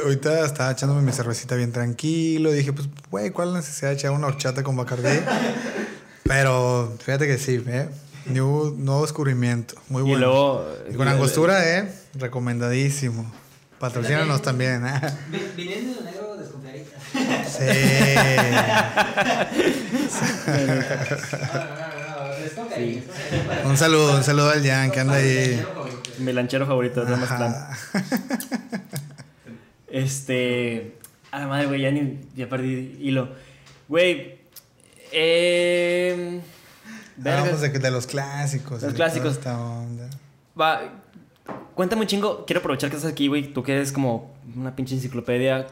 ahorita, 0.04 0.46
estaba 0.46 0.72
echándome 0.72 1.02
mi 1.04 1.14
cervecita 1.14 1.56
bien 1.56 1.72
tranquilo. 1.72 2.52
Dije, 2.52 2.74
pues, 2.74 2.90
güey, 3.10 3.30
¿cuál 3.30 3.54
necesidad 3.54 3.92
de 3.92 3.96
echar 3.96 4.12
una 4.12 4.28
horchata 4.28 4.62
con 4.64 4.76
Bacardí? 4.76 5.20
Pero 6.24 6.92
fíjate 7.04 7.28
que 7.28 7.38
sí, 7.38 7.64
¿eh? 7.68 7.88
Nuevo, 8.26 8.74
nuevo 8.76 9.04
descubrimiento. 9.04 9.76
Muy 9.90 10.02
y 10.02 10.06
bueno. 10.06 10.26
luego. 10.26 10.68
Y 10.92 10.96
con 10.96 11.08
angostura, 11.08 11.78
¿eh? 11.78 11.92
Recomendadísimo. 12.16 13.32
Patrocínanos 13.88 14.42
también, 14.42 14.86
¿eh? 14.86 15.02
Vi- 15.30 15.52
Viniendo 15.56 16.02
de 16.02 16.12
negro, 16.12 16.36
desconfiadita. 16.38 16.98
Sí. 17.48 17.64
Es 22.76 23.02
es 23.60 23.66
un 23.66 23.78
saludo, 23.78 24.16
un 24.18 24.24
saludo 24.24 24.50
al 24.52 24.66
Jan 24.66 24.92
que 24.92 25.00
anda 25.00 25.16
ahí. 25.16 25.64
Mi 26.20 26.34
lanchero 26.34 26.66
favorito 26.66 27.06
de 27.06 27.16
Mazatlán. 27.16 27.54
Ajá. 27.54 27.78
Este. 29.88 30.98
A 31.32 31.40
la 31.40 31.48
madre, 31.48 31.66
güey, 31.68 31.82
ya, 31.82 31.92
ni, 31.92 32.20
ya 32.36 32.48
perdí 32.50 32.98
hilo. 33.02 33.30
Güey. 33.88 34.40
Eh. 35.12 36.42
verga. 37.18 37.44
Vamos 37.44 37.62
de, 37.62 37.70
de 37.70 37.92
los 37.92 38.08
clásicos. 38.08 38.82
Los 38.84 38.94
clásicos. 38.94 39.34
Esta 39.34 39.58
onda. 39.60 40.10
Va. 40.60 40.82
Cuéntame 41.76 42.02
un 42.04 42.08
chingo. 42.08 42.46
Quiero 42.46 42.60
aprovechar 42.60 42.90
que 42.90 42.96
estás 42.96 43.12
aquí, 43.12 43.28
güey. 43.28 43.54
Tú 43.54 43.64
que 43.64 43.74
eres 43.74 43.92
como 43.92 44.34
una 44.56 44.76
pinche 44.76 44.96
enciclopedia 44.96 45.68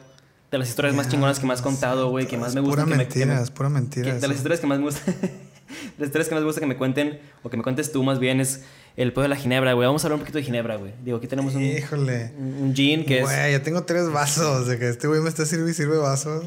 de 0.51 0.57
las 0.57 0.67
historias 0.69 0.93
más 0.95 1.05
Ya, 1.07 1.11
chingonas 1.13 1.39
que 1.39 1.45
me 1.47 1.53
has 1.53 1.61
contado, 1.61 2.09
güey. 2.09 2.27
Que 2.27 2.37
más 2.37 2.53
me 2.55 2.61
Pura 2.61 2.83
gustan. 2.83 2.89
que 2.99 3.05
me- 3.05 3.07
que 3.07 3.19
me- 3.19 3.25
mentira, 3.25 3.41
es 3.43 3.51
pura 3.51 3.69
mentira. 3.69 4.13
que- 4.13 4.19
de 4.19 4.27
las 4.27 4.37
historias 4.37 4.59
que 4.59 4.67
más 4.67 4.77
me 4.79 4.85
gustan. 4.85 5.15
las 5.97 6.07
historias 6.07 6.27
que 6.27 6.35
más 6.35 6.41
me 6.43 6.47
gusta 6.47 6.61
que 6.61 6.67
me 6.67 6.77
cuenten, 6.77 7.19
o 7.41 7.49
que 7.49 7.57
me 7.57 7.63
cuentes 7.63 7.91
tú 7.91 8.03
más 8.03 8.19
bien, 8.19 8.39
es 8.41 8.61
el 8.97 9.13
pedo 9.13 9.23
de 9.23 9.29
la 9.29 9.35
ginebra, 9.35 9.73
güey. 9.73 9.87
Vamos 9.87 10.03
a 10.03 10.07
hablar 10.07 10.15
un 10.15 10.19
poquito 10.21 10.37
de 10.37 10.43
ginebra, 10.43 10.75
güey. 10.75 10.93
Digo, 11.03 11.17
aquí 11.17 11.27
tenemos 11.27 11.55
un, 11.55 11.63
Híjole. 11.63 12.33
un, 12.37 12.73
gin 12.75 13.05
que 13.05 13.19
es. 13.19 13.23
Güey, 13.23 13.51
ya 13.53 13.63
tengo 13.63 13.83
tres 13.83 14.11
vasos. 14.11 14.67
De 14.67 14.77
que 14.77 14.89
este 14.89 15.07
güey 15.07 15.21
me 15.21 15.29
está 15.29 15.45
sirve 15.45 15.71
y 15.71 15.73
sirve 15.73 15.97
vasos. 15.97 16.45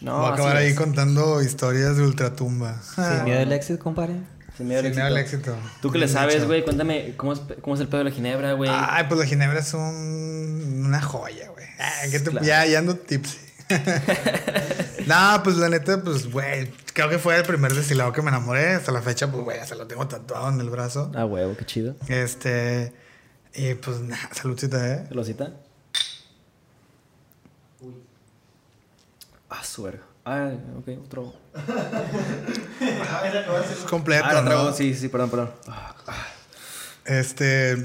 No, 0.00 0.18
Voy 0.20 0.30
a 0.30 0.34
acabar 0.34 0.56
ahí 0.56 0.68
es. 0.68 0.76
contando 0.76 1.42
historias 1.42 1.96
de 1.96 2.02
ultratumba. 2.04 2.80
Sin 2.82 3.24
miedo 3.24 3.40
al 3.40 3.52
éxito, 3.52 3.82
compadre. 3.82 4.14
Sin 4.56 4.68
miedo 4.68 4.80
al 4.80 4.86
Sin 4.86 4.94
miedo 4.94 5.06
al 5.06 5.16
éxito. 5.18 5.50
éxito. 5.52 5.70
Tú 5.82 5.90
que 5.90 5.98
le 5.98 6.06
sabes, 6.08 6.46
güey, 6.46 6.62
cuéntame 6.64 7.14
cómo 7.16 7.32
es, 7.32 7.40
cómo 7.60 7.74
es 7.74 7.80
el 7.80 7.88
pedo 7.88 7.98
de 7.98 8.04
la 8.04 8.10
ginebra, 8.10 8.52
güey. 8.52 8.70
Ay, 8.72 9.04
pues 9.08 9.18
la 9.20 9.26
ginebra 9.26 9.58
es 9.58 9.74
un, 9.74 10.82
una 10.86 11.00
joya, 11.02 11.48
güey. 11.50 11.66
Ah, 11.80 11.90
¿qué 12.10 12.20
te- 12.20 12.30
Claro. 12.30 12.46
ya, 12.46 12.64
ya 12.66 12.78
ando 12.78 12.96
tipsy. 12.96 13.38
no, 15.06 15.40
pues 15.42 15.56
la 15.56 15.68
neta, 15.70 16.02
pues, 16.02 16.30
güey, 16.30 16.70
creo 16.92 17.08
que 17.08 17.18
fue 17.18 17.36
el 17.36 17.42
primer 17.44 17.74
destilado 17.74 18.12
que 18.12 18.22
me 18.22 18.28
enamoré. 18.28 18.74
Hasta 18.74 18.92
la 18.92 19.02
fecha, 19.02 19.30
pues, 19.30 19.42
güey, 19.42 19.58
hasta 19.58 19.74
lo 19.74 19.86
tengo 19.86 20.06
tatuado 20.06 20.48
en 20.50 20.60
el 20.60 20.70
brazo. 20.70 21.10
Ah, 21.16 21.24
huevo, 21.24 21.56
qué 21.56 21.64
chido. 21.64 21.96
Este, 22.08 22.92
y 23.54 23.74
pues, 23.74 24.00
nada, 24.00 24.28
saludcita, 24.32 24.86
¿eh? 24.92 25.04
¿Celosita? 25.08 25.52
Ah, 29.50 29.64
su 29.64 29.82
verga. 29.84 30.02
Ah, 30.24 30.52
ok, 30.78 30.88
otro. 31.04 31.34
Es 33.70 33.78
completo, 33.90 34.24
Ah, 34.26 34.72
sí, 34.74 34.94
sí, 34.94 35.08
perdón, 35.08 35.30
perdón. 35.30 35.50
Ah, 35.68 35.94
Este, 37.04 37.84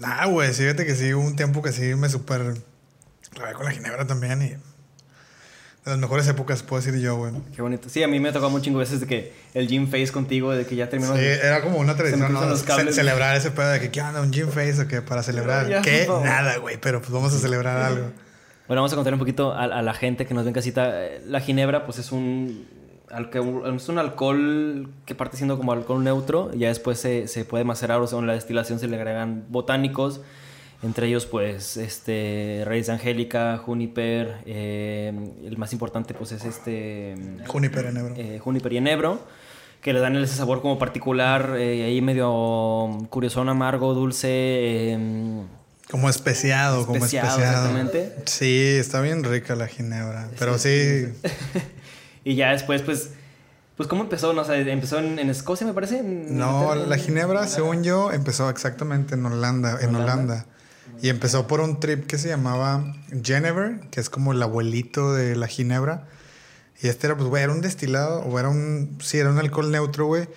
nada, 0.00 0.26
güey, 0.26 0.52
fíjate 0.52 0.84
que 0.84 0.94
sí, 0.94 1.14
hubo 1.14 1.24
un 1.24 1.36
tiempo 1.36 1.62
que 1.62 1.72
sí 1.72 1.94
me 1.94 2.08
super 2.10 2.54
clavé 3.32 3.54
con 3.54 3.64
la 3.64 3.70
ginebra 3.72 4.06
también 4.06 4.42
y 4.42 4.48
de 4.50 4.58
las 5.92 5.98
mejores 5.98 6.28
épocas, 6.28 6.62
puedo 6.62 6.82
decir 6.82 7.00
yo, 7.00 7.16
güey. 7.16 7.32
qué 7.56 7.62
bonito. 7.62 7.88
Sí, 7.88 8.02
a 8.02 8.08
mí 8.08 8.20
me 8.20 8.28
ha 8.28 8.32
tocado 8.34 8.54
un 8.54 8.60
chingo 8.60 8.78
veces 8.78 9.00
de 9.00 9.06
que 9.06 9.32
el 9.54 9.68
gym 9.68 9.86
face 9.86 10.08
contigo, 10.12 10.52
de 10.52 10.66
que 10.66 10.76
ya 10.76 10.90
terminó. 10.90 11.16
Sí, 11.16 11.22
era 11.24 11.62
como 11.62 11.78
una 11.78 11.96
tradición, 11.96 12.30
¿no? 12.30 12.44
los 12.44 12.60
Ce- 12.60 12.66
cables. 12.66 12.94
celebrar 12.94 13.34
ese 13.36 13.50
pedo 13.52 13.70
de 13.70 13.80
que, 13.80 13.90
¿qué 13.90 14.02
onda? 14.02 14.20
¿Un 14.20 14.30
gym 14.30 14.48
face 14.50 14.82
o 14.82 14.86
qué? 14.86 15.00
Para 15.00 15.22
celebrar. 15.22 15.66
Ya, 15.66 15.80
¿Qué? 15.80 16.06
Nada, 16.22 16.58
güey, 16.58 16.76
pero 16.78 17.00
pues 17.00 17.10
vamos 17.10 17.32
a 17.32 17.38
celebrar 17.38 17.78
algo. 17.80 18.10
Bueno, 18.68 18.82
vamos 18.82 18.92
a 18.92 18.96
contar 18.96 19.14
un 19.14 19.18
poquito 19.18 19.52
a, 19.52 19.64
a 19.64 19.82
la 19.82 19.94
gente 19.94 20.26
que 20.26 20.34
nos 20.34 20.44
ve 20.44 20.50
en 20.50 20.54
casita. 20.54 20.94
La 21.26 21.40
ginebra, 21.40 21.86
pues 21.86 21.98
es 21.98 22.12
un, 22.12 22.66
es 23.74 23.88
un 23.88 23.98
alcohol 23.98 24.90
que 25.06 25.14
parte 25.14 25.38
siendo 25.38 25.56
como 25.56 25.72
alcohol 25.72 26.04
neutro. 26.04 26.50
Ya 26.54 26.68
después 26.68 27.00
se, 27.00 27.28
se 27.28 27.46
puede 27.46 27.64
macerar, 27.64 27.98
o 28.00 28.06
sea, 28.06 28.18
en 28.18 28.26
la 28.26 28.34
destilación 28.34 28.78
se 28.78 28.86
le 28.86 28.96
agregan 28.96 29.46
botánicos. 29.48 30.20
Entre 30.82 31.08
ellos, 31.08 31.24
pues, 31.24 31.78
este, 31.78 32.62
raíz 32.66 32.86
de 32.86 32.92
angélica, 32.92 33.56
juniper. 33.56 34.42
eh, 34.44 35.12
el 35.44 35.56
más 35.56 35.72
importante, 35.72 36.12
pues, 36.12 36.32
es 36.32 36.44
este... 36.44 37.16
Juniper 37.46 37.86
en 37.86 37.96
Ebro. 37.96 38.14
eh, 38.16 38.38
juniper 38.38 38.72
y 38.74 38.76
enebro, 38.76 39.18
que 39.80 39.92
le 39.92 39.98
dan 39.98 40.14
ese 40.16 40.36
sabor 40.36 40.60
como 40.62 40.78
particular, 40.78 41.56
eh, 41.58 41.84
ahí 41.84 42.00
medio 42.00 42.96
curiosón, 43.10 43.48
amargo, 43.48 43.92
dulce. 43.94 44.96
Como 45.90 46.10
especiado, 46.10 46.84
como 46.84 46.98
Especiado, 47.04 47.38
exactamente. 47.38 48.14
Sí, 48.26 48.76
está 48.78 49.00
bien 49.00 49.24
rica 49.24 49.54
la 49.56 49.68
ginebra. 49.68 50.28
Pero 50.38 50.58
sí, 50.58 51.08
y 52.24 52.34
ya 52.34 52.50
después, 52.52 52.82
pues, 52.82 53.10
Pues, 53.76 53.88
¿cómo 53.88 54.02
empezó? 54.02 54.32
No 54.34 54.44
sé, 54.44 54.70
¿empezó 54.70 54.98
en, 54.98 55.18
en 55.18 55.30
Escocia, 55.30 55.66
me 55.66 55.72
parece? 55.72 56.00
¿En 56.00 56.36
No, 56.36 56.74
la 56.74 56.96
ginebra, 56.98 57.46
según 57.46 57.84
yo, 57.84 58.12
empezó 58.12 58.50
exactamente 58.50 59.14
en 59.14 59.24
Holanda, 59.24 59.78
en 59.80 59.94
¿Holanda? 59.94 60.12
Holanda. 60.12 60.46
Y 61.00 61.08
empezó 61.08 61.46
por 61.46 61.60
un 61.60 61.80
trip 61.80 62.06
que 62.06 62.18
se 62.18 62.28
llamaba 62.28 62.92
Genever, 63.22 63.80
que 63.90 64.00
es 64.00 64.10
como 64.10 64.32
el 64.32 64.42
abuelito 64.42 65.14
de 65.14 65.36
la 65.36 65.46
ginebra. 65.46 66.08
Y 66.82 66.88
este 66.88 67.06
era, 67.06 67.16
pues, 67.16 67.28
güey, 67.28 67.44
era 67.44 67.52
un 67.52 67.60
destilado, 67.60 68.20
o 68.20 68.38
era 68.38 68.48
un, 68.48 68.98
sí, 69.00 69.18
era 69.18 69.30
un 69.30 69.38
alcohol 69.38 69.70
neutro, 69.70 70.06
güey, 70.06 70.28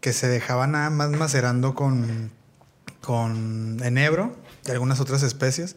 que 0.00 0.12
se 0.12 0.26
dejaba 0.26 0.66
nada 0.66 0.90
más 0.90 1.10
macerando 1.10 1.74
con, 1.74 2.32
con 3.02 3.78
enebro 3.84 4.34
y 4.66 4.70
algunas 4.70 5.00
otras 5.00 5.22
especies. 5.22 5.76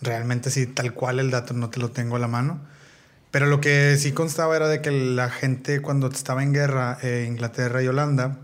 Realmente 0.00 0.50
sí, 0.50 0.66
tal 0.66 0.94
cual 0.94 1.20
el 1.20 1.30
dato 1.30 1.54
no 1.54 1.70
te 1.70 1.80
lo 1.80 1.90
tengo 1.90 2.16
a 2.16 2.18
la 2.18 2.28
mano. 2.28 2.60
Pero 3.30 3.46
lo 3.46 3.60
que 3.60 3.96
sí 3.98 4.12
constaba 4.12 4.54
era 4.56 4.68
de 4.68 4.82
que 4.82 4.90
la 4.90 5.30
gente 5.30 5.80
cuando 5.80 6.08
estaba 6.08 6.42
en 6.42 6.52
guerra, 6.52 6.98
eh, 7.02 7.26
Inglaterra 7.28 7.82
y 7.82 7.88
Holanda, 7.88 8.38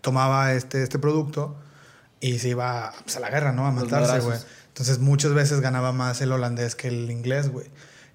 tomaba 0.00 0.52
este, 0.54 0.82
este 0.82 0.98
producto 0.98 1.56
y 2.20 2.38
se 2.38 2.48
iba 2.48 2.92
pues, 3.04 3.16
a 3.16 3.20
la 3.20 3.30
guerra, 3.30 3.52
¿no? 3.52 3.66
A 3.66 3.70
matarse, 3.70 4.20
güey. 4.20 4.38
Entonces 4.68 4.98
muchas 4.98 5.34
veces 5.34 5.60
ganaba 5.60 5.92
más 5.92 6.20
el 6.20 6.32
holandés 6.32 6.74
que 6.74 6.88
el 6.88 7.10
inglés, 7.10 7.50
güey. 7.50 7.66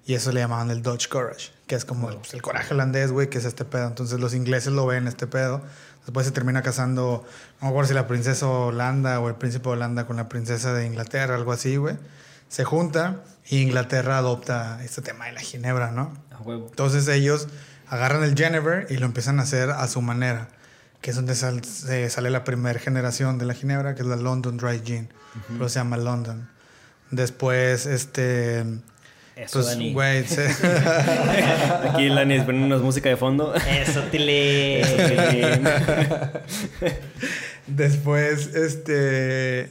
Y 0.06 0.14
eso 0.14 0.32
le 0.32 0.40
llamaban 0.40 0.70
el 0.70 0.82
Dutch 0.82 1.08
Courage, 1.08 1.52
que 1.66 1.74
es 1.74 1.86
como 1.86 2.08
pues, 2.08 2.34
el 2.34 2.42
coraje 2.42 2.74
holandés, 2.74 3.10
güey, 3.10 3.30
que 3.30 3.38
es 3.38 3.46
este 3.46 3.64
pedo. 3.64 3.86
Entonces 3.86 4.20
los 4.20 4.34
ingleses 4.34 4.72
lo 4.72 4.84
ven, 4.86 5.06
este 5.06 5.26
pedo. 5.26 5.62
Después 6.04 6.26
se 6.26 6.32
termina 6.32 6.62
casando, 6.62 7.24
no 7.60 7.66
me 7.66 7.68
acuerdo 7.68 7.88
si 7.88 7.94
la 7.94 8.06
princesa 8.06 8.46
Holanda 8.46 9.20
o 9.20 9.28
el 9.28 9.36
príncipe 9.36 9.68
Holanda 9.70 10.06
con 10.06 10.16
la 10.16 10.28
princesa 10.28 10.74
de 10.74 10.86
Inglaterra, 10.86 11.34
algo 11.34 11.52
así, 11.52 11.76
güey. 11.76 11.96
Se 12.48 12.64
junta 12.64 13.24
y 13.48 13.60
Inglaterra 13.62 14.18
adopta 14.18 14.82
este 14.84 15.00
tema 15.02 15.26
de 15.26 15.32
la 15.32 15.40
ginebra, 15.40 15.90
¿no? 15.92 16.12
A 16.30 16.42
huevo. 16.42 16.66
Entonces 16.68 17.08
ellos 17.08 17.48
agarran 17.88 18.22
el 18.22 18.34
Genever 18.36 18.86
y 18.90 18.96
lo 18.98 19.06
empiezan 19.06 19.40
a 19.40 19.44
hacer 19.44 19.70
a 19.70 19.88
su 19.88 20.02
manera, 20.02 20.48
que 21.00 21.10
es 21.10 21.16
donde 21.16 21.34
sal- 21.34 21.64
se 21.64 22.08
sale 22.10 22.30
la 22.30 22.44
primera 22.44 22.78
generación 22.78 23.38
de 23.38 23.46
la 23.46 23.54
ginebra, 23.54 23.94
que 23.94 24.02
es 24.02 24.08
la 24.08 24.16
London 24.16 24.56
Dry 24.58 24.82
Gin, 24.84 25.08
pero 25.48 25.68
se 25.68 25.76
llama 25.80 25.96
London. 25.96 26.48
Después, 27.10 27.86
este, 27.86 28.64
Eso, 29.36 29.58
pues, 29.60 29.66
Dani. 29.66 29.92
güey, 29.92 30.24
Aquí 31.90 32.08
Lani 32.08 32.40
poniéndonos 32.42 32.82
música 32.82 33.08
de 33.08 33.16
fondo. 33.16 33.52
Eso, 33.54 34.02
Tile. 34.10 34.82
Después, 37.66 38.54
este, 38.54 39.70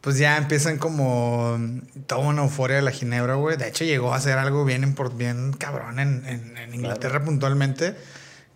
pues 0.00 0.18
ya 0.18 0.36
empiezan 0.36 0.78
como 0.78 1.58
toda 2.06 2.20
una 2.26 2.42
euforia 2.42 2.76
de 2.76 2.82
la 2.82 2.90
ginebra, 2.90 3.34
güey. 3.36 3.56
De 3.56 3.68
hecho, 3.68 3.84
llegó 3.84 4.12
a 4.14 4.20
ser 4.20 4.38
algo 4.38 4.64
bien, 4.64 4.94
bien 5.16 5.52
cabrón 5.52 5.98
en, 5.98 6.26
en- 6.26 6.56
en 6.58 6.74
Inglaterra 6.74 7.24
puntualmente, 7.24 7.94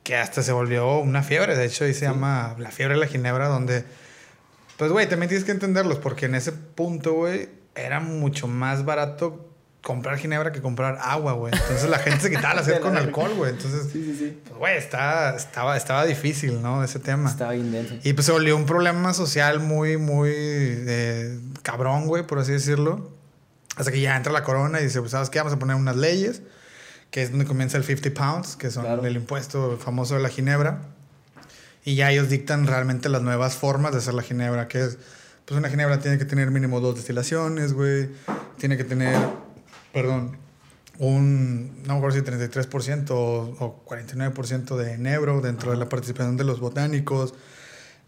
que 0.02 0.16
hasta 0.16 0.42
se 0.42 0.52
volvió 0.52 0.98
una 0.98 1.22
fiebre. 1.22 1.56
De 1.56 1.64
hecho, 1.66 1.84
ahí 1.84 1.94
se 1.94 2.04
llama 2.06 2.56
la 2.58 2.70
fiebre 2.70 2.94
de 2.94 3.00
la 3.00 3.06
ginebra, 3.06 3.48
donde, 3.48 3.84
pues, 4.76 4.90
güey, 4.90 5.08
también 5.08 5.28
tienes 5.28 5.44
que 5.44 5.52
entenderlos, 5.52 5.98
porque 5.98 6.26
en 6.26 6.34
ese 6.34 6.52
punto, 6.52 7.12
güey, 7.14 7.48
era 7.74 8.00
mucho 8.00 8.48
más 8.48 8.84
barato 8.84 9.44
comprar 9.82 10.18
ginebra 10.18 10.52
que 10.52 10.60
comprar 10.60 10.98
agua, 11.00 11.32
güey. 11.32 11.52
Entonces 11.54 11.88
la 11.88 11.98
gente 11.98 12.20
se 12.20 12.30
quitaba 12.30 12.54
la 12.54 12.64
sed 12.64 12.80
con 12.80 12.96
alcohol, 12.96 13.32
güey. 13.36 13.52
Entonces, 13.52 13.90
Sí, 13.92 14.04
sí, 14.04 14.16
sí. 14.18 14.38
pues, 14.44 14.58
güey, 14.58 14.76
estaba, 14.76 15.36
estaba, 15.36 15.76
estaba 15.76 16.04
difícil, 16.04 16.60
¿no? 16.62 16.82
Ese 16.84 16.98
tema. 16.98 17.30
Estaba 17.30 17.52
bien 17.52 17.70
denso. 17.72 17.94
Y 18.02 18.12
pues 18.12 18.26
se 18.26 18.32
volvió 18.32 18.56
un 18.56 18.66
problema 18.66 19.14
social 19.14 19.60
muy, 19.60 19.96
muy 19.96 20.30
eh, 20.34 21.38
cabrón, 21.62 22.06
güey, 22.06 22.26
por 22.26 22.38
así 22.38 22.52
decirlo. 22.52 23.10
Hasta 23.76 23.92
que 23.92 24.00
ya 24.00 24.16
entra 24.16 24.32
la 24.32 24.42
corona 24.42 24.80
y 24.80 24.84
dice, 24.84 24.98
pues, 25.00 25.12
¿sabes 25.12 25.30
qué? 25.30 25.38
Vamos 25.38 25.52
a 25.52 25.58
poner 25.58 25.76
unas 25.76 25.96
leyes, 25.96 26.42
que 27.10 27.22
es 27.22 27.30
donde 27.30 27.44
comienza 27.46 27.76
el 27.76 27.84
50 27.84 28.10
pounds, 28.20 28.56
que 28.56 28.70
son 28.72 28.84
Claro. 28.84 29.04
el 29.06 29.14
impuesto 29.16 29.78
famoso 29.78 30.16
de 30.16 30.20
la 30.20 30.28
ginebra. 30.28 30.80
Y 31.84 31.94
ya 31.94 32.10
ellos 32.10 32.28
dictan 32.28 32.66
realmente 32.66 33.08
las 33.08 33.22
nuevas 33.22 33.54
formas 33.54 33.92
de 33.92 33.98
hacer 33.98 34.12
la 34.14 34.22
ginebra, 34.22 34.66
que 34.68 34.80
es, 34.84 34.98
pues 35.46 35.56
una 35.56 35.70
ginebra 35.70 36.00
tiene 36.00 36.18
que 36.18 36.24
tener 36.26 36.50
mínimo 36.50 36.80
dos 36.80 36.96
destilaciones, 36.96 37.72
güey. 37.72 38.10
Tiene 38.58 38.76
que 38.76 38.84
tener, 38.84 39.16
perdón, 40.02 40.36
un, 40.98 41.82
no 41.84 41.94
me 41.94 41.98
acuerdo 41.98 42.16
si 42.16 42.22
33% 42.24 43.10
o, 43.10 43.56
o 43.60 43.84
49% 43.86 44.76
de 44.76 44.92
enebro 44.94 45.40
dentro 45.40 45.70
de 45.70 45.76
la 45.76 45.88
participación 45.88 46.36
de 46.36 46.44
los 46.44 46.60
botánicos. 46.60 47.34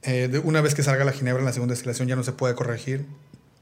Eh, 0.02 0.28
de- 0.28 0.38
una 0.40 0.60
vez 0.60 0.74
que 0.74 0.82
salga 0.82 1.04
la 1.04 1.12
ginebra 1.12 1.40
en 1.40 1.46
la 1.46 1.52
segunda 1.52 1.72
destilación 1.72 2.08
ya 2.08 2.16
no 2.16 2.22
se 2.24 2.32
puede 2.32 2.54
corregir. 2.54 3.06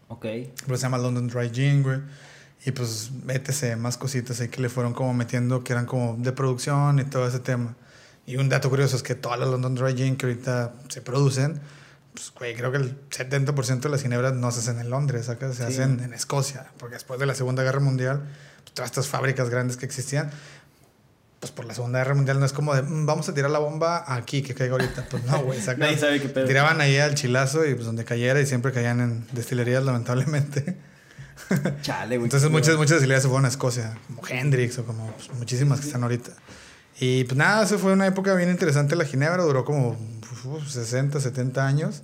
Ok. 0.08 0.22
Pero 0.64 0.76
se 0.76 0.82
llama 0.82 0.98
London 0.98 1.28
Dry 1.28 1.50
Gin, 1.50 1.82
güey. 1.82 1.98
Y 2.64 2.72
pues, 2.72 3.10
etc. 3.28 3.76
Más 3.76 3.96
cositas 3.98 4.40
ahí 4.40 4.48
que 4.48 4.60
le 4.62 4.68
fueron 4.68 4.92
como 4.94 5.12
metiendo 5.14 5.62
que 5.62 5.72
eran 5.74 5.84
como 5.86 6.16
de 6.18 6.32
producción 6.32 6.98
y 6.98 7.04
todo 7.04 7.26
ese 7.28 7.40
tema. 7.40 7.76
Y 8.26 8.36
un 8.36 8.48
dato 8.48 8.68
curioso 8.70 8.96
es 8.96 9.02
que 9.02 9.14
todas 9.14 9.38
las 9.38 9.48
London 9.48 9.74
Dry 9.74 9.94
Gin 9.94 10.16
que 10.16 10.26
ahorita 10.26 10.74
se 10.88 11.00
producen, 11.02 11.60
pues, 12.18 12.32
güey, 12.36 12.54
creo 12.56 12.72
que 12.72 12.78
el 12.78 12.96
70% 13.10 13.80
de 13.80 13.88
las 13.88 14.02
ginebras 14.02 14.32
no 14.34 14.50
se 14.50 14.58
hacen 14.60 14.80
en 14.80 14.90
Londres, 14.90 15.26
¿sacas? 15.26 15.54
Se 15.54 15.66
Sí. 15.66 15.72
hacen 15.74 16.00
en 16.00 16.12
Escocia. 16.12 16.66
Porque 16.78 16.94
después 16.94 17.20
de 17.20 17.26
la 17.26 17.34
Segunda 17.36 17.62
Guerra 17.62 17.78
Mundial, 17.80 18.22
pues, 18.64 18.74
todas 18.74 18.90
estas 18.90 19.06
fábricas 19.06 19.48
grandes 19.50 19.76
que 19.76 19.86
existían, 19.86 20.30
pues 21.38 21.52
por 21.52 21.64
la 21.66 21.74
Segunda 21.74 22.00
Guerra 22.00 22.14
Mundial 22.16 22.40
no 22.40 22.46
es 22.46 22.52
como 22.52 22.74
de, 22.74 22.82
"Mm, 22.82 23.06
vamos 23.06 23.28
a 23.28 23.34
tirar 23.34 23.52
la 23.52 23.60
bomba 23.60 24.04
aquí 24.12 24.42
que 24.42 24.54
caiga 24.54 24.72
ahorita. 24.72 25.06
Pues 25.08 25.22
no, 25.24 25.38
güey. 25.44 25.60
Nadie 25.78 25.96
sabe 25.96 26.20
qué 26.20 26.28
pedo. 26.28 26.46
Tiraban 26.48 26.80
ahí 26.80 26.96
al 26.98 27.14
chilazo 27.14 27.64
y 27.64 27.74
pues 27.74 27.86
donde 27.86 28.04
cayera 28.04 28.40
y 28.40 28.46
siempre 28.46 28.72
caían 28.72 29.00
en 29.00 29.26
destilerías, 29.32 29.84
lamentablemente. 29.84 30.76
Chale, 31.82 32.16
güey. 32.16 32.26
Entonces 32.26 32.50
muchas, 32.50 32.74
muchas 32.76 32.94
destilerías 32.96 33.22
se 33.22 33.28
fueron 33.28 33.44
a 33.44 33.48
Escocia, 33.48 33.96
como 34.08 34.22
Hendrix 34.28 34.78
o 34.78 34.84
como 34.84 35.12
pues, 35.12 35.30
muchísimas 35.34 35.78
que 35.80 35.86
están 35.86 36.02
ahorita. 36.02 36.32
Y 37.00 37.22
pues 37.24 37.36
nada, 37.36 37.62
eso 37.62 37.78
fue 37.78 37.92
una 37.92 38.08
época 38.08 38.34
bien 38.34 38.50
interesante 38.50 38.96
la 38.96 39.04
Ginebra, 39.04 39.44
duró 39.44 39.64
como 39.64 39.96
uf, 40.48 40.68
60, 40.68 41.20
70 41.20 41.66
años. 41.66 42.02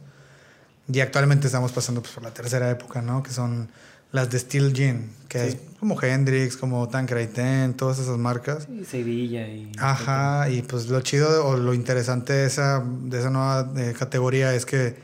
Y 0.93 1.01
actualmente 1.01 1.47
estamos 1.47 1.73
pasando 1.73 2.03
pues, 2.03 2.13
por 2.13 2.23
la 2.23 2.33
tercera 2.35 2.71
época, 2.71 3.01
¿no? 3.03 3.23
Que 3.23 3.31
son 3.31 3.69
las 4.13 4.31
de 4.31 4.39
Steel 4.39 4.73
Gin, 4.75 5.11
que 5.29 5.41
Sí. 5.41 5.47
es 5.49 5.57
como 5.81 6.01
Hendrix, 6.01 6.57
como 6.57 6.89
Tanqueray 6.89 7.27
10, 7.27 7.77
todas 7.77 7.99
esas 7.99 8.17
marcas. 8.19 8.67
Sí, 8.69 8.85
Sevilla 8.85 9.49
y... 9.49 9.73
Ajá, 9.79 10.49
y 10.51 10.63
pues 10.63 10.87
lo 10.89 11.01
chido 11.01 11.47
o 11.47 11.57
lo 11.57 11.75
interesante 11.75 12.33
de 12.33 12.47
esa, 12.47 12.81
de 12.85 13.19
esa 13.19 13.31
nueva 13.31 13.73
eh, 13.77 13.93
categoría 13.99 14.55
es 14.55 14.67
que 14.67 14.97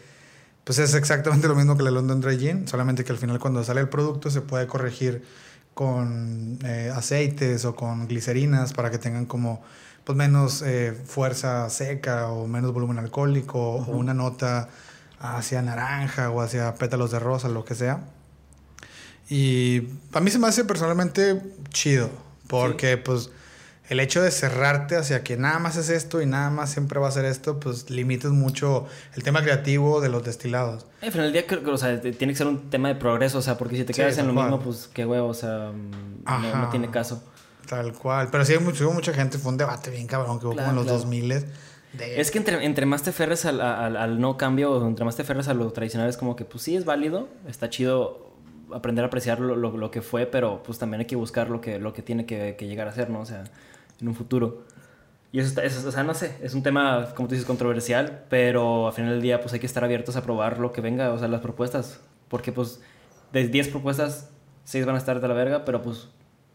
pues 0.62 0.78
es 0.78 0.94
exactamente 0.94 1.48
lo 1.48 1.56
mismo 1.56 1.76
que 1.76 1.82
la 1.82 1.90
London 1.90 2.20
Dry 2.20 2.38
Gin, 2.38 2.68
solamente 2.68 3.02
que 3.02 3.10
al 3.10 3.18
final 3.18 3.40
cuando 3.40 3.64
sale 3.64 3.80
el 3.80 3.88
producto 3.88 4.30
se 4.30 4.42
puede 4.42 4.68
corregir 4.68 5.24
con 5.74 6.58
eh, 6.64 6.92
aceites 6.94 7.64
o 7.64 7.74
con 7.74 8.06
glicerinas 8.06 8.72
para 8.74 8.90
que 8.90 8.98
tengan 8.98 9.26
como 9.26 9.62
pues 10.04 10.16
menos 10.16 10.62
eh, 10.62 10.92
fuerza 11.06 11.68
seca 11.70 12.28
o 12.28 12.46
menos 12.46 12.72
volumen 12.72 12.98
alcohólico 12.98 13.58
o 13.76 13.90
una 13.96 14.14
nota 14.14 14.68
hacia 15.20 15.60
naranja 15.62 16.30
o 16.30 16.40
hacia 16.40 16.74
pétalos 16.74 17.10
de 17.10 17.18
rosa, 17.18 17.48
lo 17.48 17.64
que 17.64 17.74
sea. 17.74 18.00
Y 19.28 19.82
a 20.12 20.20
mí 20.20 20.30
se 20.30 20.38
me 20.38 20.48
hace 20.48 20.64
personalmente 20.64 21.40
chido, 21.70 22.10
porque 22.48 22.96
pues 22.96 23.30
el 23.88 24.00
hecho 24.00 24.22
de 24.22 24.30
cerrarte 24.30 24.96
hacia 24.96 25.22
que 25.22 25.36
nada 25.36 25.58
más 25.58 25.76
es 25.76 25.88
esto 25.88 26.22
y 26.22 26.26
nada 26.26 26.50
más 26.50 26.70
siempre 26.70 26.98
va 27.00 27.08
a 27.08 27.10
ser 27.12 27.24
esto, 27.24 27.58
pues 27.60 27.90
limitas 27.90 28.30
mucho 28.32 28.86
el 29.14 29.22
tema 29.22 29.42
creativo 29.42 30.00
de 30.00 30.08
los 30.08 30.24
destilados. 30.24 30.86
Al 31.02 31.10
final 31.12 31.26
del 31.26 31.32
día, 31.32 31.46
creo 31.46 31.62
que, 31.62 31.70
o 31.70 31.78
sea, 31.78 32.00
tiene 32.00 32.32
que 32.32 32.36
ser 32.36 32.46
un 32.46 32.70
tema 32.70 32.88
de 32.88 32.94
progreso, 32.96 33.38
o 33.38 33.42
sea, 33.42 33.56
porque 33.58 33.76
si 33.76 33.84
te 33.84 33.92
Sí, 33.92 34.00
quedas 34.00 34.12
en 34.18 34.26
tal 34.26 34.26
lo 34.28 34.34
cual. 34.34 34.50
mismo, 34.50 34.64
pues 34.64 34.88
qué 34.92 35.04
huevo, 35.06 35.28
o 35.28 35.34
sea, 35.34 35.72
mm, 35.72 36.24
no, 36.24 36.56
no 36.56 36.68
tiene 36.70 36.90
caso. 36.90 37.22
Tal 37.70 37.92
cual. 37.92 38.28
Pero 38.32 38.44
sí, 38.44 38.58
mucho, 38.58 38.84
hubo 38.84 38.94
mucha 38.94 39.12
gente, 39.14 39.38
fue 39.38 39.52
un 39.52 39.56
debate 39.58 39.90
bien 39.90 40.08
cabrón 40.08 40.40
que 40.40 40.46
hubo 40.46 40.54
Claro, 40.54 40.70
como 40.70 40.70
en 40.72 40.76
los 40.76 40.84
claro. 40.86 40.98
2000 40.98 41.28
de... 41.92 42.20
Es 42.20 42.30
que 42.32 42.38
entre, 42.38 42.64
entre 42.64 42.84
más 42.84 43.02
te 43.02 43.12
ferres 43.12 43.44
al, 43.44 43.60
al- 43.60 43.96
al 43.96 44.20
no 44.20 44.36
cambio, 44.36 44.72
o 44.72 44.86
entre 44.86 45.04
más 45.04 45.14
te 45.16 45.22
ferres 45.24 45.46
a 45.48 45.54
lo 45.54 45.70
tradicional, 45.72 46.08
es 46.08 46.16
como 46.16 46.34
que, 46.36 46.44
pues 46.44 46.64
sí, 46.64 46.76
es 46.76 46.84
válido, 46.84 47.28
está 47.48 47.68
chido 47.70 48.28
aprender 48.72 49.04
a 49.04 49.08
apreciar 49.08 49.38
lo, 49.40 49.54
lo- 49.56 49.76
lo 49.76 49.90
que 49.92 50.02
fue, 50.02 50.26
pero 50.26 50.62
pues 50.64 50.78
también 50.78 51.00
hay 51.00 51.06
que 51.06 51.16
buscar 51.16 51.48
lo 51.48 51.60
que, 51.60 51.78
lo 51.78 51.92
que 51.92 52.02
tiene 52.02 52.26
que, 52.26 52.56
que 52.58 52.66
llegar 52.66 52.86
a 52.88 52.92
ser, 52.92 53.08
¿no? 53.10 53.20
O 53.20 53.26
sea, 53.26 53.44
en 54.00 54.08
un 54.08 54.14
futuro. 54.16 54.64
Y 55.32 55.38
eso, 55.38 55.48
está, 55.48 55.62
eso, 55.64 55.88
o 55.88 55.92
sea, 55.92 56.02
no 56.02 56.14
sé, 56.14 56.36
es 56.42 56.54
un 56.54 56.62
tema, 56.64 57.08
como 57.14 57.28
tú 57.28 57.34
dices, 57.34 57.46
controversial, 57.46 58.24
pero 58.28 58.88
al 58.88 58.92
final 58.92 59.12
del 59.12 59.22
día, 59.22 59.40
pues 59.40 59.52
hay 59.52 59.60
que 59.60 59.66
estar 59.66 59.84
abiertos 59.84 60.16
a 60.16 60.22
probar 60.22 60.58
lo 60.58 60.72
que 60.72 60.80
venga, 60.80 61.12
o 61.12 61.18
sea, 61.20 61.28
las 61.28 61.40
propuestas. 61.40 62.00
Porque, 62.28 62.50
pues, 62.52 62.80
de 63.32 63.46
10 63.48 63.68
propuestas, 63.68 64.28
6 64.64 64.86
van 64.86 64.96
a 64.96 64.98
estar 64.98 65.20
de 65.20 65.28
la 65.28 65.34
verga, 65.34 65.64
pero 65.64 65.82
pues 65.82 66.08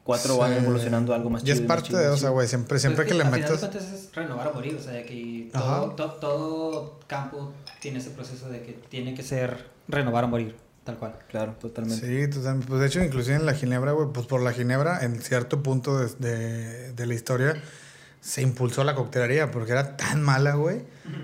4 0.06 0.38
van 0.38 0.54
Sí. 0.54 0.58
evolucionando 0.60 1.12
a 1.12 1.18
algo 1.18 1.30
más 1.32 1.42
Y 1.42 1.46
chido. 1.48 1.56
es 1.56 1.62
más 1.62 1.68
parte 1.68 1.88
chido, 1.90 2.00
de, 2.00 2.08
o 2.08 2.16
sea, 2.18 2.30
güey, 2.30 2.48
siempre, 2.48 2.80
siempre 2.80 3.04
Pues 3.04 3.08
que 3.10 3.18
le 3.18 3.26
final 3.26 3.42
de 3.42 3.48
metas... 3.50 3.60
cuentas 3.60 3.92
es 3.92 4.10
renovar 4.16 4.48
o 4.48 4.54
morir, 4.54 4.78
o 4.80 4.82
sea, 4.82 5.04
que 5.04 5.50
Ajá. 5.52 5.66
todo, 5.82 5.92
to- 5.96 6.12
todo 6.14 7.00
campo 7.08 7.52
tiene 7.82 7.98
ese 8.00 8.12
proceso 8.12 8.48
de 8.50 8.62
que 8.62 8.74
tiene 8.90 9.14
que 9.16 9.24
ser 9.24 9.68
renovar 9.88 10.24
o 10.24 10.28
morir, 10.28 10.56
tal 10.84 10.98
cual. 10.98 11.16
Claro, 11.30 11.56
totalmente. 11.60 12.06
Sí, 12.06 12.30
totalmente. 12.30 12.68
Pues 12.68 12.80
de 12.82 12.88
hecho, 12.88 13.04
inclusive 13.04 13.36
en 13.36 13.46
la 13.48 13.54
Ginebra, 13.56 13.92
güey, 13.94 14.08
pues 14.14 14.28
por 14.28 14.42
la 14.42 14.54
Ginebra, 14.54 15.04
en 15.04 15.20
cierto 15.22 15.62
punto 15.64 15.98
de, 16.00 16.08
de- 16.20 16.94
de 16.94 17.06
la 17.08 17.14
historia, 17.16 17.56
se 18.22 18.42
impulsó 18.42 18.84
la 18.84 18.96
coctelería 18.96 19.50
porque 19.52 19.72
era 19.72 19.98
tan 19.98 20.22
mala, 20.22 20.54
güey, 20.56 20.84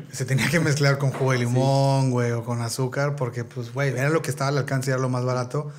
que 0.09 0.15
se 0.15 0.25
tenía 0.25 0.49
que 0.49 0.59
mezclar 0.59 0.97
con 0.97 1.11
jugo 1.11 1.31
de 1.33 1.37
limón, 1.45 2.11
güey, 2.11 2.31
o 2.31 2.43
con 2.43 2.61
azúcar, 2.61 3.15
porque, 3.15 3.43
pues, 3.43 3.73
güey, 3.73 3.89
era 3.91 4.09
lo 4.09 4.21
que 4.23 4.29
estaba 4.31 4.49
al 4.49 4.57
alcance 4.57 4.89
y 4.89 4.93
era 4.93 5.01
lo 5.01 5.09
más 5.09 5.23
barato, 5.25 5.71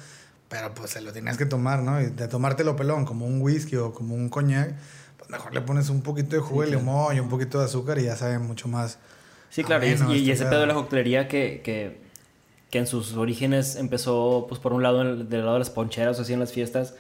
pero 0.52 0.74
pues 0.74 0.90
se 0.90 1.00
lo 1.00 1.14
tenías 1.14 1.38
que 1.38 1.46
tomar, 1.46 1.82
¿no? 1.82 1.98
Y 2.02 2.10
de 2.10 2.28
tomártelo 2.28 2.76
pelón, 2.76 3.06
como 3.06 3.24
un 3.24 3.40
whisky 3.40 3.76
o 3.76 3.92
como 3.94 4.14
un 4.14 4.28
coñac, 4.28 4.74
pues 5.16 5.30
mejor 5.30 5.54
le 5.54 5.62
pones 5.62 5.88
un 5.88 6.02
poquito 6.02 6.36
de 6.36 6.42
jugo 6.42 6.60
de 6.62 6.72
limón 6.72 7.16
y 7.16 7.20
un 7.20 7.30
poquito 7.30 7.58
de 7.58 7.64
azúcar 7.64 7.98
y 7.98 8.04
ya 8.04 8.16
sabe 8.16 8.38
mucho 8.38 8.68
más. 8.68 8.98
Sí, 9.48 9.64
claro, 9.64 9.86
y, 9.86 9.92
ameno 9.92 10.14
y- 10.14 10.18
y 10.18 10.30
este 10.30 10.32
ese 10.32 10.44
pedo 10.50 10.60
de 10.60 10.66
la 10.66 10.74
coctelería 10.74 11.26
que, 11.26 11.62
que, 11.64 12.02
que 12.70 12.78
en 12.78 12.86
sus 12.86 13.14
orígenes 13.14 13.76
empezó, 13.76 14.44
pues 14.46 14.60
por 14.60 14.74
un 14.74 14.82
lado, 14.82 15.00
en 15.00 15.28
del 15.30 15.40
lado 15.40 15.54
de 15.54 15.58
las 15.60 15.70
poncheras 15.70 16.18
o 16.18 16.22
así 16.22 16.34
en 16.34 16.40
las 16.40 16.52
fiestas, 16.52 16.94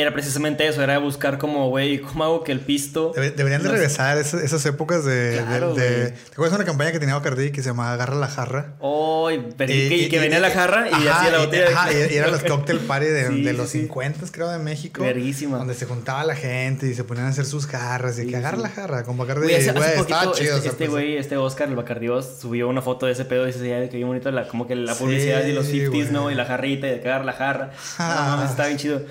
era 0.00 0.12
precisamente 0.12 0.66
eso, 0.66 0.82
era 0.82 0.98
buscar 0.98 1.38
como, 1.38 1.68
güey, 1.68 1.98
¿cómo 2.00 2.24
hago 2.24 2.44
que 2.44 2.52
el 2.52 2.60
pisto... 2.60 3.12
Debe- 3.14 3.30
deberían 3.32 3.62
de 3.62 3.68
no- 3.68 3.74
regresar 3.74 4.18
esas, 4.18 4.42
esas 4.42 4.64
épocas 4.66 5.04
de, 5.04 5.40
Claro, 5.46 5.74
de-. 5.74 6.10
¿Te 6.10 6.32
acuerdas 6.32 6.52
de 6.52 6.56
una 6.56 6.64
campaña 6.64 6.92
que 6.92 6.98
tenía 6.98 7.14
Bacardi 7.14 7.50
que 7.52 7.62
se 7.62 7.68
llamaba 7.70 7.92
Agarra 7.92 8.14
la 8.16 8.28
jarra? 8.28 8.74
Oh, 8.80 9.30
y, 9.30 9.38
pero- 9.56 9.72
y 9.72 9.88
que, 9.88 9.96
y 9.96 10.08
que 10.08 10.18
venía 10.18 10.40
la 10.40 10.50
jarra 10.50 10.88
y 10.88 10.92
ajá, 10.92 11.18
hacía 11.20 11.30
la 11.32 11.38
botella. 11.44 11.68
de- 11.68 11.74
ajá, 11.74 11.92
y, 11.92 11.96
eran 12.16 12.30
los 12.32 12.42
cocktail 12.42 12.78
party 12.80 13.06
de, 13.06 13.26
Sí, 13.28 13.42
de 13.42 13.50
sí, 13.50 13.56
los 13.56 13.68
sí. 13.70 13.80
50, 13.82 14.26
creo, 14.32 14.48
de 14.50 14.58
México. 14.58 15.02
Verguísima. 15.02 15.58
Donde 15.58 15.74
se 15.74 15.86
juntaba 15.86 16.24
la 16.24 16.34
gente 16.36 16.86
y 16.88 16.94
se 16.94 17.04
ponían 17.04 17.26
a 17.26 17.30
hacer 17.30 17.44
sus 17.46 17.66
jarras 17.66 18.18
y 18.18 18.22
Sí, 18.22 18.28
que 18.28 18.36
agarra 18.36 18.58
la 18.58 18.68
jarra 18.68 19.02
con 19.04 19.16
Bacardi. 19.18 19.42
Güey, 19.42 19.54
estaba 19.56 20.32
chido. 20.32 20.56
este 20.56 20.68
este 20.68 20.70
pues, 20.78 20.90
güey, 20.90 21.16
este 21.16 21.36
Oscar, 21.36 21.68
el 21.68 21.76
Bacardios, 21.76 22.38
subió 22.40 22.68
una 22.68 22.82
foto 22.82 23.06
de 23.06 23.12
ese 23.12 23.24
pedo 23.24 23.46
y 23.48 23.52
se 23.52 23.58
veía 23.60 23.88
que 23.88 23.96
bien 23.96 24.08
bonito 24.08 24.30
la, 24.30 24.46
como 24.48 24.66
que 24.66 24.74
la 24.76 24.94
publicidad 24.94 25.44
y 25.44 25.52
los 25.52 25.66
50s, 25.70 26.10
¿no? 26.10 26.30
Y 26.30 26.34
la 26.34 26.44
jarrita 26.44 26.86
y 26.86 26.90
de 26.90 27.00
cagar 27.00 27.24
la 27.24 27.32
jarra. 27.32 27.70
Ah. 27.98 28.46
No, 28.60 28.64
bien 28.66 28.76
chido. 28.78 29.02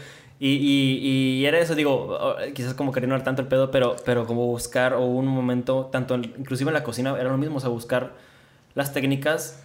Y, 0.42 0.52
y, 0.54 1.40
y 1.42 1.46
era 1.46 1.60
eso, 1.60 1.76
digo, 1.76 2.18
quizás 2.54 2.74
como 2.74 2.94
querer 2.94 3.10
no 3.10 3.16
dar 3.16 3.26
tanto 3.26 3.42
el 3.42 3.50
pedo, 3.50 3.72
pero, 3.72 3.98
pero 4.06 4.26
como 4.26 4.46
buscar 4.48 4.94
o 4.94 5.02
un 5.06 5.28
momento, 5.28 5.90
tanto 5.92 6.16
en- 6.16 6.34
inclusive 6.38 6.70
en 6.70 6.74
la 6.76 6.84
cocina, 6.84 7.14
era 7.20 7.30
lo 7.30 7.38
mismo, 7.38 7.58
o 7.58 7.60
sea, 7.60 7.70
buscar 7.70 8.14
las 8.74 8.94
técnicas 8.94 9.60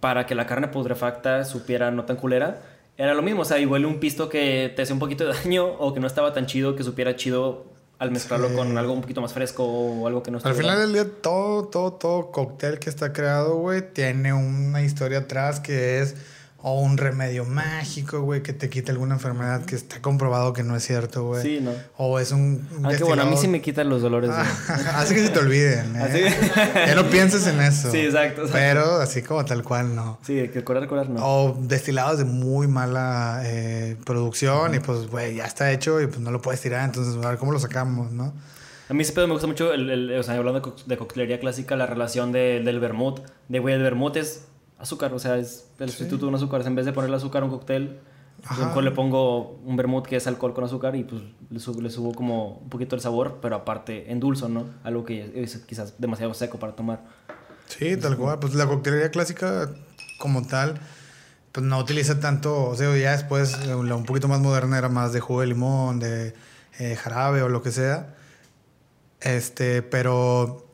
para 0.00 0.26
que 0.26 0.34
la 0.34 0.46
carne 0.46 0.68
putrefacta 0.68 1.44
supiera 1.44 1.90
no 1.92 2.04
tan 2.04 2.16
culera. 2.16 2.60
Era 2.96 3.14
lo 3.14 3.22
mismo, 3.22 3.42
o 3.42 3.44
sea, 3.44 3.58
igual 3.60 3.86
un 3.86 4.00
pisto 4.00 4.28
que 4.28 4.72
te 4.74 4.82
hacía 4.82 4.92
un 4.94 4.98
poquito 4.98 5.24
de 5.24 5.34
daño 5.34 5.64
o 5.66 5.94
que 5.94 6.00
no 6.00 6.08
estaba 6.08 6.32
tan 6.32 6.46
chido, 6.46 6.74
que 6.74 6.82
supiera 6.82 7.14
chido 7.14 7.66
al 8.00 8.10
mezclarlo 8.10 8.48
Sí. 8.48 8.54
con 8.56 8.76
algo 8.78 8.92
un 8.92 9.00
poquito 9.00 9.20
más 9.20 9.32
fresco 9.32 9.64
o 9.64 10.06
algo 10.08 10.22
que 10.24 10.30
no 10.32 10.38
Al 10.38 10.50
estuviera- 10.50 10.74
final 10.74 10.78
del 10.80 10.92
día, 10.92 11.12
todo, 11.22 11.64
todo, 11.68 11.92
todo 11.92 12.30
cóctel 12.32 12.78
que 12.80 12.90
está 12.90 13.12
creado, 13.12 13.56
güey, 13.56 13.82
tiene 13.92 14.32
una 14.32 14.82
historia 14.82 15.18
atrás 15.18 15.60
que 15.60 16.00
es 16.00 16.16
o 16.68 16.80
un 16.80 16.96
remedio 16.98 17.44
mágico, 17.44 18.20
güey, 18.22 18.42
que 18.42 18.52
te 18.52 18.68
quita 18.70 18.92
alguna 18.92 19.14
enfermedad 19.14 19.64
que 19.64 19.74
está 19.76 20.00
comprobado 20.00 20.52
que 20.52 20.62
no 20.62 20.76
es 20.76 20.84
cierto, 20.84 21.24
güey. 21.26 21.42
Sí, 21.42 21.58
no. 21.60 21.72
O 21.96 22.18
es 22.18 22.32
un. 22.32 22.66
un 22.76 22.86
Aunque 22.86 23.04
bueno, 23.04 23.22
a 23.22 23.26
mí 23.26 23.36
sí 23.36 23.48
me 23.48 23.60
quitan 23.60 23.88
los 23.88 24.02
dolores. 24.02 24.30
güey. 24.30 24.40
así 24.94 25.14
que 25.14 25.22
se 25.26 25.30
te 25.30 25.38
olviden, 25.38 25.96
¿eh? 25.96 26.02
Así- 26.02 26.86
Ya 26.86 26.94
no 26.94 27.04
pienses 27.10 27.46
en 27.46 27.60
eso. 27.60 27.90
Sí, 27.90 27.98
exacto, 27.98 28.42
exacto. 28.42 28.52
Pero 28.52 29.00
así 29.00 29.22
como 29.22 29.44
tal 29.44 29.62
cual, 29.64 29.94
no. 29.94 30.18
Sí, 30.26 30.48
que 30.52 30.62
curar, 30.64 30.86
curar 30.88 31.08
no. 31.08 31.24
O 31.24 31.56
destilados 31.60 32.18
de 32.18 32.24
muy 32.24 32.66
mala 32.68 33.40
eh, 33.44 33.96
producción 34.04 34.74
y 34.74 34.78
pues, 34.80 35.06
güey, 35.08 35.36
ya 35.36 35.44
está 35.44 35.70
hecho 35.72 36.00
y 36.00 36.06
pues 36.06 36.20
no 36.20 36.30
lo 36.30 36.40
puedes 36.40 36.60
tirar, 36.60 36.84
entonces 36.84 37.14
a 37.24 37.28
ver 37.28 37.38
cómo 37.38 37.52
lo 37.52 37.58
sacamos, 37.58 38.12
¿no? 38.12 38.32
A 38.90 38.94
mí 38.94 39.02
ese 39.02 39.12
pedo 39.12 39.26
me 39.26 39.34
gusta 39.34 39.46
mucho, 39.46 39.72
el, 39.74 39.90
el- 39.90 40.18
o 40.18 40.22
sea, 40.22 40.34
hablando 40.34 40.60
de, 40.60 40.62
co- 40.62 40.76
de 40.86 40.96
coctelería 40.96 41.38
clásica, 41.40 41.76
la 41.76 41.84
relación 41.86 42.32
de- 42.32 42.60
del 42.64 42.80
vermut. 42.80 43.20
De, 43.48 43.58
güey, 43.58 43.74
el 43.74 43.82
vermut 43.82 44.16
es 44.16 44.44
azúcar, 44.78 45.12
o 45.12 45.18
sea, 45.18 45.36
es 45.36 45.68
el 45.78 45.90
sustituto 45.90 46.26
de 46.26 46.30
un 46.30 46.34
azúcar. 46.34 46.66
En 46.66 46.74
vez 46.74 46.86
de 46.86 46.92
ponerle 46.92 47.16
azúcar 47.16 47.42
a 47.42 47.46
un 47.46 47.50
cóctel, 47.50 48.00
mejor 48.58 48.84
le 48.84 48.90
pongo 48.92 49.58
un 49.64 49.76
vermut 49.76 50.06
que 50.06 50.16
es 50.16 50.26
alcohol 50.26 50.54
con 50.54 50.64
azúcar 50.64 50.94
y 50.96 51.04
pues 51.04 51.22
le 51.50 51.60
subo, 51.60 51.80
le 51.80 51.90
subo 51.90 52.14
como 52.14 52.58
un 52.58 52.68
poquito 52.68 52.94
el 52.94 53.02
sabor, 53.02 53.38
pero 53.42 53.56
aparte 53.56 54.10
endulzo, 54.10 54.48
¿no? 54.48 54.66
Algo 54.84 55.04
que 55.04 55.32
es 55.34 55.56
quizás 55.58 55.94
demasiado 55.98 56.34
seco 56.34 56.58
para 56.58 56.74
tomar. 56.74 57.00
Sí, 57.66 57.96
tal 57.96 58.16
cual. 58.16 58.38
Pues 58.38 58.54
la 58.54 58.66
coctelería 58.66 59.10
clásica 59.10 59.70
como 60.18 60.46
tal, 60.46 60.80
pues 61.52 61.66
no 61.66 61.78
utiliza 61.78 62.20
tanto, 62.20 62.68
o 62.68 62.74
sea, 62.76 62.96
ya 62.96 63.12
después 63.12 63.54
eh, 63.64 63.76
la 63.84 63.96
un 63.96 64.04
poquito 64.04 64.28
más 64.28 64.40
moderna 64.40 64.78
era 64.78 64.88
más 64.88 65.12
de 65.12 65.20
jugo 65.20 65.40
de 65.40 65.48
limón, 65.48 65.98
de 65.98 66.34
eh, 66.78 66.96
jarabe 66.96 67.42
o 67.42 67.48
lo 67.48 67.62
que 67.62 67.72
sea. 67.72 68.14
Este, 69.20 69.82
pero, 69.82 70.66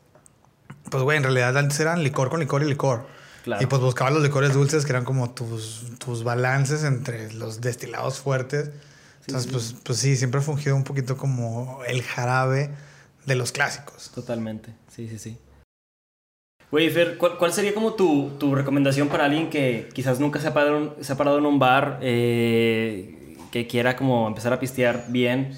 pues 0.91 1.03
güey, 1.03 1.17
en 1.17 1.23
realidad 1.23 1.57
antes 1.57 1.79
eran 1.79 2.03
licor 2.03 2.29
con 2.29 2.39
licor 2.39 2.61
y 2.61 2.67
licor. 2.67 3.14
Claro. 3.45 3.61
Y 3.63 3.67
pues 3.67 3.79
buscaba 3.79 4.09
los 4.09 4.23
licores 4.23 4.53
dulces 4.55 4.85
que 4.85 4.91
eran 4.91 5.05
como 5.05 5.29
tus, 5.29 5.83
tus 5.99 6.23
balances 6.23 6.83
entre 6.83 7.31
los 7.31 7.61
destilados 7.61 8.19
fuertes. 8.19 8.71
Entonces, 9.27 9.51
Pues, 9.51 9.75
pues 9.83 9.99
sí, 9.99 10.17
siempre 10.17 10.39
ha 10.39 10.43
fungido 10.43 10.75
un 10.75 10.83
poquito 10.83 11.15
como 11.15 11.79
el 11.87 12.01
jarabe 12.01 12.71
de 13.27 13.35
los 13.35 13.51
clásicos. 13.51 14.09
Totalmente, 14.15 14.73
sí, 14.89 15.07
sí, 15.07 15.19
sí. 15.19 15.37
Güey, 16.71 16.89
Fer, 16.89 17.17
¿cuál, 17.19 17.37
cuál 17.37 17.53
sería 17.53 17.73
como 17.75 17.93
tu, 17.93 18.31
tu 18.39 18.55
recomendación 18.55 19.07
para 19.09 19.25
alguien 19.25 19.51
que 19.51 19.89
quizás 19.93 20.19
nunca 20.19 20.39
se 20.41 20.47
ha 20.47 20.53
parado, 20.55 20.95
se 20.99 21.13
ha 21.13 21.15
parado 21.15 21.37
en 21.37 21.45
un 21.45 21.59
bar, 21.59 21.99
eh, 22.01 23.37
que 23.51 23.67
quiera 23.67 23.95
como 23.95 24.27
empezar 24.27 24.53
a 24.53 24.59
pistear 24.59 25.05
bien? 25.09 25.55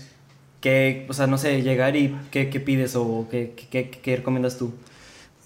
Que, 0.60 1.06
o 1.10 1.14
sea, 1.14 1.26
no 1.28 1.38
sé, 1.38 1.62
llegar 1.62 1.96
y 1.96 2.16
qué, 2.32 2.50
qué 2.50 2.60
pides 2.60 2.96
o 2.98 3.28
qué, 3.32 3.54
qué- 3.72 3.90
qué 3.90 4.16
recomiendas 4.18 4.58
tú? 4.58 4.74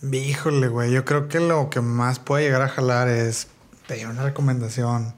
Híjole, 0.10 0.68
güey, 0.68 0.92
yo 0.92 1.06
creo 1.06 1.28
que 1.28 1.40
lo 1.40 1.70
que 1.70 1.82
más 1.82 2.20
puede 2.20 2.44
llegar 2.44 2.62
a 2.62 2.68
jalar 2.68 3.08
es 3.08 3.48
pedir 3.88 4.08
una 4.08 4.24
recomendación. 4.24 5.14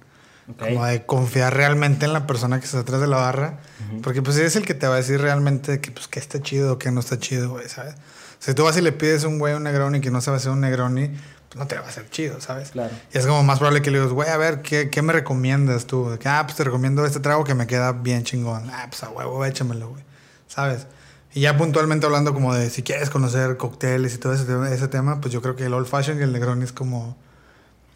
Como 0.59 0.85
de 0.85 1.05
confiar 1.05 1.55
realmente 1.55 2.05
en 2.05 2.11
la 2.11 2.27
persona 2.27 2.59
que 2.59 2.65
está 2.65 2.79
atrás 2.79 2.99
de 2.99 3.07
la 3.07 3.15
barra. 3.15 3.59
Porque 4.01 4.21
pues 4.21 4.35
es 4.37 4.55
el 4.57 4.65
que 4.65 4.73
te 4.73 4.87
va 4.87 4.95
a 4.95 4.97
decir 4.97 5.21
realmente 5.21 5.79
que 5.79 5.91
pues 5.91 6.07
que 6.07 6.19
está 6.19 6.41
chido 6.41 6.73
o 6.73 6.79
que 6.79 6.91
no 6.91 6.99
está 6.99 7.17
chido, 7.17 7.49
güey, 7.49 7.69
¿sabes? 7.69 7.95
Si 8.39 8.53
tú 8.53 8.65
vas 8.65 8.75
y 8.75 8.81
le 8.81 8.91
pides 8.91 9.23
a 9.23 9.29
un 9.29 9.39
güey 9.39 9.53
un 9.53 9.63
Negroni 9.63 10.01
que 10.01 10.11
no 10.11 10.19
sabe 10.19 10.37
hacer 10.37 10.51
un 10.51 10.59
Negroni, 10.59 11.07
pues 11.07 11.55
no 11.55 11.65
te 11.65 11.75
va 11.75 11.85
a 11.85 11.87
hacer 11.87 12.09
chido, 12.09 12.41
¿sabes? 12.41 12.71
Claro. 12.71 12.93
Y 13.13 13.17
es 13.17 13.25
como 13.25 13.41
más 13.43 13.59
probable 13.59 13.81
que 13.81 13.89
le 13.89 13.99
digas, 13.99 14.11
güey, 14.11 14.27
a 14.27 14.35
ver, 14.35 14.61
¿qué, 14.61 14.89
qué 14.89 15.01
me 15.01 15.13
recomiendas 15.13 15.85
tú? 15.85 16.09
De 16.09 16.19
que, 16.19 16.27
ah, 16.27 16.41
pues 16.43 16.57
te 16.57 16.65
recomiendo 16.65 17.05
este 17.05 17.21
trago 17.21 17.45
que 17.45 17.55
me 17.55 17.67
queda 17.67 17.93
bien 17.93 18.25
chingón. 18.25 18.69
Ah, 18.69 18.87
pues 18.89 19.01
a 19.03 19.09
huevo, 19.09 19.45
échamelo, 19.45 19.89
güey. 19.91 20.03
¿Sabes? 20.47 20.87
Y 21.35 21.41
ya 21.41 21.57
puntualmente 21.57 22.05
hablando 22.05 22.33
como 22.33 22.53
de 22.53 22.69
si 22.69 22.83
quieres 22.83 23.09
conocer 23.09 23.57
cócteles 23.57 24.13
y 24.15 24.17
todo 24.19 24.33
ese, 24.33 24.45
tema- 24.45 24.69
ese 24.71 24.87
tema, 24.87 25.19
pues 25.19 25.33
yo 25.33 25.41
creo 25.41 25.55
que 25.55 25.65
el 25.65 25.73
Old 25.73 25.87
Fashion 25.87 26.19
y 26.19 26.21
el 26.23 26.31
Negroni 26.31 26.63
es 26.63 26.71
como 26.71 27.15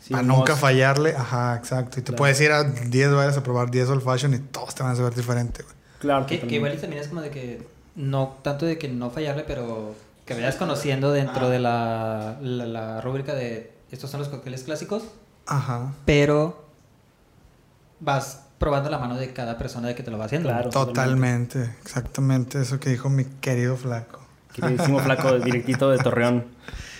Sí, 0.01 0.13
un 0.13 0.25
nunca 0.27 0.55
fallarle. 0.55 1.15
Ajá, 1.15 1.55
exacto. 1.55 1.99
Y 1.99 2.01
te 2.01 2.07
Claro. 2.07 2.17
puedes 2.17 2.39
ir 2.41 2.51
a 2.51 2.63
10 2.63 3.11
bares 3.13 3.38
a 3.38 3.43
probar 3.43 3.69
10 3.69 3.89
Old 3.89 4.03
Fashion 4.03 4.33
y 4.33 4.39
todos 4.39 4.73
te 4.73 4.81
van 4.83 4.93
a 4.93 4.95
saber 4.95 5.13
diferente, 5.13 5.63
güey. 5.63 5.75
Claro, 5.99 6.25
Que, 6.25 6.39
que 6.39 6.55
igual 6.55 6.73
y 6.73 6.77
también 6.77 7.01
es 7.01 7.09
como 7.09 7.21
de 7.21 7.29
que 7.29 7.67
no 7.95 8.38
tanto 8.43 8.65
de 8.65 8.77
que 8.77 8.88
no 8.88 9.09
fallarle, 9.11 9.43
pero 9.45 9.95
que 10.25 10.33
vayas 10.33 10.55
conociendo 10.55 11.11
dentro 11.11 11.49
de 11.49 11.59
la, 11.59 12.38
la, 12.41 12.65
la 12.65 13.01
rúbrica 13.01 13.33
de 13.33 13.71
estos 13.91 14.09
son 14.09 14.19
los 14.19 14.29
cócteles 14.29 14.63
clásicos, 14.63 15.03
Ajá. 15.45 15.93
pero 16.05 16.65
vas 17.99 18.41
probando 18.59 18.89
la 18.89 18.97
mano 18.99 19.15
de 19.17 19.33
cada 19.33 19.57
persona 19.57 19.87
de 19.89 19.95
que 19.95 20.03
te 20.03 20.11
lo 20.11 20.17
va 20.17 20.25
haciendo. 20.25 20.49
Claro. 20.49 20.69
Totalmente. 20.69 21.69
Exactamente 21.83 22.61
eso 22.61 22.79
que 22.79 22.89
dijo 22.89 23.09
mi 23.09 23.25
querido 23.25 23.77
flaco. 23.77 24.19
Queridísimo 24.53 24.99
flaco 24.99 25.37
directito 25.39 25.89
de 25.91 25.97
Torreón. 25.99 26.45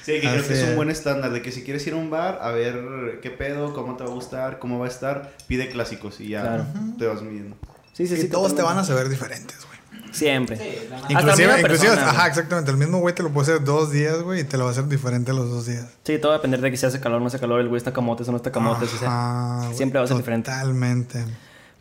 Sí, 0.04 0.14
que 0.22 0.30
creo 0.30 0.48
que 0.48 0.54
es 0.54 0.70
un 0.70 0.76
buen 0.78 0.90
estándar 0.90 1.32
de 1.32 1.42
que 1.42 1.52
si 1.52 1.64
quieres 1.64 1.86
ir 1.86 1.94
a 1.94 1.98
un 1.98 2.10
bar 2.10 2.40
a 2.42 2.52
ver 2.52 3.20
qué 3.22 3.30
pedo, 3.30 3.74
cómo 3.74 3.98
te 3.98 4.04
va 4.06 4.10
a 4.10 4.14
gustar, 4.14 4.58
cómo 4.60 4.80
va 4.80 4.86
a 4.86 4.90
estar, 4.90 5.34
pide 5.48 5.68
clásicos 5.70 6.22
y 6.22 6.30
ya 6.30 6.42
Claro. 6.44 6.66
te 6.98 7.06
vas 7.08 7.22
midiendo. 7.22 7.58
Sí, 7.92 8.08
sí, 8.08 8.14
y 8.14 8.18
sí. 8.22 8.28
todos 8.30 8.56
te 8.56 8.62
van 8.62 8.78
a 8.78 8.82
totalmente. 8.84 8.88
saber 8.88 9.10
diferentes, 9.10 9.58
güey. 9.66 9.78
Siempre. 10.14 10.56
Sí, 10.56 10.64
Hasta 10.94 11.14
Inclusive, 11.14 11.60
inclusive 11.60 11.90
persona, 11.92 12.10
ajá, 12.10 12.28
exactamente. 12.28 12.72
El 12.72 12.78
mismo 12.78 13.00
güey 13.00 13.14
te 13.14 13.22
lo 13.24 13.32
puede 13.32 13.52
hacer 13.52 13.66
dos 13.66 13.92
días, 13.92 14.22
güey, 14.22 14.42
y 14.42 14.44
te 14.46 14.56
lo 14.58 14.64
va 14.64 14.70
a 14.70 14.72
hacer 14.72 14.88
diferente 14.88 15.34
los 15.34 15.50
dos 15.50 15.66
días. 15.66 15.88
Sí, 16.06 16.18
todo 16.20 16.30
va 16.30 16.36
a 16.36 16.38
depender 16.40 16.62
de 16.62 16.72
que 16.72 16.78
si 16.78 16.86
hace 16.86 17.00
calor 17.02 17.18
o 17.18 17.20
no 17.22 17.28
hace 17.28 17.40
calor, 17.40 17.60
el 17.60 17.68
güey 17.68 17.78
está 17.78 17.92
camotes 17.92 18.28
o 18.30 18.32
no 18.32 18.38
está 18.38 18.52
camotes, 18.52 18.94
o 18.94 18.98
sea. 18.98 19.10
Ajá, 19.10 19.74
siempre 19.74 20.00
va 20.00 20.06
a 20.06 20.08
ser 20.08 20.16
diferente. 20.18 20.50
Totalmente. 20.52 21.26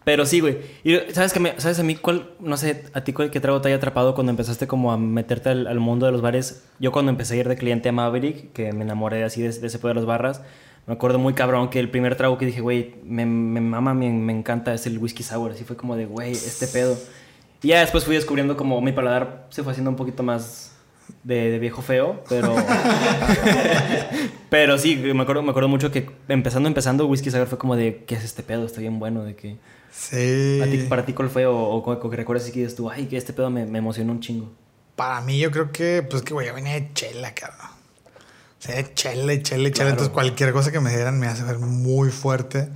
Pero 0.07 0.25
sí, 0.25 0.39
güey. 0.39 0.59
Y 0.85 0.97
sabes 1.13 1.33
que 1.33 1.41
me, 1.41 1.61
sabes 1.61 1.81
a 1.81 1.83
mí 1.83 1.97
cuál, 1.97 2.31
no 2.39 2.57
sé, 2.57 2.85
a 2.93 3.01
ti 3.01 3.13
cuál 3.13 3.29
qué 3.33 3.41
trago 3.41 3.61
te 3.61 3.67
haya 3.67 3.79
atrapado 3.79 4.15
cuando 4.15 4.31
empezaste 4.31 4.69
como 4.69 4.93
a 4.93 4.97
meterte 4.97 5.49
al, 5.49 5.67
al 5.67 5.81
mundo 5.81 6.07
de 6.07 6.13
los 6.13 6.23
bares. 6.23 6.63
Yo 6.79 6.93
cuando 6.93 7.11
empecé 7.11 7.35
a 7.35 7.39
ir 7.39 7.49
de 7.49 7.57
cliente 7.57 7.89
a 7.89 7.93
Maverick, 7.93 8.53
que 8.53 8.73
me 8.73 8.85
enamoré 8.85 9.25
así 9.25 9.43
de, 9.43 9.51
de 9.51 9.67
ese 9.67 9.79
pedo 9.81 9.89
de 9.89 9.95
las 9.97 10.05
barras, 10.05 10.43
me 10.87 10.95
acuerdo 10.95 11.19
muy 11.19 11.35
cabrón 11.35 11.71
que 11.71 11.81
el 11.81 11.91
primer 11.91 12.15
trago 12.15 12.39
que 12.39 12.47
dije, 12.47 12.61
güey, 12.61 12.95
me, 13.03 13.27
me 13.27 13.61
mama, 13.61 13.95
me, 13.95 14.09
me 14.09 14.33
encanta 14.33 14.73
es 14.75 14.87
el 14.87 14.99
whisky 14.99 15.25
sour. 15.25 15.51
Así 15.51 15.65
fue 15.65 15.75
como 15.75 15.97
de, 15.97 16.07
güey, 16.07 16.31
este 16.31 16.69
pedo. 16.69 16.97
Y 17.61 17.69
ya 17.69 17.81
después 17.81 18.05
fui 18.05 18.15
descubriendo 18.15 18.57
como 18.57 18.81
mi 18.81 18.93
paladar 18.93 19.49
se 19.51 19.65
fue 19.65 19.73
haciendo 19.73 19.91
un 19.91 19.97
poquito 19.97 20.23
más 20.23 20.77
de, 21.25 21.51
de 21.51 21.59
viejo 21.59 21.83
feo, 21.83 22.23
pero... 22.29 22.55
pero 24.51 24.79
sí, 24.79 24.95
me 24.95 25.23
acuerdo, 25.23 25.43
me 25.43 25.51
acuerdo 25.51 25.69
mucho 25.69 25.91
que 25.91 26.09
empezando, 26.29 26.69
empezando, 26.69 27.09
whisky 27.09 27.33
sour 27.33 27.49
fue 27.49 27.59
como 27.59 27.75
de, 27.75 28.05
¿qué 28.07 28.15
es 28.15 28.23
este 28.23 28.45
pedo? 28.45 28.65
Está 28.65 28.81
bien 28.81 29.01
bueno, 29.01 29.25
de 29.25 29.35
que... 29.35 29.57
Sí. 29.97 30.61
¿A 30.63 30.67
ti, 30.67 30.87
¿Para 30.89 31.07
ti 31.07 31.13
cuál 31.13 31.31
fue? 31.31 31.47
O, 31.47 31.57
o, 31.57 32.11
que 32.11 32.17
recuerdas 32.17 32.51
que 32.51 32.61
dices 32.61 32.77
tú, 32.77 32.91
ay, 32.91 33.07
que 33.07 33.17
este 33.17 33.33
pedo 33.33 33.51
me, 33.51 33.65
me 33.67 33.79
emocionó 33.79 34.13
un 34.13 34.21
chingo. 34.21 34.53
Para 34.95 35.21
mí, 35.21 35.39
yo 35.39 35.51
creo 35.51 35.73
que, 35.73 36.07
pues 36.09 36.23
que, 36.23 36.35
güey, 36.35 36.47
yo 36.47 36.55
venía 36.55 36.75
de 36.75 36.93
chela, 36.93 37.35
cabrón. 37.35 37.69
O 38.59 38.63
sea, 38.63 38.77
de 38.77 38.95
chela 38.95 39.33
chela 39.43 39.43
chela. 39.43 39.71
Claro. 39.71 39.91
Entonces, 39.91 40.13
cualquier 40.13 40.53
cosa 40.53 40.71
que 40.71 40.81
me 40.81 40.91
dieran 40.91 41.19
me 41.19 41.27
hace 41.27 41.43
ver 41.45 41.59
muy 41.59 42.11
fuerte. 42.11 42.69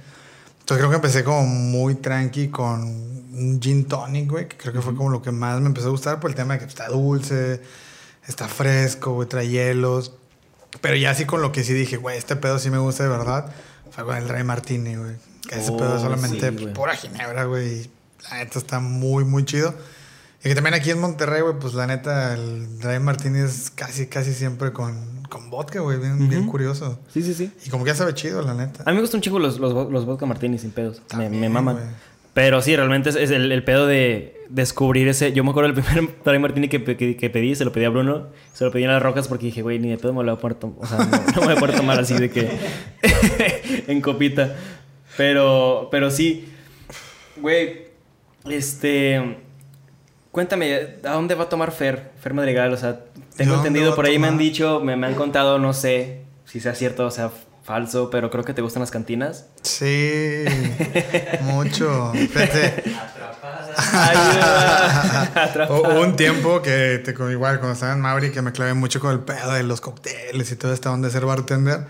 Entonces, 0.60 0.78
creo 0.78 0.90
que 0.90 0.96
empecé 0.96 1.24
como 1.24 1.46
muy 1.46 1.94
tranqui 1.94 2.48
con 2.48 2.82
un 2.82 3.60
gin 3.60 3.86
tonic, 3.86 4.30
güey. 4.30 4.48
Que 4.48 4.56
creo 4.56 4.72
que 4.72 4.80
fue 4.80 4.94
como 4.94 5.10
lo 5.10 5.22
que 5.22 5.30
más 5.30 5.60
me 5.60 5.66
empezó 5.66 5.88
a 5.88 5.90
gustar 5.90 6.20
por 6.20 6.30
el 6.30 6.36
tema 6.36 6.54
de 6.54 6.60
que 6.60 6.66
está 6.66 6.88
dulce, 6.88 7.60
está 8.26 8.48
fresco, 8.48 9.12
güey, 9.14 9.28
trae 9.28 9.48
hielos. 9.48 10.12
Pero 10.80 10.96
ya 10.96 11.10
así 11.10 11.24
con 11.24 11.42
lo 11.42 11.52
que 11.52 11.64
sí 11.64 11.74
dije, 11.74 11.96
güey, 11.96 12.16
este 12.16 12.36
pedo 12.36 12.58
sí 12.58 12.70
me 12.70 12.78
gusta 12.78 13.02
de 13.02 13.08
verdad, 13.08 13.52
fue 13.90 14.04
con 14.04 14.16
el 14.16 14.28
Dry 14.28 14.44
Martini, 14.44 14.96
güey. 14.96 15.29
Que 15.50 15.58
ese 15.58 15.72
Oh, 15.72 15.76
pedo 15.76 15.96
es 15.96 16.02
solamente 16.02 16.52
sí, 16.56 16.66
pura 16.68 16.94
ginebra, 16.94 17.44
güey. 17.44 17.90
La 18.30 18.36
neta 18.38 18.60
está 18.60 18.78
muy, 18.78 19.24
muy 19.24 19.44
chido. 19.44 19.74
Y 20.44 20.48
que 20.48 20.54
también 20.54 20.74
aquí 20.74 20.90
en 20.90 21.00
Monterrey, 21.00 21.42
güey, 21.42 21.54
pues 21.58 21.74
la 21.74 21.88
neta, 21.88 22.34
el 22.34 22.78
Dry 22.78 23.00
Martini 23.00 23.40
es 23.40 23.70
casi, 23.70 24.06
casi 24.06 24.32
siempre 24.32 24.72
con, 24.72 25.24
con 25.28 25.50
vodka, 25.50 25.80
güey. 25.80 25.98
Bien, 25.98 26.28
bien 26.28 26.46
curioso. 26.46 27.00
Sí, 27.12 27.22
sí, 27.22 27.34
sí. 27.34 27.50
Y 27.66 27.70
como 27.70 27.84
que 27.84 27.90
ya 27.90 27.96
sabe 27.96 28.14
chido, 28.14 28.42
la 28.42 28.54
neta. 28.54 28.84
A 28.86 28.90
mí 28.90 28.94
me 28.94 29.00
gustan 29.00 29.18
un 29.18 29.22
chingo 29.22 29.40
los, 29.40 29.58
los, 29.58 29.90
los 29.90 30.06
vodka 30.06 30.24
martini 30.24 30.56
sin 30.56 30.70
pedos. 30.70 31.02
Me, 31.12 31.24
me 31.24 31.30
También, 31.30 31.52
maman. 31.52 31.78
Pero 32.32 32.62
sí, 32.62 32.76
realmente 32.76 33.10
es, 33.10 33.16
es 33.16 33.30
el, 33.32 33.50
el 33.50 33.64
pedo 33.64 33.88
de 33.88 34.46
descubrir 34.48 35.08
ese... 35.08 35.32
Yo 35.32 35.42
me 35.42 35.50
acuerdo 35.50 35.72
del 35.72 35.82
primer 35.84 36.14
dry 36.24 36.38
martini 36.38 36.68
que, 36.68 36.82
que, 36.84 37.16
que 37.16 37.30
pedí, 37.30 37.56
se 37.56 37.64
lo 37.64 37.72
pedí 37.72 37.84
a 37.84 37.90
Bruno. 37.90 38.28
Se 38.52 38.64
lo 38.64 38.70
pedí 38.70 38.84
en 38.84 38.90
las 38.90 39.02
rocas 39.02 39.26
porque 39.26 39.46
dije, 39.46 39.62
güey, 39.62 39.80
ni 39.80 39.90
de 39.90 39.98
pedo 39.98 40.12
me 40.12 40.22
lo 40.22 40.30
voy 40.30 40.38
a 40.38 40.40
poder 40.40 40.54
tomar. 40.54 40.78
O 40.80 40.86
sea, 40.86 40.98
no, 40.98 41.10
no 41.10 41.40
me 41.40 41.46
voy 41.48 41.56
a 41.56 41.60
poder 41.60 41.76
tomar 41.76 41.98
así 41.98 42.14
de 42.14 42.30
que... 42.30 42.48
en 43.88 44.00
copita. 44.00 44.56
Pero, 45.20 45.88
pero 45.90 46.10
sí. 46.10 46.50
Güey, 47.36 47.88
este... 48.48 49.36
Cuéntame, 50.32 50.96
¿a 51.04 51.12
dónde 51.12 51.34
va 51.34 51.44
a 51.44 51.48
tomar 51.50 51.72
Fer? 51.72 52.12
Fer 52.18 52.32
Madrigal, 52.32 52.72
o 52.72 52.76
sea, 52.78 53.00
tengo 53.36 53.52
¿A 53.52 53.56
dónde 53.56 53.68
entendido, 53.68 53.94
por 53.94 54.06
ahí 54.06 54.18
me 54.18 54.28
han 54.28 54.38
dicho, 54.38 54.80
me, 54.80 54.96
me 54.96 55.08
han 55.08 55.14
contado, 55.14 55.58
no 55.58 55.74
sé 55.74 56.22
si 56.46 56.58
sea 56.58 56.74
cierto 56.74 57.04
o 57.04 57.10
sea 57.10 57.30
falso, 57.62 58.08
pero 58.08 58.30
creo 58.30 58.44
que 58.44 58.54
te 58.54 58.62
gustan 58.62 58.80
las 58.80 58.90
cantinas. 58.90 59.44
Sí, 59.60 60.44
mucho. 61.42 62.12
Fíjate, 62.14 62.82
hubo 65.68 66.00
un 66.00 66.16
tiempo 66.16 66.62
que, 66.62 66.98
te, 67.04 67.10
igual, 67.10 67.58
cuando 67.58 67.74
estaba 67.74 67.92
en 67.92 68.00
Mauri, 68.00 68.30
que 68.30 68.40
me 68.40 68.52
clavé 68.52 68.72
mucho 68.72 69.00
con 69.00 69.12
el 69.12 69.20
pedo 69.20 69.52
de 69.52 69.64
los 69.64 69.82
cócteles 69.82 70.50
y 70.50 70.56
toda 70.56 70.72
esta 70.72 70.90
onda 70.90 71.08
de 71.08 71.12
ser 71.12 71.26
bartender. 71.26 71.80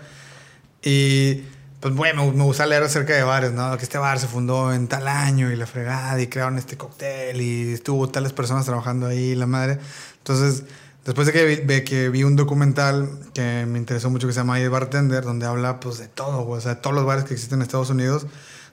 Y, 0.83 1.43
pues, 1.81 1.95
bueno, 1.95 2.31
me, 2.31 2.43
gusta 2.43 2.67
leer 2.67 2.83
acerca 2.83 3.13
de 3.13 3.23
bares, 3.23 3.51
¿no? 3.53 3.75
Que 3.75 3.83
este 3.83 3.97
bar 3.97 4.19
se 4.19 4.27
fundó 4.27 4.71
en 4.71 4.87
tal 4.87 5.07
año 5.07 5.51
y 5.51 5.55
la 5.55 5.65
fregada 5.65 6.21
y 6.21 6.27
crearon 6.27 6.59
este 6.59 6.77
cóctel 6.77 7.41
y 7.41 7.73
estuvo 7.73 8.07
tales 8.07 8.33
personas 8.33 8.65
trabajando 8.65 9.07
ahí, 9.07 9.33
la 9.33 9.47
madre. 9.47 9.79
Entonces, 10.19 10.63
después 11.03 11.25
de 11.25 11.33
que 11.33 11.43
vi, 11.43 11.55
de 11.55 11.83
que 11.83 12.09
vi 12.09 12.23
un 12.23 12.35
documental 12.35 13.09
que 13.33 13.65
me 13.67 13.79
interesó 13.79 14.11
mucho 14.11 14.27
que 14.27 14.33
se 14.33 14.39
llama 14.39 14.57
The 14.57 14.69
Bartender, 14.69 15.23
donde 15.23 15.47
habla, 15.47 15.79
pues, 15.79 15.97
de 15.97 16.07
todo, 16.07 16.43
güey. 16.43 16.59
O 16.59 16.61
sea, 16.61 16.75
de 16.75 16.81
todos 16.81 16.95
los 16.95 17.03
bares 17.03 17.23
que 17.23 17.33
existen 17.33 17.59
en 17.59 17.63
Estados 17.63 17.89
Unidos, 17.89 18.27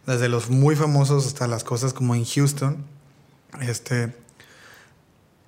desde 0.07 0.29
los 0.29 0.51
muy 0.51 0.77
famosos 0.77 1.27
hasta 1.27 1.47
las 1.49 1.65
cosas 1.65 1.95
como 1.95 2.15
en 2.15 2.27
Houston. 2.27 2.85
Este... 3.63 4.15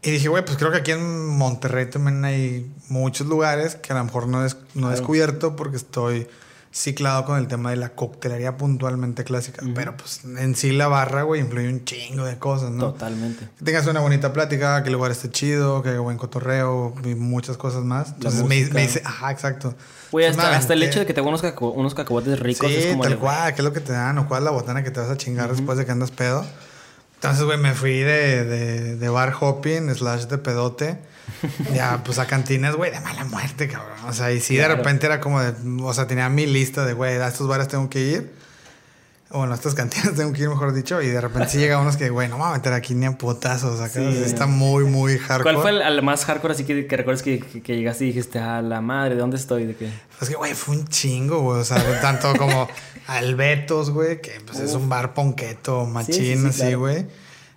Y 0.02 0.12
dije, 0.12 0.28
güey, 0.28 0.42
pues 0.42 0.56
creo 0.56 0.70
que 0.70 0.78
aquí 0.78 0.92
en 0.92 1.26
Monterrey 1.26 1.90
también 1.90 2.24
hay 2.24 2.72
muchos 2.88 3.26
lugares 3.26 3.74
que 3.74 3.92
a 3.92 3.96
lo 3.96 4.04
mejor 4.04 4.28
no, 4.28 4.40
no 4.40 4.46
he 4.46 4.50
Claro. 4.72 4.88
descubierto 4.88 5.56
porque 5.56 5.76
estoy 5.76 6.26
ciclado 6.72 7.24
con 7.24 7.36
el 7.38 7.48
tema 7.48 7.70
de 7.70 7.76
la 7.76 7.90
coctelería 7.90 8.56
puntualmente 8.56 9.24
clásica. 9.24 9.64
Ujú. 9.64 9.74
Pero 9.74 9.96
pues 9.96 10.20
en 10.24 10.54
sí 10.54 10.70
la 10.72 10.86
barra, 10.86 11.22
güey, 11.24 11.40
influye 11.40 11.68
un 11.68 11.84
chingo 11.84 12.24
de 12.24 12.38
cosas, 12.38 12.70
¿no? 12.70 12.92
Totalmente. 12.92 13.48
Que 13.58 13.64
tengas 13.64 13.86
una 13.88 13.98
bonita 14.00 14.32
plática, 14.32 14.82
que 14.82 14.88
el 14.88 14.92
lugar 14.94 15.10
esté 15.10 15.30
chido, 15.30 15.82
que 15.82 15.88
haya 15.88 15.98
buen 16.00 16.16
cotorreo 16.16 16.94
y 17.04 17.14
muchas 17.16 17.56
cosas 17.56 17.82
más. 17.82 18.10
Entonces 18.10 18.44
me, 18.44 18.64
me 18.66 18.82
dice, 18.82 19.02
ajá, 19.04 19.32
exacto. 19.32 19.74
Güey, 20.12 20.26
hasta, 20.26 20.56
hasta 20.56 20.74
el 20.74 20.82
hecho 20.84 21.00
de 21.00 21.06
que 21.06 21.14
te 21.14 21.20
hagan 21.20 21.28
unos, 21.30 21.42
caco- 21.42 21.72
unos 21.74 21.94
cacahuates 21.94 22.38
ricos 22.38 22.68
Sí, 22.70 22.76
es 22.76 22.86
como 22.86 23.02
tal 23.02 23.18
cual, 23.18 23.52
¿qué 23.54 23.60
es 23.62 23.64
lo 23.64 23.72
que 23.72 23.80
te 23.80 23.92
dan? 23.92 24.16
¿O 24.18 24.28
cuál 24.28 24.42
es 24.42 24.44
la 24.44 24.50
botana 24.52 24.84
que 24.84 24.90
te 24.92 25.00
vas 25.00 25.10
a 25.10 25.16
chingar 25.16 25.50
después 25.50 25.76
de 25.76 25.84
que 25.86 25.92
andas 25.92 26.10
pedo? 26.12 26.44
Entonces, 27.16 27.44
güey, 27.44 27.58
me 27.58 27.74
fui 27.74 27.98
de, 27.98 28.44
de, 28.44 28.96
de 28.96 29.08
bar 29.08 29.34
hopping 29.38 29.92
slash 29.94 30.24
de 30.26 30.38
pedote. 30.38 30.98
ya, 31.74 32.02
pues 32.04 32.18
a 32.18 32.26
cantinas, 32.26 32.76
güey, 32.76 32.90
de 32.90 33.00
mala 33.00 33.24
muerte, 33.24 33.68
cabrón. 33.68 33.98
O 34.06 34.12
sea, 34.12 34.32
y 34.32 34.40
sí, 34.40 34.56
de 34.56 34.68
repente 34.68 35.06
era 35.06 35.20
como 35.20 35.40
de... 35.40 35.52
O 35.82 35.92
sea, 35.94 36.06
tenía 36.06 36.28
mi 36.28 36.46
lista 36.46 36.84
de, 36.84 36.92
güey, 36.92 37.16
a 37.16 37.28
estos 37.28 37.48
bares 37.48 37.68
tengo 37.68 37.88
que 37.90 38.00
ir. 38.00 38.40
O 39.32 39.38
bueno, 39.38 39.52
a 39.52 39.56
estas 39.56 39.74
cantinas 39.74 40.14
tengo 40.16 40.32
que 40.32 40.42
ir, 40.42 40.48
mejor 40.48 40.72
dicho. 40.72 41.00
Y 41.00 41.06
de 41.08 41.20
repente 41.20 41.48
sí 41.50 41.58
llega 41.58 41.78
unos 41.78 41.96
que, 41.96 42.10
güey, 42.10 42.28
no 42.28 42.36
me 42.36 42.42
voy 42.42 42.50
a 42.52 42.56
meter 42.56 42.72
aquí 42.72 42.94
ni 42.94 43.06
a 43.06 43.12
putazos. 43.16 43.80
Acá 43.80 44.00
Sí. 44.00 44.12
sí, 44.12 44.22
está 44.24 44.46
muy, 44.46 44.84
muy 44.84 45.18
hardcore. 45.18 45.54
¿Cuál 45.54 45.62
fue 45.62 45.86
el, 45.86 46.02
más 46.02 46.24
hardcore 46.24 46.54
así 46.54 46.64
que, 46.64 46.86
que 46.86 46.96
recuerdas 46.96 47.22
que, 47.22 47.38
que- 47.38 47.62
que 47.62 47.76
llegaste 47.76 48.04
y 48.04 48.08
dijiste, 48.08 48.40
a 48.40 48.60
la 48.60 48.80
madre, 48.80 49.14
¿de 49.14 49.20
dónde 49.20 49.36
estoy? 49.36 49.66
¿De 49.66 49.76
qué? 49.76 49.88
Pues 50.18 50.28
que, 50.30 50.36
güey, 50.36 50.54
fue 50.54 50.76
un 50.76 50.88
chingo, 50.88 51.40
güey. 51.42 51.60
O 51.60 51.64
sea, 51.64 52.00
tanto 52.00 52.34
como 52.36 52.68
Albetos, 53.06 53.90
güey, 53.90 54.20
que 54.20 54.40
pues 54.44 54.58
es 54.58 54.72
un 54.74 54.88
bar 54.88 55.14
ponqueto, 55.14 55.86
machín, 55.86 56.14
Sí, 56.14 56.22
sí, 56.36 56.36
sí, 56.42 56.46
así, 56.48 56.58
claro. 56.60 56.78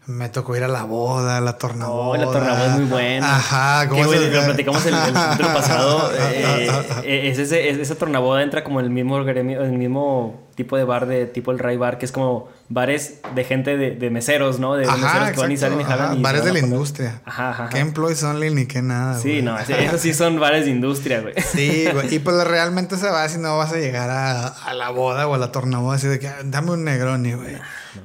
Me 0.06 0.28
tocó 0.28 0.56
ir 0.58 0.64
a 0.64 0.68
la 0.68 0.84
boda, 0.84 1.38
a 1.38 1.42
la 1.42 1.58
tornaboda. 1.58 2.08
Oh, 2.10 2.16
la 2.18 2.26
tornaboda 2.32 2.66
es 2.66 2.72
muy 2.82 2.90
buena. 2.90 3.38
Ajá, 3.38 3.84
Que, 3.84 3.90
¿cómo 3.90 4.04
güey, 4.06 4.20
se 4.20 4.32
lo 4.32 4.44
platicamos 4.44 4.86
el, 4.86 4.94
el 4.96 5.14
pasado. 5.54 6.12
eh, 6.14 6.70
eh, 7.04 7.30
es 7.32 7.40
ese, 7.40 7.70
es- 7.70 7.78
esa 7.78 7.96
tornaboda 7.96 8.44
entra 8.44 8.64
como 8.66 8.82
el 8.82 8.90
mismo 8.90 9.24
gremio, 9.24 9.62
el 9.64 9.72
mismo 9.72 10.42
tipo 10.56 10.76
de 10.78 10.84
bar 10.84 11.06
de 11.08 11.26
tipo 11.26 11.52
el 11.52 11.58
Ray 11.60 11.78
Bar, 11.78 11.98
que 11.98 12.06
es 12.06 12.12
como 12.12 12.50
bares 12.70 13.20
de 13.34 13.44
gente 13.46 13.78
de, 13.78 13.92
de 13.92 14.10
meseros, 14.10 14.60
¿no? 14.60 14.76
De 14.76 14.86
Ajá, 14.86 14.98
meseros 14.98 15.30
que 15.32 15.40
van 15.40 15.52
y 15.52 15.54
exacto, 15.56 15.74
salen 15.76 15.82
y 15.82 15.84
jalan. 15.90 16.06
ajá, 16.08 16.16
y 16.16 16.22
bares 16.22 16.44
de 16.46 16.54
la 16.54 16.60
industria. 16.60 17.22
Ajá, 17.26 17.50
ajá. 17.52 17.70
¿Qué 17.70 17.80
employees 17.80 18.22
only 18.24 18.52
ni 18.54 18.66
qué 18.66 18.82
nada, 18.82 19.18
Sí, 19.18 19.42
no, 19.42 19.58
esos 19.58 20.02
sí 20.02 20.14
son 20.14 20.38
bares 20.40 20.66
de 20.66 20.72
industria, 20.72 21.22
güey. 21.22 21.34
Sí, 21.54 21.88
güey. 21.94 22.14
Y 22.14 22.20
pues 22.20 22.36
realmente 22.46 22.98
se 22.98 23.10
va 23.10 23.28
si 23.30 23.38
no 23.40 23.58
vas 23.58 23.72
a 23.72 23.78
llegar 23.78 24.10
a, 24.10 24.48
a 24.48 24.74
la 24.74 24.90
boda 24.90 25.28
o 25.28 25.34
a 25.34 25.38
la 25.38 25.52
tornaboda 25.54 25.96
así 25.96 26.08
de 26.08 26.20
que 26.20 26.28
"Ah, 26.28 26.36
dame 26.44 26.72
un 26.72 26.84
Negroni, 26.84 27.34
güey. 27.34 27.56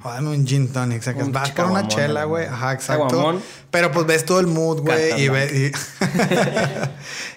O 0.03 0.09
dame 0.11 0.31
un 0.31 0.47
gin 0.47 0.69
tonic. 0.73 1.03
Un 1.17 1.33
vas 1.33 1.51
por 1.51 1.67
una 1.67 1.89
chela, 1.89 2.25
güey. 2.25 2.47
Ajá, 2.47 2.73
exacto. 2.75 3.09
Caguamón. 3.09 3.43
Pero 3.71 3.91
pues 3.93 4.07
ves 4.07 4.25
todo 4.25 4.41
el 4.41 4.47
mood, 4.47 4.81
güey. 4.81 5.23
Y, 5.23 5.29
ve- 5.29 5.73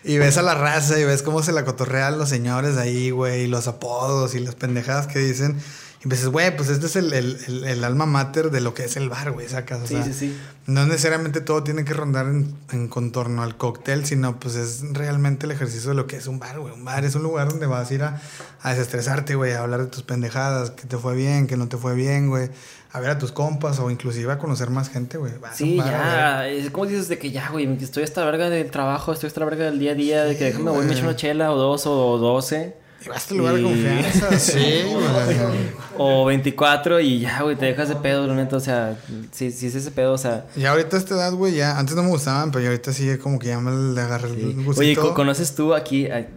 y, 0.03 0.13
y 0.13 0.17
ves 0.17 0.37
a 0.37 0.41
la 0.41 0.53
raza 0.55 0.99
y 0.99 1.03
ves 1.03 1.21
cómo 1.23 1.43
se 1.43 1.51
la 1.51 1.65
cotorrean 1.65 2.17
los 2.17 2.29
señores 2.29 2.77
ahí, 2.77 3.09
güey. 3.11 3.43
Y 3.43 3.47
los 3.47 3.67
apodos 3.67 4.35
y 4.35 4.39
las 4.39 4.55
pendejadas 4.55 5.07
que 5.07 5.19
dicen. 5.19 5.57
Y 6.03 6.09
dices, 6.09 6.27
güey, 6.29 6.55
pues 6.57 6.69
este 6.69 6.87
es 6.87 6.95
el, 6.95 7.13
el, 7.13 7.37
el, 7.47 7.63
el 7.63 7.83
alma 7.83 8.07
mater 8.07 8.49
de 8.49 8.59
lo 8.59 8.73
que 8.73 8.85
es 8.85 8.97
el 8.97 9.07
bar, 9.07 9.31
güey, 9.33 9.47
sacas. 9.47 9.81
O 9.83 9.87
Sí, 9.87 9.93
sea, 9.95 10.03
sí, 10.05 10.13
sí. 10.13 10.37
no 10.65 10.85
necesariamente 10.87 11.41
todo 11.41 11.63
tiene 11.63 11.85
que 11.85 11.93
rondar 11.93 12.25
en, 12.25 12.55
en 12.71 12.87
contorno 12.87 13.43
al 13.43 13.55
cóctel, 13.55 14.03
sino 14.05 14.39
pues 14.39 14.55
es 14.55 14.81
realmente 14.93 15.45
el 15.45 15.51
ejercicio 15.51 15.89
de 15.89 15.95
lo 15.95 16.07
que 16.07 16.15
es 16.17 16.25
un 16.25 16.39
bar, 16.39 16.59
güey. 16.59 16.73
Un 16.73 16.83
bar 16.83 17.05
es 17.05 17.13
un 17.13 17.21
lugar 17.21 17.49
donde 17.49 17.67
vas 17.67 17.91
a 17.91 17.93
ir 17.93 18.01
a, 18.01 18.19
a 18.63 18.71
desestresarte, 18.71 19.35
güey, 19.35 19.51
a 19.53 19.61
hablar 19.61 19.81
de 19.81 19.87
tus 19.87 20.01
pendejadas, 20.01 20.71
que 20.71 20.87
te 20.87 20.97
fue 20.97 21.15
bien, 21.15 21.45
que 21.45 21.55
no 21.55 21.67
te 21.67 21.77
fue 21.77 21.93
bien, 21.93 22.29
güey. 22.29 22.49
A 22.93 22.99
ver 22.99 23.11
a 23.11 23.19
tus 23.19 23.31
compas 23.31 23.77
o 23.79 23.91
inclusive 23.91 24.33
a 24.33 24.39
conocer 24.39 24.71
más 24.71 24.89
gente, 24.89 25.17
güey. 25.19 25.33
Sí, 25.53 25.77
bar, 25.77 25.87
ya. 25.91 26.47
Es 26.47 26.71
como 26.71 26.87
dices 26.87 27.09
de 27.09 27.19
que 27.19 27.29
ya, 27.29 27.49
güey, 27.51 27.71
estoy 27.79 28.01
hasta 28.03 28.21
la 28.25 28.31
verga 28.31 28.49
del 28.49 28.71
trabajo, 28.71 29.13
estoy 29.13 29.27
hasta 29.27 29.39
la 29.41 29.45
verga 29.45 29.65
del 29.65 29.77
día 29.77 29.91
a 29.91 29.95
día, 29.95 30.23
de 30.23 30.35
que 30.35 30.45
déjame 30.45 30.71
voy, 30.71 30.79
me 30.79 30.85
güey. 30.87 30.97
echo 30.97 31.03
una 31.07 31.15
chela 31.15 31.51
o 31.51 31.57
dos 31.57 31.85
o 31.85 32.17
doce. 32.17 32.80
Y 33.03 33.09
vas 33.09 33.25
a 33.25 33.29
tu 33.29 33.35
lugar 33.37 33.55
de 33.55 33.63
confianza, 33.63 34.37
sí, 34.39 34.83
güey. 34.89 35.81
O 35.97 36.25
24 36.25 36.99
y 36.99 37.19
ya, 37.21 37.41
güey, 37.41 37.55
te 37.55 37.65
dejas 37.65 37.89
de 37.89 37.95
pedo, 37.95 38.27
la 38.27 38.35
neta. 38.35 38.55
O 38.57 38.59
sea, 38.59 38.97
si, 39.31 39.51
si 39.51 39.67
es 39.67 39.75
ese 39.75 39.91
pedo, 39.91 40.13
o 40.13 40.17
sea. 40.17 40.45
Y 40.55 40.65
ahorita 40.65 40.97
a 40.97 40.99
esta 40.99 41.15
edad, 41.15 41.33
güey, 41.33 41.55
ya, 41.55 41.77
antes 41.79 41.95
no 41.95 42.03
me 42.03 42.09
gustaban, 42.09 42.51
pero 42.51 42.61
ya 42.63 42.69
ahorita 42.69 42.93
sí 42.93 43.09
como 43.17 43.39
que 43.39 43.47
ya 43.47 43.59
me 43.59 43.93
le 43.95 44.01
agarré 44.01 44.29
el 44.29 44.63
gustito. 44.63 44.79
Oye, 44.81 44.95
¿co- 44.95 45.13
¿conoces 45.13 45.55
tú 45.55 45.73
aquí, 45.73 46.07
a- 46.07 46.27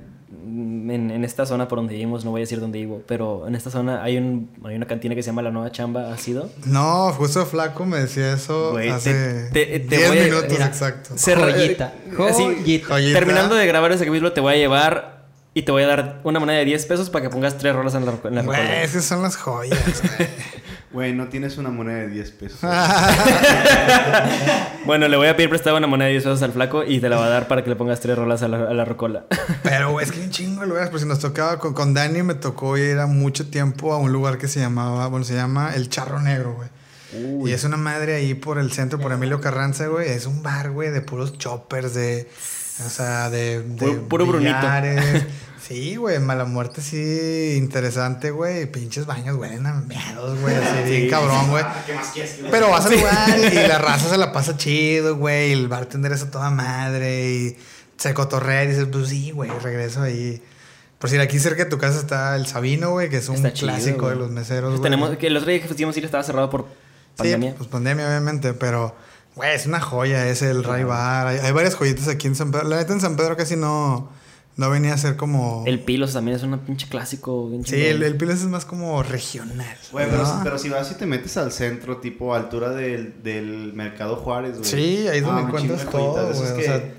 en, 0.47 1.11
en 1.11 1.25
esta 1.25 1.47
zona 1.47 1.67
por 1.69 1.79
donde 1.79 1.95
vivimos? 1.95 2.25
No 2.25 2.31
voy 2.31 2.41
a 2.41 2.43
decir 2.45 2.61
dónde 2.61 2.79
vivo, 2.79 3.03
pero 3.07 3.47
en 3.49 3.55
esta 3.55 3.71
zona 3.71 4.03
hay, 4.03 4.17
un, 4.19 4.51
hay 4.65 4.77
una 4.77 4.87
cantina 4.87 5.15
que 5.15 5.23
se 5.23 5.29
llama 5.29 5.43
La 5.43 5.51
Nueva 5.51 5.71
Chamba, 5.73 6.13
¿has 6.13 6.27
ido? 6.29 6.51
No, 6.67 7.13
justo 7.13 7.45
Flaco 7.47 7.85
me 7.87 7.99
decía 7.99 8.33
eso 8.35 8.73
Güey, 8.73 8.91
hace 8.91 9.49
te- 9.53 9.67
te- 9.67 9.81
te 9.81 9.97
10 9.97 10.09
voy 10.09 10.19
a- 10.19 10.23
minutos 10.25 10.51
mira, 10.51 10.67
exacto. 10.67 11.15
Joyita. 11.17 11.93
terminando 13.13 13.55
de 13.55 13.67
grabar 13.67 13.93
ese 13.93 14.05
capítulo, 14.07 14.33
te 14.33 14.41
voy 14.41 14.55
a 14.55 14.57
llevar 14.57 15.14
y 15.55 15.63
te 15.63 15.73
voy 15.73 15.85
a 15.85 15.87
dar 15.87 16.21
una 16.25 16.41
moneda 16.41 16.59
de 16.59 16.65
10 16.65 16.87
pesos 16.87 17.11
para 17.11 17.23
que 17.23 17.31
pongas 17.31 17.57
tres 17.57 17.75
rolas 17.75 17.95
en 17.95 18.05
la, 18.05 18.15
en 18.25 18.35
la 18.35 18.43
Güey, 18.43 18.83
esas 18.83 19.05
son 19.05 19.23
las 19.23 19.37
joyas, 19.37 20.03
güey. 20.03 20.29
Güey, 20.93 21.13
no 21.13 21.29
tienes 21.29 21.59
una 21.59 21.71
moneda 21.71 21.99
de 21.99 22.09
10 22.09 22.31
pesos. 22.33 22.61
Bueno, 24.85 25.09
le 25.09 25.17
voy 25.17 25.29
a 25.29 25.37
pedir 25.37 25.49
prestada 25.49 25.79
una 25.79 25.87
moneda 25.87 26.09
de 26.09 26.13
10 26.13 26.25
pesos 26.25 26.43
al 26.43 26.53
flaco 26.53 26.85
y 26.85 27.01
te 27.01 27.09
la 27.09 27.17
va 27.17 27.25
a 27.27 27.29
dar 27.31 27.49
para 27.49 27.65
que 27.65 27.71
le 27.71 27.77
pongas 27.77 28.01
tres 28.01 28.19
rolas 28.19 28.43
a 28.43 28.49
la, 28.49 28.69
a 28.69 28.75
la 28.75 28.85
rocola. 28.85 29.25
Pero, 29.63 29.93
güey, 29.93 30.05
es 30.05 30.13
que 30.13 30.21
un 30.21 30.31
chingo 30.31 30.61
de 30.61 30.67
lugares. 30.67 30.91
Pues 30.91 31.03
si 31.03 31.09
nos 31.09 31.21
tocaba 31.21 31.59
con, 31.59 31.73
con 31.73 31.95
Dani, 31.95 32.23
me 32.23 32.35
tocó 32.35 32.77
ir 32.77 32.99
a 32.99 33.07
mucho 33.07 33.49
tiempo 33.49 33.95
a 33.95 33.99
un 33.99 34.13
lugar 34.13 34.37
que 34.37 34.47
se 34.47 34.61
llamaba, 34.61 35.07
bueno, 35.07 35.25
se 35.25 35.35
llama 35.35 35.75
El 35.75 35.89
Charro 35.89 36.21
Negro, 36.21 36.55
güey. 36.55 36.69
Y 37.49 37.53
es 37.53 37.65
una 37.65 37.77
madre 37.77 38.17
ahí 38.17 38.35
por 38.35 38.59
el 38.59 38.73
centro, 38.73 38.99
por 38.99 39.13
Emilio 39.13 39.41
Carranza, 39.41 39.87
güey. 39.87 40.11
Es 40.11 40.27
un 40.27 40.43
bar, 40.43 40.71
güey, 40.73 40.91
de 40.91 41.01
puros 41.01 41.39
choppers, 41.39 41.95
de. 41.95 42.29
O 42.85 42.89
sea, 42.89 43.31
de. 43.31 43.63
de 43.63 43.87
Puro- 43.87 44.09
puro 44.09 44.27
Brunito. 44.27 44.57
Sí, 45.67 45.97
güey, 45.97 46.19
mala 46.19 46.45
muerte, 46.45 46.83
sí, 46.83 47.55
interesante, 47.57 48.31
güey. 48.31 48.71
Pinches 48.71 49.07
baños, 49.07 49.35
güey, 49.39 49.59
meados, 49.59 50.39
güey, 50.43 50.55
así 50.57 50.91
bien 50.91 51.09
cabrón, 51.09 51.49
güey. 51.49 51.65
¿Qué 51.87 51.95
más 51.95 52.09
quieres? 52.09 52.39
Pero 52.51 52.69
vas 52.69 52.85
al 52.85 52.93
lugar 52.99 53.39
y 53.39 53.67
la 53.67 53.79
raza 53.79 54.11
se 54.11 54.19
la 54.19 54.31
pasa 54.31 54.59
chido, 54.59 55.17
güey. 55.17 55.49
y 55.49 55.53
El 55.53 55.69
bartender 55.69 56.13
es 56.13 56.23
a 56.23 56.31
toda 56.31 56.51
madre 56.51 57.31
y 57.31 57.57
se 57.97 58.13
cotorrea 58.13 58.65
y 58.65 58.67
dices, 58.67 58.89
pues 58.93 59.09
sí, 59.09 59.31
güey, 59.31 59.51
regreso 59.63 60.03
ahí. 60.03 60.43
Por 60.99 61.09
si 61.09 61.17
aquí 61.17 61.39
cerca 61.39 61.65
de 61.65 61.71
tu 61.71 61.79
casa 61.79 61.99
está 61.99 62.37
el 62.37 62.47
Sabino, 62.47 62.91
güey, 62.91 63.09
que 63.09 63.17
es 63.17 63.29
un 63.31 63.37
Está 63.37 63.53
clásico 63.53 64.11
de 64.11 64.17
los 64.17 64.31
meseros, 64.31 64.73
güey. 64.73 64.83
Tenemos, 64.83 65.17
que 65.17 65.29
el 65.29 65.37
otro 65.39 65.49
día 65.51 65.63
que 65.63 65.69
fuimos 65.69 65.97
ir 65.97 66.05
estaba 66.05 66.23
cerrado 66.25 66.51
por 66.51 66.67
pandemia. 67.17 67.53
Sí, 67.53 67.55
pues 67.57 67.71
pandemia, 67.71 68.07
obviamente, 68.07 68.53
pero, 68.53 68.95
güey, 69.37 69.55
es 69.55 69.67
una 69.67 69.81
joya 69.81 70.29
ese, 70.29 70.51
el 70.51 70.65
Ray 70.65 70.85
Bar. 70.85 71.27
Hay, 71.27 71.39
hay 71.39 71.53
varias 71.53 71.75
joyitas 71.77 72.09
aquí 72.09 72.27
en 72.27 72.35
San 72.35 72.51
Pedro. 72.51 72.69
La 72.69 72.77
neta, 72.77 72.93
en 72.93 73.01
San 73.01 73.17
Pedro 73.17 73.37
casi 73.37 73.57
no, 73.57 74.09
No 74.57 74.71
venía 74.71 74.95
a 74.95 74.99
ser 74.99 75.17
como. 75.17 75.65
El 75.67 75.81
Pilos 75.81 76.13
también 76.13 76.37
es 76.37 76.43
un 76.45 76.57
pinche 76.61 76.89
clásico. 76.89 77.49
bien 77.49 77.65
Sí, 77.65 77.75
el, 77.85 78.03
el 78.03 78.17
Pilos 78.17 78.37
es 78.41 78.47
más 78.47 78.65
como 78.65 79.03
regional. 79.03 79.77
Güey, 79.93 80.07
pero, 80.09 80.23
¿no? 80.23 80.41
pero 80.45 80.59
si 80.59 80.69
vas 80.69 80.91
y 80.93 80.95
te 80.95 81.07
metes 81.07 81.37
al 81.37 81.51
centro, 81.53 81.97
tipo 81.99 82.35
altura 82.35 82.71
del, 82.71 83.23
del 83.23 83.73
Mercado 83.73 84.17
Juárez, 84.17 84.59
güey. 84.59 84.65
Sí, 84.71 85.09
ahí 85.09 85.19
es 85.19 85.25
donde 85.25 85.43
un 85.43 85.49
encuentras 85.49 85.85
todo, 85.91 86.33
güey, 86.33 86.51
o 86.53 86.63
sea- 86.63 86.95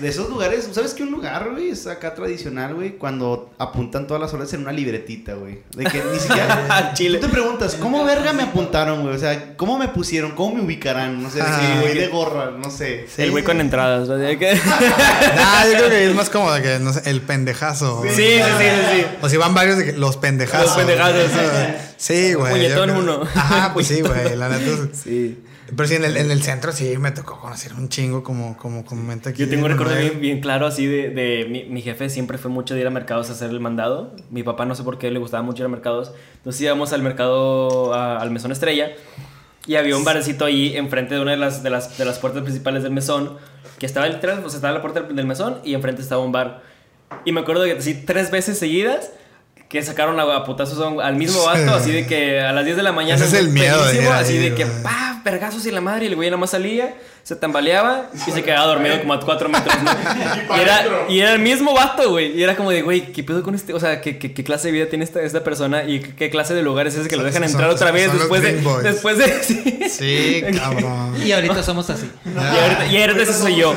De 0.00 0.08
esos 0.08 0.28
lugares, 0.30 0.68
¿sabes 0.72 0.94
qué 0.94 1.02
un 1.02 1.10
lugar, 1.10 1.50
güey? 1.52 1.70
Es 1.70 1.86
acá 1.86 2.14
tradicional, 2.14 2.74
güey, 2.74 2.96
cuando 2.98 3.50
apuntan 3.58 4.06
todas 4.06 4.20
las 4.20 4.32
horas 4.32 4.52
en 4.54 4.60
una 4.62 4.72
libretita, 4.72 5.34
güey. 5.34 5.60
De 5.76 5.84
que 5.84 6.02
ni 6.12 6.18
siquiera. 6.20 6.92
Chile. 6.94 7.18
Tú 7.18 7.26
te 7.26 7.32
preguntas, 7.32 7.74
¿cómo 7.74 8.04
verga 8.04 8.32
me 8.32 8.44
apuntaron, 8.44 9.02
güey? 9.02 9.14
O 9.14 9.18
sea, 9.18 9.56
¿cómo 9.56 9.76
me 9.78 9.88
pusieron? 9.88 10.32
¿Cómo 10.32 10.56
me 10.56 10.62
ubicarán? 10.62 11.22
No 11.22 11.30
sé, 11.30 11.40
Ah. 11.42 11.60
sí, 11.60 11.80
güey, 11.80 11.94
de 11.98 12.08
gorra, 12.08 12.50
no 12.50 12.70
sé. 12.70 13.06
El 13.18 13.30
güey 13.30 13.42
con 13.44 13.60
entradas. 13.60 14.08
¿no? 14.08 14.16
Que- 14.16 14.60
Ah, 15.38 15.64
yo 15.70 15.76
creo 15.78 15.88
que 15.90 16.04
es 16.10 16.14
más 16.14 16.30
como 16.30 16.52
de 16.52 16.62
que, 16.62 16.78
no 16.78 16.92
sé, 16.92 17.08
el 17.10 17.20
pendejazo. 17.22 18.02
Sí, 18.04 18.10
sí, 18.14 18.22
sí, 18.38 18.42
sí, 18.58 18.96
sí. 19.00 19.04
O 19.22 19.28
si 19.28 19.36
van 19.36 19.54
varios 19.54 19.78
de 19.78 19.84
que 19.86 19.92
los 19.92 20.16
pendejazos. 20.16 20.66
Los 20.66 20.76
pendejazos, 20.76 21.30
sí. 21.32 21.74
Sí, 21.96 22.34
güey. 22.34 22.52
Puñetón 22.52 22.90
uno. 22.90 23.22
Ajá, 23.34 23.72
pues 23.74 23.88
sí, 23.88 24.00
güey. 24.00 24.36
La 24.36 24.48
neta. 24.48 24.70
Sí. 24.92 25.38
Pero 25.76 25.88
sí, 25.88 25.94
en 25.96 26.04
el, 26.04 26.16
en 26.16 26.30
el 26.30 26.42
centro 26.42 26.72
sí 26.72 26.96
me 26.98 27.10
tocó 27.10 27.38
conocer 27.40 27.74
un 27.74 27.88
chingo, 27.88 28.22
como, 28.22 28.56
como 28.56 28.84
comenta 28.84 29.30
aquí. 29.30 29.42
Yo 29.44 29.48
tengo 29.50 29.66
un 29.66 29.70
recuerdo 29.72 29.96
bien, 29.96 30.20
bien 30.20 30.40
claro 30.40 30.66
así 30.66 30.86
de, 30.86 31.10
de 31.10 31.46
mi, 31.50 31.64
mi 31.64 31.82
jefe 31.82 32.08
siempre 32.08 32.38
fue 32.38 32.50
mucho 32.50 32.74
de 32.74 32.80
ir 32.80 32.86
a 32.86 32.90
mercados 32.90 33.28
a 33.28 33.32
hacer 33.32 33.50
el 33.50 33.60
mandado. 33.60 34.14
Mi 34.30 34.42
papá 34.42 34.64
no 34.64 34.74
sé 34.74 34.82
por 34.82 34.98
qué 34.98 35.10
le 35.10 35.18
gustaba 35.18 35.42
mucho 35.42 35.62
ir 35.62 35.66
a 35.66 35.68
mercados. 35.68 36.12
Entonces 36.36 36.62
íbamos 36.62 36.92
al 36.92 37.02
mercado, 37.02 37.92
a- 37.94 38.18
al 38.18 38.30
mesón 38.30 38.52
estrella. 38.52 38.92
Y 39.66 39.76
había 39.76 39.96
un 39.96 40.04
barecito 40.04 40.46
ahí 40.46 40.74
enfrente 40.76 41.14
de 41.14 41.20
una 41.20 41.32
de 41.32 41.36
las, 41.36 41.62
de 41.62 41.68
las, 41.68 41.98
de 41.98 42.04
las 42.06 42.18
puertas 42.18 42.42
principales 42.42 42.82
del 42.82 42.92
mesón. 42.92 43.36
Que 43.78 43.84
estaba 43.86 44.08
literal, 44.08 44.42
o 44.44 44.48
sea, 44.48 44.56
estaba 44.56 44.72
la 44.72 44.80
puerta 44.80 45.02
del 45.02 45.26
mesón 45.26 45.58
y 45.64 45.74
enfrente 45.74 46.00
estaba 46.02 46.22
un 46.24 46.32
bar. 46.32 46.62
Y 47.26 47.32
me 47.32 47.40
acuerdo 47.42 47.64
que 47.64 47.72
así 47.72 47.94
tres 47.94 48.30
veces 48.30 48.58
seguidas 48.58 49.10
que 49.68 49.82
sacaron 49.82 50.18
a, 50.18 50.22
a 50.22 50.44
putazos 50.44 50.80
al 51.02 51.16
mismo 51.16 51.44
vato, 51.44 51.74
así 51.74 51.92
de 51.92 52.06
que 52.06 52.40
a 52.40 52.52
las 52.52 52.64
10 52.64 52.78
de 52.78 52.82
la 52.82 52.92
mañana. 52.92 53.16
Ese 53.22 53.26
es 53.36 53.44
el 53.44 53.50
miedo 53.50 53.76
ir 53.92 54.00
Así 54.08 54.38
de 54.38 54.54
que, 54.54 54.64
güey. 54.64 54.82
Pa, 55.22 55.30
vergazos 55.30 55.64
y 55.66 55.70
la 55.70 55.80
madre. 55.80 56.04
Y 56.06 56.08
el 56.08 56.16
güey 56.16 56.28
nada 56.30 56.38
más 56.40 56.50
salía, 56.50 56.94
se 57.22 57.36
tambaleaba 57.36 58.10
y 58.26 58.30
se 58.30 58.42
quedaba 58.42 58.66
dormido 58.66 58.98
como 59.00 59.12
a 59.12 59.20
4 59.20 59.48
metros, 59.48 59.74
¿no? 59.82 59.90
y, 60.56 60.60
era, 60.60 60.80
y 61.08 61.20
era 61.20 61.32
el 61.34 61.38
mismo 61.40 61.74
vato, 61.74 62.10
güey. 62.10 62.38
Y 62.38 62.42
era 62.42 62.56
como 62.56 62.70
de, 62.70 62.82
güey, 62.82 63.12
¿qué 63.12 63.22
pedo 63.22 63.42
con 63.42 63.54
este? 63.54 63.74
O 63.74 63.80
sea, 63.80 64.00
¿qué, 64.00 64.18
qué, 64.18 64.32
qué 64.32 64.44
clase 64.44 64.68
de 64.68 64.72
vida 64.72 64.86
tiene 64.88 65.04
esta, 65.04 65.20
esta 65.22 65.44
persona? 65.44 65.84
¿Y 65.84 66.00
qué, 66.00 66.14
qué 66.14 66.30
clase 66.30 66.54
de 66.54 66.62
lugar 66.62 66.86
es 66.86 66.94
ese 66.94 67.08
que 67.08 67.16
lo 67.16 67.24
dejan 67.24 67.42
son- 67.42 67.50
entrar 67.52 67.70
otra 67.70 67.90
vez 67.90 68.12
después 68.12 68.42
de, 68.42 68.52
después 68.82 69.18
de. 69.18 69.28
Sí. 69.88 69.88
Sí, 69.88 70.42
cabrón. 70.56 71.14
Y 71.24 71.32
ahorita 71.32 71.62
somos 71.62 71.88
así. 71.90 72.10
Y 72.24 72.38
ahorita, 72.38 72.86
y 72.86 73.00
ahorita 73.02 73.22
ese 73.22 73.32
soy 73.34 73.56
yo. 73.56 73.74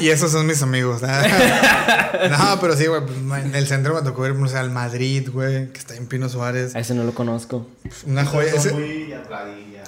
Y, 0.00 0.04
y 0.04 0.08
esos 0.10 0.30
son 0.32 0.46
mis 0.46 0.62
amigos. 0.62 1.02
no, 2.30 2.58
pero 2.60 2.76
sí, 2.76 2.86
güey. 2.86 3.00
pues, 3.04 3.44
en 3.44 3.54
el 3.54 3.66
centro 3.66 3.94
me 3.94 4.02
tocó 4.02 4.26
ir 4.26 4.34
no 4.34 4.48
sé, 4.48 4.56
al 4.58 4.70
Madrid, 4.70 5.28
güey, 5.32 5.70
que 5.72 5.78
está 5.78 5.94
en 5.96 6.06
Pino 6.06 6.28
Suárez. 6.28 6.74
A 6.74 6.80
ese 6.80 6.94
no 6.94 7.04
lo 7.04 7.12
conozco. 7.12 7.66
Una 8.06 8.24
joya. 8.24 8.50
Son 8.52 8.58
Ese- 8.60 8.72
muy. 8.72 9.12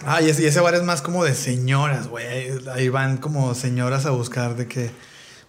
Ah, 0.07 0.21
y 0.23 0.29
ese, 0.31 0.43
y 0.43 0.47
ese 0.47 0.61
bar 0.61 0.75
es 0.75 0.83
más 0.83 1.03
como 1.03 1.25
de 1.25 1.35
señoras, 1.35 2.09
güey. 2.09 2.27
Ahí- 2.73 2.89
van 2.89 3.17
como 3.19 3.55
señoras 3.55 4.07
a 4.07 4.11
buscar 4.11 4.57
de 4.57 4.67
que. 4.69 4.91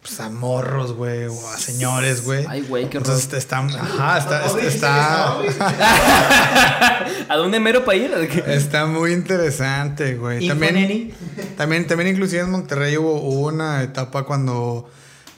Pues 0.02 0.20
a 0.20 0.30
morros, 0.30 0.92
güey, 0.94 1.28
o 1.28 1.48
a 1.48 1.58
señores, 1.58 2.26
güey. 2.26 2.46
Ay, 2.50 2.62
güey, 2.68 2.90
qué 2.90 2.98
horror. 2.98 3.10
Entonces 3.12 3.34
está. 3.34 3.60
Ajá, 3.60 4.18
está. 4.18 4.46
está, 4.46 5.40
está, 5.40 5.40
¿A 7.30 7.36
dónde 7.38 7.62
mero 7.62 7.86
para 7.86 7.98
ir? 7.98 8.12
Está 8.48 8.86
muy 8.86 9.14
interesante, 9.14 10.16
güey. 10.16 10.46
También, 10.46 11.14
también, 11.56 11.88
también, 11.88 12.10
inclusive 12.10 12.42
en 12.42 12.52
Monterrey 12.52 12.98
hubo, 12.98 13.14
hubo 13.14 13.48
una 13.48 13.82
etapa 13.82 14.24
cuando. 14.26 14.90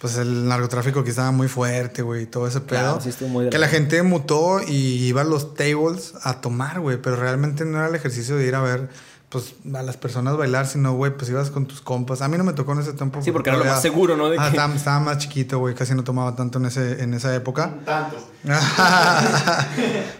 Pues 0.02 0.18
el 0.18 0.48
narcotráfico 0.48 1.00
aquí 1.00 1.10
estaba 1.10 1.32
muy 1.32 1.48
fuerte, 1.48 2.02
güey, 2.02 2.24
y 2.24 2.26
todo 2.28 2.48
ese 2.48 2.60
pedo. 2.62 2.80
Claro, 2.80 3.02
sí 3.02 3.10
estuvo 3.10 3.30
muy 3.30 3.50
que 3.50 3.58
la 3.58 3.68
gente 3.68 4.04
mutó 4.04 4.60
y 4.62 5.06
iba 5.08 5.22
a 5.22 5.24
los 5.24 5.56
tables 5.56 6.14
a 6.24 6.42
tomar, 6.42 6.80
güey, 6.80 6.98
pero 7.02 7.16
realmente 7.16 7.66
no 7.66 7.78
era 7.80 7.88
el 7.88 7.96
ejercicio 7.96 8.36
de 8.36 8.46
ir 8.46 8.54
a 8.56 8.62
ver, 8.62 8.90
pues, 9.30 9.56
a 9.74 9.82
las 9.82 9.98
personas 9.98 10.38
bailar, 10.38 10.68
sino, 10.68 10.94
güey, 10.94 11.16
pues 11.18 11.30
ibas 11.30 11.50
con 11.50 11.66
tus 11.66 11.82
compas. 11.82 12.22
A 12.22 12.28
mí 12.28 12.38
no 12.38 12.44
me 12.44 12.54
tocó 12.54 12.74
en 12.74 12.80
ese 12.80 12.94
tiempo. 12.94 13.22
Sí, 13.22 13.32
porque 13.32 13.50
era 13.50 13.58
lo 13.58 13.66
más 13.66 13.82
seguro, 13.82 14.16
¿no? 14.16 14.30
De 14.30 14.38
Ah, 14.38 14.44
que- 14.44 14.50
estaba, 14.58 14.76
estaba 14.76 15.00
más 15.00 15.18
chiquito, 15.18 15.60
güey, 15.60 15.74
casi 15.74 15.96
no 15.96 16.04
tomaba 16.04 16.36
tanto 16.36 16.60
en, 16.60 16.66
ese, 16.66 17.02
en 17.02 17.14
esa 17.14 17.34
época. 17.34 17.74
Tanto. 17.86 18.18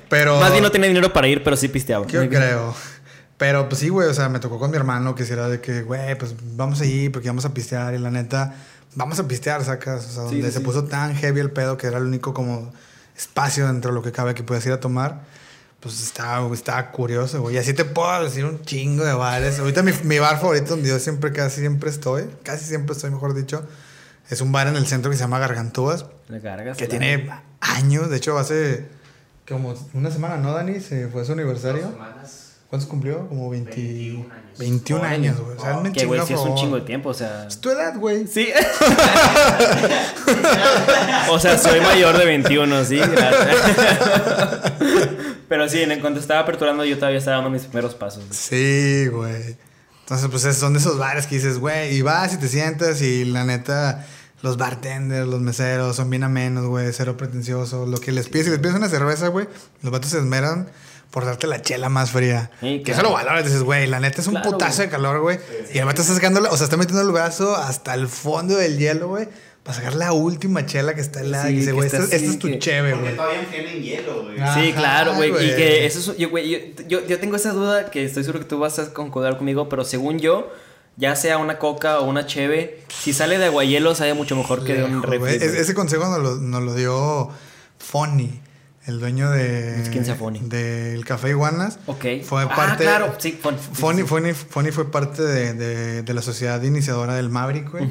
pero... 0.10 0.40
Más 0.40 0.52
bien 0.52 0.64
no 0.64 0.72
tenía 0.72 0.88
dinero 0.88 1.12
para 1.14 1.28
ir, 1.28 1.44
pero 1.44 1.56
sí 1.56 1.68
pisteaba. 1.68 2.06
Yo 2.08 2.28
creo. 2.30 2.74
Pero 3.38 3.68
pues 3.68 3.80
sí, 3.82 3.90
güey, 3.90 4.08
o 4.08 4.14
sea, 4.14 4.30
me 4.30 4.40
tocó 4.40 4.58
con 4.60 4.72
mi 4.72 4.78
hermano 4.78 5.14
que 5.14 5.26
si 5.26 5.34
era 5.34 5.50
de 5.50 5.60
que, 5.60 5.82
güey, 5.82 6.18
pues 6.18 6.34
vamos 6.56 6.80
a 6.80 6.86
ir 6.86 7.12
porque 7.12 7.28
vamos 7.28 7.44
a 7.44 7.54
pistear 7.54 7.94
y 7.94 7.98
la 7.98 8.10
neta, 8.10 8.56
vamos 8.96 9.20
a 9.20 9.28
pistear, 9.28 9.64
sacas, 9.64 10.06
o 10.06 10.10
sea, 10.12 10.24
donde 10.24 10.48
sí, 10.48 10.52
se 10.52 10.58
sí. 10.60 10.64
puso 10.64 10.86
tan 10.86 11.16
heavy 11.16 11.40
el 11.40 11.52
pedo 11.52 11.78
que 11.78 11.88
era 11.88 11.98
el 11.98 12.04
único 12.06 12.34
como 12.34 12.72
espacio 13.16 13.68
dentro 13.68 13.92
de 13.92 13.96
lo 13.96 14.02
que 14.02 14.12
cabe 14.12 14.34
que 14.34 14.44
puedas 14.44 14.66
ir 14.66 14.72
a 14.74 14.80
tomar, 14.80 15.22
pues 15.80 16.02
estaba, 16.02 16.52
estaba 16.54 16.92
curioso, 16.92 17.42
güey. 17.42 17.56
Y 17.56 17.58
así 17.60 17.74
te 17.74 17.86
puedo 17.86 18.24
decir 18.24 18.44
un 18.46 18.62
chingo 18.64 19.06
de 19.06 19.14
bares. 19.14 19.60
Ahorita 19.60 19.84
mi, 19.84 19.92
mi 20.04 20.20
bar 20.20 20.40
favorito 20.40 20.72
donde 20.72 20.90
yo 20.90 21.00
siempre, 21.00 21.32
casi 21.32 21.60
siempre 21.62 21.90
estoy, 21.90 22.30
casi 22.44 22.66
siempre 22.66 22.94
estoy, 22.96 23.12
mejor 23.12 23.36
dicho, 23.36 23.64
es 24.30 24.42
un 24.42 24.52
bar 24.52 24.68
en 24.68 24.76
el 24.76 24.88
centro 24.88 25.12
que 25.12 25.18
se 25.18 25.24
llama 25.24 25.40
Gargantúas, 25.40 26.06
Le 26.28 26.42
cargas. 26.42 26.78
que 26.78 26.88
tiene 26.88 27.30
años, 27.62 28.10
de 28.10 28.18
hecho 28.18 28.38
hace 28.38 28.88
como 29.48 29.76
una 29.94 30.10
semana, 30.10 30.38
¿no, 30.38 30.54
Dani? 30.54 30.80
Se 30.80 31.08
fue 31.08 31.24
su 31.24 31.34
aniversario. 31.34 31.92
¿Cuántos 32.70 32.90
cumplió? 32.90 33.28
Como 33.28 33.50
20... 33.50 33.72
21 33.72 34.34
años. 34.34 34.58
21 34.58 35.04
años, 35.04 35.40
güey. 35.40 35.58
O 35.58 35.62
sea, 35.62 35.78
me 35.78 35.92
Que, 35.92 36.06
güey, 36.06 36.20
chinga, 36.22 36.28
sí 36.28 36.34
es 36.34 36.40
un 36.50 36.56
chingo 36.56 36.76
de 36.78 36.82
tiempo, 36.82 37.10
o 37.10 37.14
sea... 37.14 37.46
Es 37.48 37.60
tu 37.60 37.70
edad, 37.70 37.96
güey. 37.98 38.26
Sí. 38.28 38.50
o 41.30 41.40
sea, 41.40 41.58
soy 41.58 41.82
mayor 41.82 42.18
de 42.18 42.26
21, 42.26 42.86
sí. 42.86 42.98
gracias. 42.98 44.72
Pero 45.48 45.70
sí, 45.70 45.82
en 45.82 46.00
cuanto 46.02 46.20
estaba 46.20 46.40
aperturando, 46.40 46.84
yo 46.86 46.98
todavía 46.98 47.20
estaba 47.20 47.38
dando 47.38 47.52
mis 47.52 47.64
primeros 47.64 47.94
pasos. 47.94 48.24
Sí, 48.32 49.08
güey. 49.08 49.56
Entonces, 50.02 50.28
pues 50.30 50.46
es- 50.46 50.58
son 50.58 50.74
de 50.74 50.80
esos 50.80 50.98
bares 50.98 51.28
que 51.28 51.36
dices, 51.36 51.60
güey, 51.60 51.96
y 51.96 52.02
vas 52.02 52.34
y 52.34 52.38
te 52.38 52.48
sientas 52.48 53.02
y 53.02 53.26
la 53.26 53.44
neta, 53.44 54.06
los 54.42 54.58
bartenders, 54.58 55.28
los 55.28 55.42
meseros 55.42 55.96
son 55.96 56.10
bien 56.10 56.24
amenos, 56.24 56.66
güey, 56.66 56.92
cero 56.94 57.18
pretenciosos. 57.18 57.88
Lo 57.88 58.00
que 58.00 58.12
les 58.12 58.28
pides, 58.28 58.46
si 58.46 58.52
les 58.52 58.60
pides 58.60 58.76
una 58.76 58.90
cerveza, 58.90 59.28
güey, 59.28 59.48
los 59.82 59.92
vatos 59.92 60.12
se 60.12 60.20
esmeran 60.20 60.68
por 61.16 61.24
darte 61.26 61.48
la 61.48 61.62
chela 61.62 61.88
más 61.88 62.12
fría. 62.12 62.52
Sí, 62.60 62.80
Que 62.80 62.92
claro. 62.92 63.00
eso 63.00 63.10
lo 63.10 63.14
valoras, 63.16 63.46
dices, 63.46 63.64
güey, 63.64 63.88
la 63.88 64.02
neta 64.02 64.20
es 64.22 64.28
un 64.28 64.34
Claro, 64.34 64.52
putazo 64.52 64.76
güey. 64.76 64.88
de 64.88 64.92
calor, 64.92 65.22
güey. 65.22 65.40
Y 65.74 65.78
el 65.80 65.86
vato 65.86 66.02
está 66.02 66.14
sacando, 66.14 66.42
o 66.52 66.58
sea, 66.58 66.66
está 66.66 66.76
metiendo 66.76 67.02
el 67.02 67.12
brazo 67.14 67.56
hasta 67.56 67.94
el 67.94 68.10
fondo 68.10 68.58
del 68.58 68.78
hielo, 68.78 69.08
güey, 69.08 69.30
para 69.64 69.78
sacar 69.78 69.96
la 69.96 70.12
última 70.12 70.66
chela 70.66 70.94
que 70.94 71.00
está 71.00 71.22
helada. 71.22 71.48
Sí, 71.48 71.54
y 71.54 71.56
dice, 71.60 71.72
güey, 71.72 71.88
esta, 71.88 72.04
es 72.14 72.38
tu 72.38 72.48
que- 72.50 72.60
cheve, 72.60 72.92
Porque 72.92 73.04
güey. 73.06 73.16
todavía 73.16 73.48
tienen 73.50 73.82
hielo, 73.82 74.24
güey. 74.24 74.36
Sí, 74.54 74.74
claro, 74.74 75.16
güey. 75.16 75.30
Y 75.32 75.56
que 75.56 75.86
eso 75.86 76.12
es. 76.12 76.18
Yo, 76.18 76.30
güey, 76.30 76.50
yo, 76.50 76.58
yo, 76.88 77.08
yo 77.08 77.18
tengo 77.20 77.38
esa 77.38 77.52
duda 77.54 77.90
que 77.90 78.04
estoy 78.04 78.24
seguro 78.26 78.40
que 78.42 78.46
tú 78.50 78.60
vas 78.60 78.78
a 78.78 78.94
concordar 78.94 79.38
conmigo, 79.38 79.70
pero 79.70 79.86
según 79.86 80.20
yo, 80.20 80.52
ya 80.98 81.16
sea 81.16 81.38
una 81.38 81.60
coca 81.60 82.00
o 82.00 82.06
una 82.10 82.26
cheve, 82.26 82.84
si 82.90 83.14
sale 83.14 83.38
de 83.38 83.46
aguahielo, 83.46 83.96
sabe 83.96 84.14
mucho 84.14 84.36
mejor 84.36 84.64
que 84.66 84.74
de 84.74 84.84
un 84.84 85.02
refri. 85.02 85.36
ese 85.36 85.74
consejo 85.74 86.06
nos 86.10 86.20
lo, 86.20 86.36
nos 86.36 86.62
lo 86.62 86.74
dio 86.76 87.30
Fonny, 87.80 88.42
el 88.88 89.00
dueño 89.00 89.30
de. 89.32 89.88
¿Quién 89.92 90.06
sea 90.06 90.16
Fonny? 90.16 90.40
Del 90.40 91.04
Café 91.06 91.30
Iguanas. 91.30 91.80
Ok. 91.88 92.06
Fue 92.24 92.44
Ah, 92.44 92.56
parte. 92.56 92.84
claro, 92.84 93.16
sí, 93.18 93.40
Fon- 93.42 93.58
Fonny, 93.58 94.04
Fonny, 94.04 94.34
Fonny 94.34 94.72
fue 94.72 94.92
parte 94.92 95.22
de, 95.24 95.54
de- 95.54 96.02
de 96.04 96.14
la 96.14 96.22
sociedad 96.22 96.62
iniciadora 96.62 97.16
del 97.16 97.30
Maverick, 97.30 97.72
güey. 97.72 97.88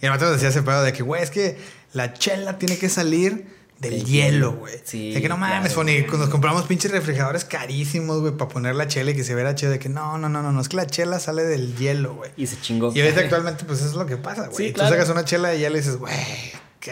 Y 0.00 0.08
vato 0.08 0.24
nos 0.24 0.34
decía 0.34 0.48
ese 0.48 0.62
pedo 0.62 0.82
de 0.82 0.92
que, 0.92 1.02
güey, 1.02 1.22
es 1.22 1.30
que 1.30 1.58
la 1.92 2.12
chela 2.14 2.58
tiene 2.58 2.78
que 2.78 2.88
salir 2.88 3.56
del 3.78 4.04
hielo, 4.04 4.54
güey. 4.54 4.74
Sí, 4.84 5.12
De 5.14 5.22
que 5.22 5.28
no 5.28 5.36
mames, 5.36 5.72
claro, 5.72 5.74
Fonny, 5.74 6.02
nos 6.18 6.28
compramos 6.30 6.64
pinches 6.64 6.90
refrigeradores 6.90 7.44
carísimos, 7.44 8.20
güey, 8.20 8.32
para 8.36 8.48
poner 8.48 8.74
la 8.74 8.88
chela 8.88 9.12
y 9.12 9.14
que 9.14 9.22
se 9.22 9.36
vea 9.36 9.54
chela. 9.54 9.72
De 9.72 9.78
que 9.78 9.88
no, 9.88 10.18
no, 10.18 10.28
no, 10.28 10.42
no, 10.42 10.50
no, 10.50 10.60
es 10.60 10.68
que 10.68 10.76
la 10.76 10.86
chela 10.86 11.20
sale 11.20 11.44
del 11.44 11.76
hielo, 11.76 12.14
güey. 12.16 12.30
Y 12.36 12.46
se 12.48 12.60
chingó. 12.60 12.90
Y 12.92 13.00
ahorita 13.00 13.20
actualmente, 13.24 13.64
pues 13.64 13.78
eso 13.78 13.90
es 13.90 13.94
lo 13.94 14.06
que 14.06 14.16
pasa, 14.16 14.46
güey. 14.48 14.56
Sí, 14.68 14.72
Tú 14.72 14.80
claro. 14.80 14.90
sacas 14.96 15.08
una 15.10 15.24
chela 15.24 15.54
y 15.54 15.60
ya 15.60 15.70
le 15.70 15.78
dices, 15.78 15.96
güey, 15.96 16.12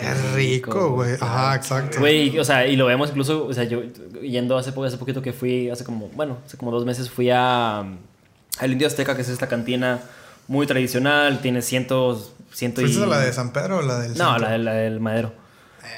qué 0.01 0.15
rico, 0.35 0.91
güey. 0.93 1.15
Ajá, 1.21 1.55
exacto. 1.57 1.99
Güey, 2.01 2.39
o 2.39 2.45
sea, 2.45 2.67
y 2.67 2.77
lo 2.77 2.87
vemos 2.87 3.11
incluso, 3.11 3.47
o 3.47 3.53
sea, 3.53 3.65
yo 3.65 3.83
yendo 4.23 4.57
hace, 4.59 4.71
hace 4.85 4.97
poquito 4.99 5.23
que 5.23 5.33
fui, 5.33 5.71
hace 5.71 5.85
como, 5.85 6.09
bueno, 6.09 6.39
hace 6.47 6.57
como 6.57 6.71
dos 6.71 6.85
meses 6.85 7.11
fui 7.11 7.31
a 7.31 7.79
al 8.59 8.73
Indio 8.73 8.87
Azteca, 8.87 9.15
que 9.15 9.23
es 9.23 9.29
esta 9.29 9.49
cantina 9.49 10.01
muy 10.49 10.67
tradicional, 10.67 11.41
tiene 11.41 11.61
cientos, 11.63 12.33
ciento 12.53 12.81
y... 12.81 12.85
¿Fuiste 12.85 13.03
a 13.03 13.07
la 13.07 13.19
de 13.19 13.33
San 13.33 13.53
Pedro 13.53 13.79
o 13.79 13.83
la 13.83 13.99
del 13.99 14.17
No, 14.17 14.39
la, 14.39 14.53
de- 14.53 14.59
la 14.59 14.73
del 14.75 15.01
Madero. 15.01 15.33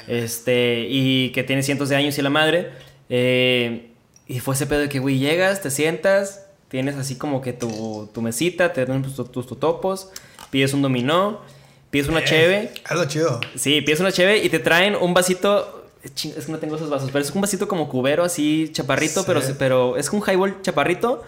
Este, 0.07 0.85
y 0.89 1.31
que 1.31 1.43
tiene 1.43 1.63
cientos 1.63 1.89
de 1.89 1.95
años 1.95 2.17
y 2.17 2.21
la 2.21 2.29
madre. 2.29 2.71
eh, 3.09 3.85
y 4.27 4.39
fue 4.41 4.53
ese 4.53 4.67
pedo 4.67 4.81
de 4.81 4.89
que, 4.89 4.99
güey, 4.99 5.17
llegas, 5.17 5.61
te 5.63 5.71
sientas, 5.71 6.45
tienes 6.67 6.95
así 6.97 7.15
como 7.15 7.41
que 7.41 7.51
tu, 7.51 8.07
tu 8.13 8.21
mesita, 8.21 8.73
te 8.73 8.85
dan 8.85 9.01
tus, 9.01 9.15
tus 9.31 9.47
totopos, 9.47 10.11
pides 10.51 10.71
un 10.75 10.83
dominó, 10.83 11.41
pides 11.89 12.07
una 12.07 12.23
cheve. 12.23 12.71
Es 12.89 12.95
lo 12.97 13.05
chido. 13.05 13.39
Sí, 13.55 13.81
pides 13.81 13.99
una 13.99 14.11
cheve 14.11 14.37
y 14.43 14.49
te 14.49 14.59
traen 14.59 14.95
un 14.95 15.13
vasito. 15.13 15.75
Es 16.03 16.45
que 16.45 16.51
no 16.51 16.59
tengo 16.59 16.75
esos 16.77 16.89
vasos, 16.89 17.09
pero 17.11 17.23
es 17.23 17.31
un 17.31 17.41
vasito 17.41 17.67
como 17.67 17.89
cubero 17.89 18.23
así 18.23 18.69
chaparrito, 18.71 19.21
Sí. 19.21 19.25
pero, 19.27 19.41
pero 19.57 19.97
es 19.97 20.09
un 20.11 20.21
highball 20.25 20.61
chaparrito. 20.61 21.23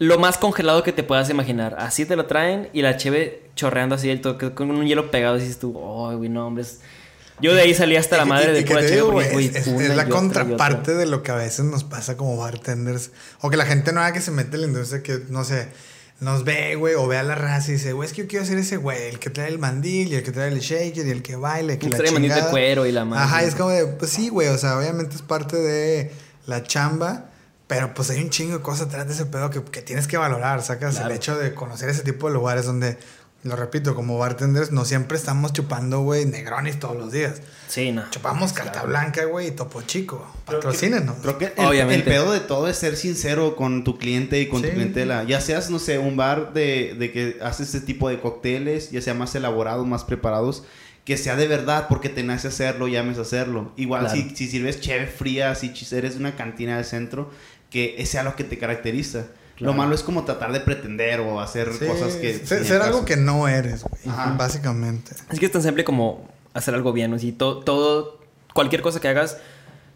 Lo 0.00 0.18
más 0.18 0.38
congelado 0.38 0.82
que 0.84 0.92
te 0.92 1.02
puedas 1.02 1.28
imaginar. 1.30 1.74
Así 1.78 2.04
te 2.06 2.14
lo 2.14 2.26
traen 2.26 2.68
y 2.72 2.82
la 2.82 2.96
cheve 2.96 3.42
chorreando 3.56 3.96
así, 3.96 4.08
el 4.10 4.20
toque, 4.20 4.52
con 4.54 4.70
un 4.70 4.86
hielo 4.86 5.10
pegado. 5.10 5.36
Y 5.38 5.40
dices 5.40 5.58
tú, 5.58 5.76
oh, 5.76 6.14
güey, 6.16 6.28
no, 6.30 6.46
hombre. 6.46 6.62
es-". 6.62 6.80
Yo 7.40 7.54
de 7.54 7.62
ahí 7.62 7.74
salí 7.74 7.96
hasta 7.96 8.16
la 8.16 8.24
madre 8.24 8.50
y- 8.50 8.54
de 8.54 8.60
y 8.60 8.64
pura 8.64 8.80
digo, 8.82 9.10
porque, 9.12 9.30
güey, 9.30 9.46
es, 9.46 9.66
la 9.96 10.08
contraparte 10.08 10.94
de 10.94 11.06
lo 11.06 11.22
que 11.22 11.30
a 11.32 11.36
veces 11.36 11.64
nos 11.64 11.82
pasa 11.84 12.16
como 12.16 12.36
bartenders. 12.36 13.10
O 13.40 13.48
que 13.50 13.56
la 13.56 13.64
gente 13.64 13.92
nueva 13.92 14.12
que 14.12 14.20
se 14.20 14.30
mete 14.30 14.56
en 14.56 14.60
la 14.62 14.66
industria 14.68 15.02
que, 15.02 15.20
no 15.30 15.42
sé, 15.44 15.68
nos 16.20 16.44
ve, 16.44 16.74
güey, 16.74 16.94
o 16.94 17.06
ve 17.06 17.16
a 17.16 17.22
la 17.22 17.34
raza 17.36 17.70
y 17.70 17.74
dice, 17.74 17.92
güey, 17.92 18.08
es 18.08 18.12
que 18.12 18.22
yo 18.22 18.28
quiero 18.28 18.44
ser 18.44 18.58
ese 18.58 18.76
güey, 18.76 19.02
el 19.08 19.18
que 19.20 19.30
trae 19.30 19.48
el 19.48 19.58
mandil 19.58 20.08
y 20.12 20.16
el 20.16 20.22
que 20.24 20.32
trae 20.32 20.48
el 20.48 20.58
shaker 20.58 21.06
y 21.06 21.10
el 21.10 21.22
que 21.22 21.36
baila 21.36 21.74
y 21.74 21.78
que 21.78 21.88
trae 21.90 22.10
mandil 22.10 22.34
de 22.34 22.42
cuero 22.50 22.86
y 22.86 22.92
la 22.92 23.04
madre. 23.04 23.22
Ajá, 23.24 23.42
es 23.44 23.54
como 23.54 23.70
de, 23.70 23.86
pues 23.86 24.10
sí, 24.10 24.28
güey, 24.28 24.48
o 24.48 24.58
sea, 24.58 24.76
obviamente 24.78 25.14
es 25.14 25.22
parte 25.22 25.56
de 25.56 26.10
la 26.46 26.64
chamba, 26.64 27.26
pero 27.68 27.94
pues 27.94 28.10
hay 28.10 28.20
un 28.22 28.30
chingo 28.30 28.56
de 28.58 28.62
cosas 28.62 28.88
atrás 28.88 29.06
de 29.06 29.12
ese 29.14 29.26
pedo 29.26 29.50
que, 29.50 29.62
que 29.62 29.82
tienes 29.82 30.08
que 30.08 30.16
valorar, 30.16 30.60
sacas 30.62 30.94
Claro. 30.96 31.10
el 31.10 31.16
hecho 31.16 31.38
de 31.38 31.54
conocer 31.54 31.88
ese 31.88 32.02
tipo 32.02 32.26
de 32.28 32.34
lugares 32.34 32.64
donde, 32.64 32.98
lo 33.44 33.54
repito, 33.56 33.94
como 33.94 34.18
bartenders, 34.18 34.72
no 34.72 34.84
siempre 34.84 35.16
estamos 35.16 35.52
chupando, 35.52 36.00
güey, 36.00 36.26
negronis 36.26 36.78
todos 36.80 36.96
los 36.96 37.12
días. 37.12 37.40
Sí, 37.68 37.92
no. 37.92 38.08
Chupamos 38.10 38.52
carta 38.52 38.82
blanca, 38.82 39.24
güey, 39.26 39.48
y 39.48 39.50
topo 39.52 39.82
chico. 39.82 40.26
Patrocínenos. 40.44 41.16
Creo 41.22 41.38
que 41.38 41.44
el, 41.56 41.64
Obviamente. 41.66 42.10
el 42.10 42.16
pedo 42.16 42.32
de 42.32 42.40
todo 42.40 42.66
es 42.68 42.76
ser 42.76 42.96
sincero 42.96 43.54
con 43.56 43.84
tu 43.84 43.96
cliente 43.96 44.40
y 44.40 44.48
con 44.48 44.60
Sí. 44.62 44.66
tu 44.68 44.72
clientela. 44.74 45.22
Ya 45.24 45.40
seas, 45.40 45.70
no 45.70 45.78
sé, 45.78 45.98
un 45.98 46.16
bar 46.16 46.52
de, 46.52 46.96
de 46.98 47.12
que 47.12 47.38
hace 47.42 47.62
este 47.62 47.80
tipo 47.80 48.08
de 48.08 48.20
cócteles, 48.20 48.90
ya 48.90 49.00
sea 49.00 49.14
más 49.14 49.34
elaborados, 49.34 49.86
más 49.86 50.02
preparados, 50.04 50.64
que 51.04 51.16
sea 51.16 51.36
de 51.36 51.46
verdad 51.46 51.86
porque 51.88 52.08
te 52.08 52.22
nace 52.24 52.48
hacerlo, 52.48 52.88
llames 52.88 53.18
a 53.18 53.22
hacerlo. 53.22 53.72
Igual 53.76 54.06
Claro. 54.06 54.16
si, 54.16 54.34
si 54.34 54.48
sirves 54.48 54.80
cheve 54.80 55.06
fría, 55.06 55.54
si 55.54 55.72
eres 55.94 56.16
una 56.16 56.34
cantina 56.36 56.76
del 56.76 56.84
centro, 56.84 57.30
que 57.70 58.04
sea 58.04 58.22
lo 58.24 58.34
que 58.34 58.44
te 58.44 58.58
caracteriza. 58.58 59.26
Claro. 59.58 59.72
Lo 59.72 59.76
malo 59.76 59.94
es 59.94 60.04
como 60.04 60.24
tratar 60.24 60.52
de 60.52 60.60
pretender 60.60 61.18
o 61.20 61.40
hacer 61.40 61.72
Sí, 61.72 61.84
cosas 61.84 62.14
que... 62.14 62.46
Ser, 62.46 62.80
algo 62.80 63.04
que 63.04 63.16
no 63.16 63.48
eres, 63.48 63.82
güey. 63.82 64.00
Ajá. 64.08 64.34
Básicamente. 64.38 65.12
Es 65.30 65.40
que 65.40 65.46
es 65.46 65.52
tan 65.52 65.62
simple 65.62 65.82
como 65.82 66.28
hacer 66.54 66.74
algo 66.74 66.92
bien. 66.92 67.12
O 67.12 67.18
sea, 67.18 67.32
todo, 67.36 67.58
todo, 67.58 68.20
cualquier 68.54 68.82
cosa 68.82 69.00
que 69.00 69.08
hagas 69.08 69.38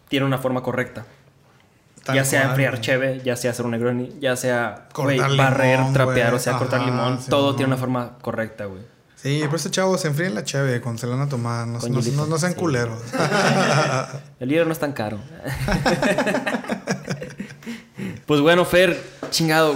tiene 0.09 0.25
una 0.25 0.37
forma 0.37 0.61
correcta. 0.63 1.05
Ya 2.13 2.25
sea 2.25 2.41
cual, 2.41 2.49
enfriar 2.49 2.71
güey. 2.73 2.81
cheve, 2.81 3.21
ya 3.23 3.37
sea 3.37 3.51
hacer 3.51 3.63
un 3.63 3.71
negroni, 3.71 4.13
ya 4.19 4.35
sea 4.35 4.89
barrer, 4.93 5.77
limón, 5.79 5.93
trapear, 5.93 6.31
güey. 6.31 6.35
o 6.35 6.39
sea, 6.43 6.57
cortar 6.57 6.81
limón. 6.81 7.21
sí, 7.21 7.29
todo 7.29 7.51
no. 7.51 7.55
tiene 7.55 7.67
una 7.71 7.77
forma 7.77 8.17
correcta, 8.21 8.65
güey. 8.65 8.81
Sí, 9.15 9.41
por 9.45 9.55
eso, 9.55 9.69
chavos, 9.69 10.01
se 10.01 10.09
enfríen 10.09 10.35
la 10.35 10.43
cheve 10.43 10.81
cuando 10.81 10.99
se 10.99 11.07
la 11.07 11.15
van 11.15 11.27
a 11.27 11.29
tomar. 11.29 11.65
No, 11.65 11.79
no- 11.79 12.01
no- 12.01 12.25
no 12.27 12.37
sean 12.37 12.51
sí. 12.51 12.59
culeros. 12.59 12.99
El 14.41 14.49
libro 14.49 14.65
no 14.65 14.73
es 14.73 14.79
tan 14.79 14.91
caro. 14.91 15.17
pues 18.25 18.41
bueno, 18.41 18.65
Fer, 18.65 19.01
chingado. 19.33 19.75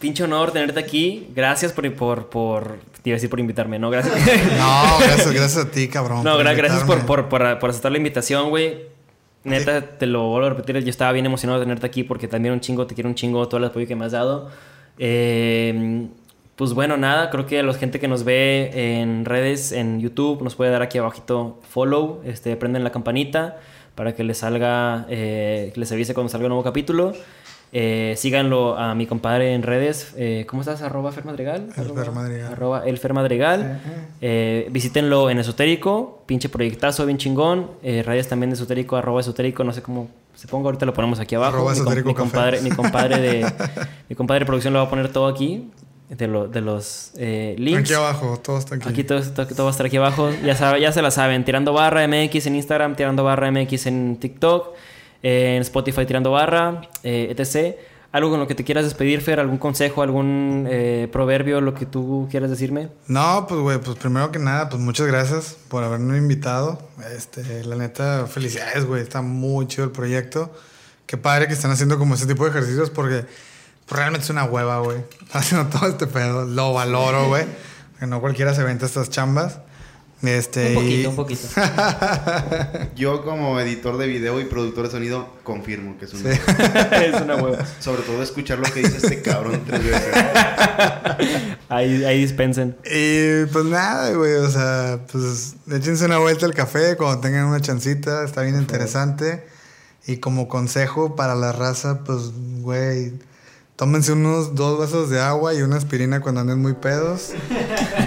Pinche 0.00 0.22
honor 0.24 0.50
tenerte 0.52 0.78
aquí. 0.80 1.28
Gracias 1.34 1.72
por, 1.72 1.90
por, 1.94 2.28
por, 2.28 2.78
te 3.02 3.10
iba 3.10 3.14
a 3.14 3.16
decir 3.16 3.30
por 3.30 3.40
invitarme, 3.40 3.78
¿no? 3.78 3.88
Gracias. 3.90 4.14
no, 4.58 4.98
gracias, 4.98 5.32
gracias 5.32 5.64
a 5.66 5.70
ti, 5.70 5.88
cabrón. 5.88 6.22
No, 6.24 6.34
por 6.36 6.44
gra- 6.44 6.54
gracias 6.56 6.82
por, 6.84 7.06
por, 7.06 7.28
por, 7.28 7.58
por 7.58 7.70
aceptar 7.70 7.90
la 7.92 7.98
invitación, 7.98 8.50
güey. 8.50 8.92
Neta, 9.44 9.82
te 9.98 10.06
lo 10.06 10.28
vuelvo 10.28 10.46
a 10.46 10.50
repetir. 10.50 10.78
Yo 10.82 10.90
estaba 10.90 11.12
bien 11.12 11.24
emocionado 11.26 11.58
de 11.60 11.64
tenerte 11.66 11.86
aquí 11.86 12.02
porque 12.04 12.28
también 12.28 12.52
un 12.52 12.60
chingo, 12.60 12.86
te 12.86 12.94
quiero 12.94 13.08
un 13.08 13.14
chingo 13.14 13.46
todo 13.48 13.58
el 13.58 13.64
apoyo 13.64 13.86
que 13.86 13.96
me 13.96 14.04
has 14.04 14.12
dado. 14.12 14.50
Eh, 14.98 16.06
pues 16.56 16.72
bueno, 16.72 16.96
nada, 16.96 17.30
creo 17.30 17.46
que 17.46 17.58
a 17.60 17.62
la 17.62 17.74
gente 17.74 17.98
que 17.98 18.08
nos 18.08 18.24
ve 18.24 19.00
en 19.00 19.24
redes, 19.24 19.72
en 19.72 20.00
YouTube, 20.00 20.42
nos 20.42 20.54
puede 20.54 20.70
dar 20.70 20.82
aquí 20.82 20.98
abajito 20.98 21.60
follow, 21.68 22.20
este, 22.24 22.56
prenden 22.56 22.84
la 22.84 22.92
campanita 22.92 23.58
para 23.94 24.14
que 24.14 24.22
les 24.24 24.38
salga, 24.38 25.04
eh, 25.08 25.72
les 25.74 25.90
avise 25.92 26.14
cuando 26.14 26.30
salga 26.30 26.46
un 26.46 26.50
nuevo 26.50 26.62
capítulo. 26.64 27.12
Eh, 27.72 28.14
síganlo 28.16 28.78
a 28.78 28.94
mi 28.94 29.06
compadre 29.06 29.52
en 29.54 29.62
redes. 29.64 30.14
Eh, 30.16 30.46
¿Cómo 30.48 30.62
estás? 30.62 30.80
Arroba 30.82 31.10
Fer 31.10 31.24
Madrigal. 31.24 31.68
El 31.76 31.84
Arroba- 31.84 32.04
Fer 32.04 32.12
Madrigal. 32.12 32.52
Arroba 32.52 32.84
el. 32.86 32.98
Eh, 34.20 34.68
visítenlo 34.70 35.28
en 35.30 35.38
Esotérico. 35.38 36.22
Pinche 36.26 36.48
proyectazo, 36.48 37.04
bien 37.04 37.18
chingón. 37.18 37.70
Eh, 37.82 38.02
redes 38.06 38.28
también 38.28 38.50
de 38.50 38.54
Esotérico, 38.54 38.96
arroba 38.96 39.20
Esotérico. 39.20 39.64
No 39.64 39.72
sé 39.72 39.82
cómo 39.82 40.08
se 40.34 40.46
ponga. 40.46 40.66
Ahorita 40.66 40.86
lo 40.86 40.94
ponemos 40.94 41.18
aquí 41.18 41.34
abajo. 41.34 41.56
Arroba 41.56 41.72
mi, 41.72 41.78
Esotérico 41.78 42.08
mi 42.08 42.14
compadre, 42.14 42.60
mi 42.60 42.70
compadre 42.70 43.18
de 43.20 43.44
mi 44.08 44.14
compadre 44.14 44.40
de 44.40 44.46
producción 44.46 44.72
lo 44.72 44.78
va 44.80 44.86
a 44.86 44.90
poner 44.90 45.08
todo 45.12 45.26
aquí. 45.26 45.68
De, 46.10 46.28
lo- 46.28 46.46
de 46.46 46.60
los 46.60 47.10
eh, 47.16 47.56
links. 47.58 47.80
Aquí 47.90 47.94
abajo, 47.94 48.38
todo 48.38 48.58
está 48.58 48.76
aquí. 48.76 48.88
Aquí 48.88 49.02
todo, 49.04 49.18
esto- 49.18 49.46
todo 49.48 49.64
va 49.64 49.70
a 49.70 49.72
estar 49.72 49.86
aquí 49.86 49.96
abajo. 49.96 50.30
Ya, 50.44 50.54
sabe- 50.54 50.80
ya 50.80 50.92
se 50.92 51.02
la 51.02 51.10
saben. 51.10 51.44
Tirando 51.44 51.72
barra 51.72 52.06
MX 52.06 52.46
en 52.46 52.56
Instagram, 52.56 52.94
tirando 52.94 53.24
barra 53.24 53.50
MX 53.50 53.86
en 53.86 54.16
TikTok, 54.20 54.74
en 55.24 55.62
Spotify 55.62 56.04
tirando 56.04 56.30
barra, 56.30 56.82
eh, 57.02 57.34
etc. 57.34 57.76
Algo 58.12 58.30
con 58.30 58.38
lo 58.38 58.46
que 58.46 58.54
te 58.54 58.62
quieras 58.62 58.84
despedir, 58.84 59.22
Fer, 59.22 59.40
algún 59.40 59.56
consejo, 59.58 60.02
algún 60.02 60.68
eh, 60.70 61.08
proverbio, 61.10 61.60
lo 61.62 61.74
que 61.74 61.86
tú 61.86 62.28
quieras 62.30 62.50
decirme. 62.50 62.90
No, 63.08 63.46
pues, 63.48 63.60
güey, 63.60 63.78
pues 63.78 63.98
primero 63.98 64.30
que 64.30 64.38
nada, 64.38 64.68
pues 64.68 64.80
muchas 64.80 65.06
gracias 65.06 65.56
por 65.68 65.82
haberme 65.82 66.18
invitado. 66.18 66.78
Este, 67.16 67.64
la 67.64 67.74
neta, 67.74 68.26
felicidades, 68.26 68.84
güey. 68.84 69.02
Está 69.02 69.22
muy 69.22 69.66
chido 69.66 69.84
el 69.84 69.90
proyecto. 69.90 70.52
Qué 71.06 71.16
padre 71.16 71.48
que 71.48 71.54
están 71.54 71.70
haciendo 71.70 71.98
como 71.98 72.14
ese 72.14 72.26
tipo 72.26 72.44
de 72.44 72.50
ejercicios 72.50 72.90
porque 72.90 73.24
pues, 73.86 73.98
realmente 73.98 74.24
es 74.24 74.30
una 74.30 74.44
hueva, 74.44 74.78
güey. 74.80 74.98
Haciendo 75.32 75.66
todo 75.76 75.88
este 75.88 76.06
pedo. 76.06 76.44
Lo 76.44 76.74
valoro, 76.74 77.28
güey. 77.28 77.46
Que 77.98 78.06
no 78.06 78.20
cualquiera 78.20 78.54
se 78.54 78.62
venta 78.62 78.84
estas 78.84 79.08
chambas. 79.08 79.58
Este, 80.26 80.68
Un 80.68 80.74
poquito, 80.74 81.00
y- 81.02 81.06
un 81.06 81.16
poquito. 81.16 81.48
Yo 82.96 83.24
como 83.24 83.58
editor 83.60 83.96
de 83.98 84.06
video 84.06 84.40
y 84.40 84.44
productor 84.44 84.84
de 84.84 84.90
sonido 84.90 85.28
confirmo 85.42 85.98
que 85.98 86.04
es 86.06 86.14
un... 86.14 86.26
es 86.26 87.20
una 87.20 87.36
hueva. 87.36 87.64
Sobre 87.80 88.02
todo 88.02 88.22
escuchar 88.22 88.58
lo 88.58 88.64
que 88.72 88.80
dice 88.80 88.96
este 88.98 89.22
cabrón 89.22 89.62
tres 89.66 89.84
veces. 89.84 90.14
Ahí, 91.68 92.04
ahí 92.04 92.20
dispensen. 92.20 92.76
Y 92.84 93.46
pues 93.46 93.64
nada, 93.64 94.12
güey, 94.12 94.34
o 94.34 94.50
sea, 94.50 95.00
pues 95.10 95.56
échense 95.72 96.04
una 96.04 96.18
vuelta 96.18 96.46
al 96.46 96.54
café 96.54 96.96
cuando 96.96 97.20
tengan 97.20 97.46
una 97.46 97.60
chancita, 97.60 98.22
está 98.24 98.42
bien 98.42 98.56
interesante. 98.56 99.44
Y 100.06 100.18
como 100.18 100.46
consejo 100.46 101.16
para 101.16 101.34
la 101.34 101.50
raza, 101.52 102.04
pues, 102.04 102.30
güey, 102.60 103.14
tómense 103.76 104.12
unos 104.12 104.54
dos 104.54 104.78
vasos 104.78 105.10
de 105.10 105.20
agua 105.20 105.54
y 105.54 105.62
una 105.62 105.76
aspirina 105.76 106.20
cuando 106.20 106.40
anden 106.40 106.60
muy 106.60 106.74
pedos. 106.74 107.32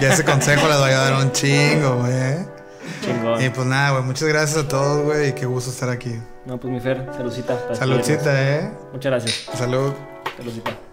Y 0.00 0.04
ese 0.04 0.24
consejo 0.24 0.68
les 0.68 0.78
voy 0.78 0.90
a 0.90 0.98
dar 0.98 1.24
un 1.24 1.32
chingo, 1.32 1.96
güey. 1.96 2.46
Chingón. 3.02 3.42
Y 3.42 3.50
pues 3.50 3.66
nada, 3.66 3.90
güey, 3.92 4.02
muchas 4.04 4.28
gracias 4.28 4.64
a 4.64 4.68
todos, 4.68 5.04
güey, 5.04 5.30
y 5.30 5.32
qué 5.32 5.46
gusto 5.46 5.70
estar 5.70 5.90
aquí. 5.90 6.18
No, 6.46 6.58
pues 6.58 6.72
mi 6.72 6.80
Fer, 6.80 7.06
saludcita. 7.16 7.74
Saludcita, 7.74 8.56
eh. 8.56 8.72
Muchas 8.92 9.12
gracias. 9.12 9.58
Salud. 9.58 9.92
Saludcita. 10.36 10.87